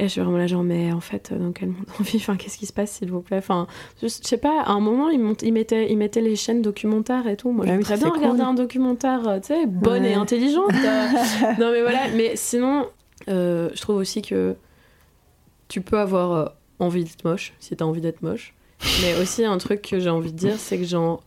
Et 0.00 0.04
je 0.04 0.08
suis 0.08 0.20
vraiment 0.20 0.38
là, 0.38 0.46
genre, 0.46 0.62
mais 0.62 0.92
en 0.92 1.00
fait, 1.00 1.32
dans 1.36 1.50
quel 1.50 1.70
monde 1.70 1.86
on 1.98 2.02
vit? 2.04 2.18
Enfin, 2.18 2.36
qu'est-ce 2.36 2.56
qui 2.56 2.66
se 2.66 2.72
passe, 2.72 2.92
s'il 2.92 3.10
vous 3.10 3.20
plaît? 3.20 3.38
Enfin, 3.38 3.66
je, 4.00 4.06
sais 4.06 4.36
pas, 4.36 4.62
à 4.62 4.70
un 4.70 4.80
moment, 4.80 5.10
ils, 5.10 5.20
ils, 5.42 5.52
mettaient, 5.52 5.90
ils 5.90 5.98
mettaient 5.98 6.20
les 6.20 6.36
chaînes 6.36 6.62
documentaires 6.62 7.26
et 7.26 7.36
tout. 7.36 7.50
Moi, 7.50 7.64
ah 7.66 7.72
j'aimerais 7.72 7.96
bien 7.96 8.10
regarder 8.10 8.42
un 8.42 8.54
documentaire, 8.54 9.26
euh, 9.26 9.40
tu 9.40 9.48
sais, 9.48 9.66
bonne 9.66 10.04
et 10.04 10.14
intelligente. 10.14 10.70
non, 11.58 11.72
mais 11.72 11.82
voilà. 11.82 12.08
Mais 12.14 12.36
sinon, 12.36 12.86
euh, 13.28 13.70
je 13.74 13.80
trouve 13.80 13.96
aussi 13.96 14.22
que 14.22 14.54
tu 15.66 15.80
peux 15.80 15.98
avoir 15.98 16.32
euh, 16.32 16.46
envie 16.78 17.02
d'être 17.02 17.24
moche, 17.24 17.54
si 17.58 17.74
t'as 17.74 17.84
envie 17.84 18.00
d'être 18.00 18.22
moche. 18.22 18.54
Mais 19.02 19.20
aussi, 19.20 19.44
un 19.44 19.58
truc 19.58 19.82
que 19.82 19.98
j'ai 19.98 20.10
envie 20.10 20.32
de 20.32 20.38
dire, 20.38 20.54
c'est 20.58 20.78
que, 20.78 20.84
genre, 20.84 21.24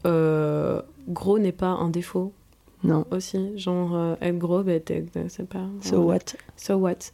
gros 1.10 1.40
n'est 1.40 1.52
pas 1.52 1.68
un 1.68 1.90
défaut. 1.90 2.32
Non. 2.86 3.06
Aussi, 3.12 3.58
genre, 3.58 4.16
être 4.22 4.38
gros, 4.38 4.64
bah, 4.64 4.72
c'est 5.28 5.50
pas. 5.50 5.68
So 5.82 6.04
what? 6.04 6.38
So 6.56 6.78
what? 6.78 7.12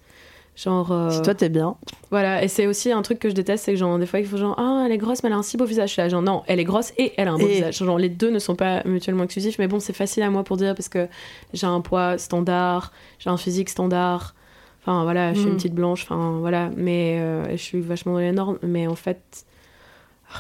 Genre. 0.57 0.91
Euh, 0.91 1.11
si 1.11 1.21
toi 1.21 1.35
t'es 1.35 1.49
bien. 1.49 1.75
Voilà, 2.09 2.43
et 2.43 2.47
c'est 2.47 2.65
aussi 2.65 2.91
un 2.91 3.03
truc 3.03 3.19
que 3.19 3.29
je 3.29 3.35
déteste, 3.35 3.65
c'est 3.65 3.73
que 3.73 3.77
genre, 3.77 3.99
des 3.99 4.07
fois 4.07 4.19
il 4.19 4.25
faut 4.25 4.37
genre, 4.37 4.55
ah, 4.57 4.83
elle 4.85 4.91
est 4.91 4.97
grosse, 4.97 5.21
mais 5.21 5.27
elle 5.27 5.33
a 5.33 5.37
un 5.37 5.43
si 5.43 5.55
beau 5.55 5.65
visage. 5.65 5.95
là, 5.97 6.09
genre, 6.09 6.23
non, 6.23 6.41
elle 6.47 6.59
est 6.59 6.63
grosse 6.63 6.93
et 6.97 7.13
elle 7.17 7.27
a 7.27 7.33
un 7.33 7.37
beau 7.37 7.45
visage. 7.45 7.77
Genre, 7.77 7.99
les 7.99 8.09
deux 8.09 8.31
ne 8.31 8.39
sont 8.39 8.55
pas 8.55 8.81
mutuellement 8.85 9.23
exclusifs, 9.23 9.59
mais 9.59 9.67
bon, 9.67 9.79
c'est 9.79 9.93
facile 9.93 10.23
à 10.23 10.29
moi 10.31 10.43
pour 10.43 10.57
dire 10.57 10.73
parce 10.73 10.89
que 10.89 11.07
j'ai 11.53 11.67
un 11.67 11.79
poids 11.81 12.17
standard, 12.17 12.91
j'ai 13.19 13.29
un 13.29 13.37
physique 13.37 13.69
standard. 13.69 14.33
Enfin, 14.81 15.03
voilà, 15.03 15.33
je 15.33 15.39
suis 15.39 15.47
une 15.47 15.53
mm. 15.53 15.57
petite 15.57 15.75
blanche, 15.75 16.03
enfin, 16.03 16.37
voilà, 16.39 16.71
mais 16.75 17.19
euh, 17.19 17.51
je 17.51 17.57
suis 17.57 17.81
vachement 17.81 18.13
dans 18.13 18.19
les 18.19 18.31
normes, 18.31 18.57
mais 18.63 18.87
en 18.87 18.95
fait, 18.95 19.45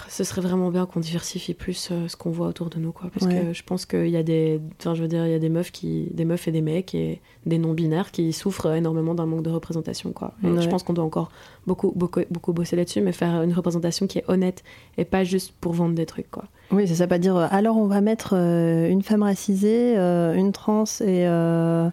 ce 0.09 0.23
serait 0.23 0.41
vraiment 0.41 0.69
bien 0.69 0.85
qu'on 0.85 0.99
diversifie 0.99 1.53
plus 1.53 1.89
euh, 1.91 2.07
ce 2.07 2.17
qu'on 2.17 2.29
voit 2.29 2.47
autour 2.47 2.69
de 2.69 2.77
nous 2.77 2.91
quoi. 2.91 3.09
Parce 3.13 3.31
que 3.31 3.53
je 3.53 3.63
pense 3.63 3.85
qu'il 3.85 4.09
y 4.09 4.17
a 4.17 4.23
des 4.23 4.59
enfin 4.79 4.95
je 4.95 5.01
veux 5.01 5.07
dire 5.07 5.25
il 5.25 5.31
y 5.31 5.35
a 5.35 5.39
des 5.39 5.49
meufs 5.49 5.71
qui 5.71 6.09
des 6.11 6.25
meufs 6.25 6.47
et 6.47 6.51
des 6.51 6.61
mecs 6.61 6.93
et 6.93 7.21
des 7.45 7.57
non 7.57 7.73
binaires 7.73 8.11
qui 8.11 8.33
souffrent 8.33 8.73
énormément 8.73 9.15
d'un 9.15 9.25
manque 9.25 9.43
de 9.43 9.49
représentation 9.49 10.11
quoi. 10.11 10.33
Je 10.43 10.67
pense 10.67 10.83
qu'on 10.83 10.93
doit 10.93 11.05
encore 11.05 11.29
beaucoup 11.65 11.93
beaucoup 11.95 12.21
beaucoup 12.29 12.53
bosser 12.53 12.75
là-dessus 12.75 13.01
mais 13.01 13.13
faire 13.13 13.41
une 13.43 13.53
représentation 13.53 14.07
qui 14.07 14.19
est 14.19 14.25
honnête 14.27 14.63
et 14.97 15.05
pas 15.05 15.23
juste 15.23 15.53
pour 15.61 15.73
vendre 15.73 15.95
des 15.95 16.05
trucs 16.05 16.29
quoi. 16.29 16.45
Oui 16.71 16.85
c'est 16.87 16.95
ça 16.95 17.07
pas 17.07 17.19
dire 17.19 17.37
euh, 17.37 17.47
alors 17.49 17.77
on 17.77 17.87
va 17.87 18.01
mettre 18.01 18.35
euh, 18.35 18.89
une 18.89 19.03
femme 19.03 19.23
racisée 19.23 19.95
une 19.97 20.51
trans 20.51 20.83
et 20.99 21.25
un 21.25 21.91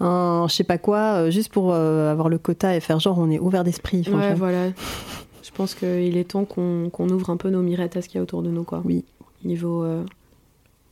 je 0.00 0.54
sais 0.54 0.64
pas 0.64 0.78
quoi 0.78 1.30
juste 1.30 1.50
pour 1.50 1.72
avoir 1.72 2.28
le 2.28 2.36
quota 2.36 2.76
et 2.76 2.80
faire 2.80 3.00
genre 3.00 3.18
on 3.18 3.30
est 3.30 3.38
ouvert 3.38 3.64
d'esprit 3.64 4.04
ouais 4.10 4.34
voilà 4.34 4.66
je 5.44 5.50
pense 5.50 5.74
qu'il 5.74 6.16
est 6.16 6.24
temps 6.24 6.44
qu'on 6.46 7.08
ouvre 7.10 7.30
un 7.30 7.36
peu 7.36 7.50
nos 7.50 7.60
mirettes 7.60 7.96
à 7.96 8.02
ce 8.02 8.08
qu'il 8.08 8.16
y 8.16 8.20
a 8.20 8.22
autour 8.22 8.42
de 8.42 8.50
nous, 8.50 8.64
quoi. 8.64 8.80
Oui. 8.84 9.04
Niveau 9.44 9.84
euh, 9.84 10.02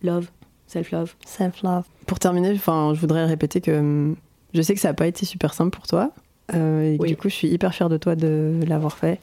love, 0.03 0.29
self-love. 0.67 1.15
Self-love. 1.25 1.85
Pour 2.07 2.19
terminer, 2.19 2.55
je 2.55 3.01
voudrais 3.01 3.25
répéter 3.25 3.63
que 3.63 3.79
hum, 3.79 4.17
je 4.53 4.61
sais 4.61 4.75
que 4.75 4.81
ça 4.81 4.89
n'a 4.89 4.95
pas 4.95 5.07
été 5.07 5.25
super 5.25 5.55
simple 5.55 5.71
pour 5.71 5.87
toi. 5.87 6.11
Euh, 6.55 6.83
et 6.83 6.99
du 6.99 7.17
coup, 7.17 7.31
je 7.31 7.35
suis 7.35 7.49
hyper 7.49 7.75
fière 7.75 7.89
de 7.89 7.97
toi 7.97 8.15
de 8.15 8.61
l'avoir 8.67 8.99
fait. 8.99 9.21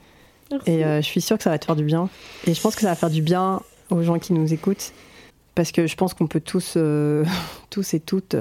Merci. 0.49 0.71
Et 0.71 0.83
euh, 0.83 0.99
je 1.01 1.05
suis 1.05 1.21
sûre 1.21 1.37
que 1.37 1.43
ça 1.43 1.51
va 1.51 1.59
te 1.59 1.65
faire 1.65 1.75
du 1.75 1.83
bien. 1.83 2.09
Et 2.47 2.55
je 2.55 2.61
pense 2.61 2.73
que 2.73 2.81
ça 2.81 2.87
va 2.87 2.95
faire 2.95 3.11
du 3.11 3.21
bien 3.21 3.61
aux 3.91 4.01
gens 4.01 4.17
qui 4.17 4.33
nous 4.33 4.51
écoutent. 4.51 4.93
Parce 5.53 5.71
que 5.71 5.85
je 5.85 5.95
pense 5.95 6.15
qu'on 6.15 6.25
peut 6.25 6.39
tous, 6.39 6.75
tous 7.69 7.93
et 7.93 7.99
toutes 7.99 8.35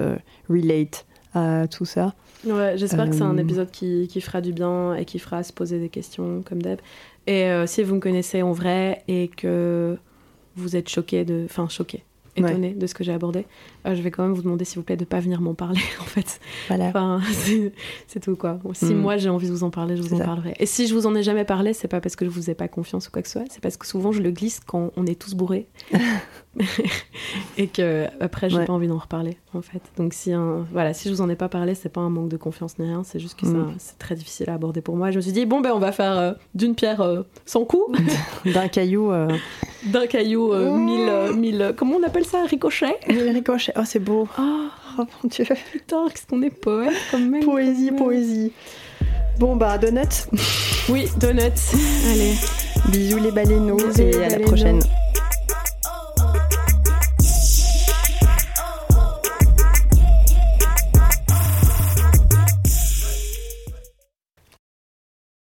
relate 0.48 1.04
à 1.34 1.66
tout 1.68 1.84
ça. 1.84 2.14
Ouais, 2.44 2.76
j'espère 2.76 3.08
que 3.08 3.16
c'est 3.16 3.22
un 3.22 3.36
euh. 3.36 3.42
épisode 3.42 3.70
qui, 3.70 4.08
qui, 4.08 4.20
fera 4.20 4.40
du 4.40 4.52
bien 4.52 4.94
et 4.94 5.04
qui 5.04 5.18
fera 5.18 5.42
se 5.42 5.52
poser 5.52 5.78
des 5.78 5.88
questions 5.88 6.42
comme 6.44 6.62
Deb. 6.62 6.78
Et 7.26 7.44
euh, 7.46 7.66
si 7.66 7.82
vous 7.82 7.96
me 7.96 8.00
connaissez 8.00 8.42
en 8.42 8.52
vrai 8.52 9.02
et 9.08 9.28
que 9.28 9.96
vous 10.56 10.76
êtes 10.76 10.88
choqué 10.88 11.24
de. 11.24 11.42
Enfin, 11.44 11.68
choqué, 11.68 12.04
étonné 12.36 12.70
de 12.74 12.86
ce 12.86 12.94
que 12.94 13.04
j'ai 13.04 13.12
abordé, 13.12 13.46
euh, 13.88 13.94
je 13.94 14.02
vais 14.02 14.10
quand 14.10 14.22
même 14.22 14.32
vous 14.32 14.42
demander, 14.42 14.64
s'il 14.64 14.78
vous 14.78 14.84
plaît, 14.84 14.96
de 14.96 15.02
ne 15.02 15.06
pas 15.06 15.20
venir 15.20 15.40
m'en 15.40 15.54
parler, 15.54 15.80
en 16.00 16.04
fait. 16.04 16.40
Voilà. 16.68 16.86
Enfin, 16.86 17.20
c'est 18.06 18.20
tout, 18.20 18.36
quoi. 18.36 18.58
Si 18.72 18.94
mm. 18.94 18.98
moi 18.98 19.16
j'ai 19.16 19.28
envie 19.28 19.48
de 19.48 19.52
vous 19.52 19.64
en 19.64 19.70
parler, 19.70 19.96
je 19.96 20.02
vous 20.02 20.14
en 20.14 20.24
parlerai. 20.24 20.54
Et 20.58 20.66
si 20.66 20.86
je 20.86 20.94
vous 20.94 21.06
en 21.06 21.14
ai 21.14 21.22
jamais 21.22 21.44
parlé, 21.44 21.72
c'est 21.72 21.88
pas 21.88 22.00
parce 22.00 22.16
que 22.16 22.24
je 22.24 22.30
vous 22.30 22.50
ai 22.50 22.54
pas 22.54 22.68
confiance 22.68 23.08
ou 23.08 23.10
quoi 23.10 23.22
que 23.22 23.28
ce 23.28 23.38
soit, 23.38 23.48
c'est 23.50 23.60
parce 23.60 23.76
que 23.76 23.86
souvent 23.86 24.12
je 24.12 24.22
le 24.22 24.30
glisse 24.30 24.60
quand 24.60 24.90
on 24.96 25.06
est 25.06 25.18
tous 25.18 25.34
bourrés. 25.34 25.68
et 27.58 27.66
que 27.66 28.06
après 28.20 28.50
j'ai 28.50 28.64
pas 28.64 28.72
envie 28.72 28.88
d'en 28.88 28.98
reparler 28.98 29.36
en 29.54 29.62
fait 29.62 29.80
donc 29.96 30.12
si 30.12 30.32
voilà 30.72 30.94
si 30.94 31.08
je 31.08 31.14
vous 31.14 31.20
en 31.20 31.28
ai 31.28 31.36
pas 31.36 31.48
parlé 31.48 31.74
c'est 31.74 31.88
pas 31.88 32.00
un 32.00 32.10
manque 32.10 32.28
de 32.28 32.36
confiance 32.36 32.78
ni 32.78 32.86
rien 32.86 33.02
c'est 33.04 33.18
juste 33.18 33.38
que 33.38 33.46
mm. 33.46 33.74
c'est 33.78 33.98
très 33.98 34.14
difficile 34.14 34.50
à 34.50 34.54
aborder 34.54 34.80
pour 34.80 34.96
moi 34.96 35.10
je 35.10 35.16
me 35.16 35.20
suis 35.20 35.32
dit 35.32 35.46
bon 35.46 35.60
ben 35.60 35.72
on 35.74 35.78
va 35.78 35.92
faire 35.92 36.18
euh, 36.18 36.32
d'une 36.54 36.74
pierre 36.74 37.00
euh, 37.00 37.22
sans 37.46 37.64
coup 37.64 37.84
d'un 38.44 38.68
caillou 38.68 39.12
d'un 39.86 40.06
caillou 40.06 40.54
mille, 40.54 41.10
mille 41.36 41.74
comment 41.76 41.96
on 41.96 42.02
appelle 42.02 42.24
ça? 42.24 42.44
Ricochet? 42.44 42.96
Mille 43.08 43.28
ricochets 43.30 43.77
oh 43.78 43.82
c'est 43.84 43.98
beau. 43.98 44.28
Oh, 44.38 44.66
oh, 44.98 45.04
mon 45.22 45.28
dieu. 45.28 45.44
Putain, 45.72 46.08
qu'est-ce 46.08 46.26
qu'on 46.26 46.42
est 46.42 46.50
poète 46.50 46.94
quand 47.10 47.18
même. 47.18 47.44
Poésie, 47.44 47.92
poésie. 47.92 48.52
Bon 49.38 49.56
bah, 49.56 49.78
donuts. 49.78 50.26
Oui, 50.88 51.08
donuts. 51.18 51.42
Allez. 52.10 52.34
Bisous 52.88 53.18
les 53.18 53.30
baleineaux 53.30 53.78
et 53.98 54.24
à 54.24 54.28
la 54.30 54.40
prochaine. 54.40 54.80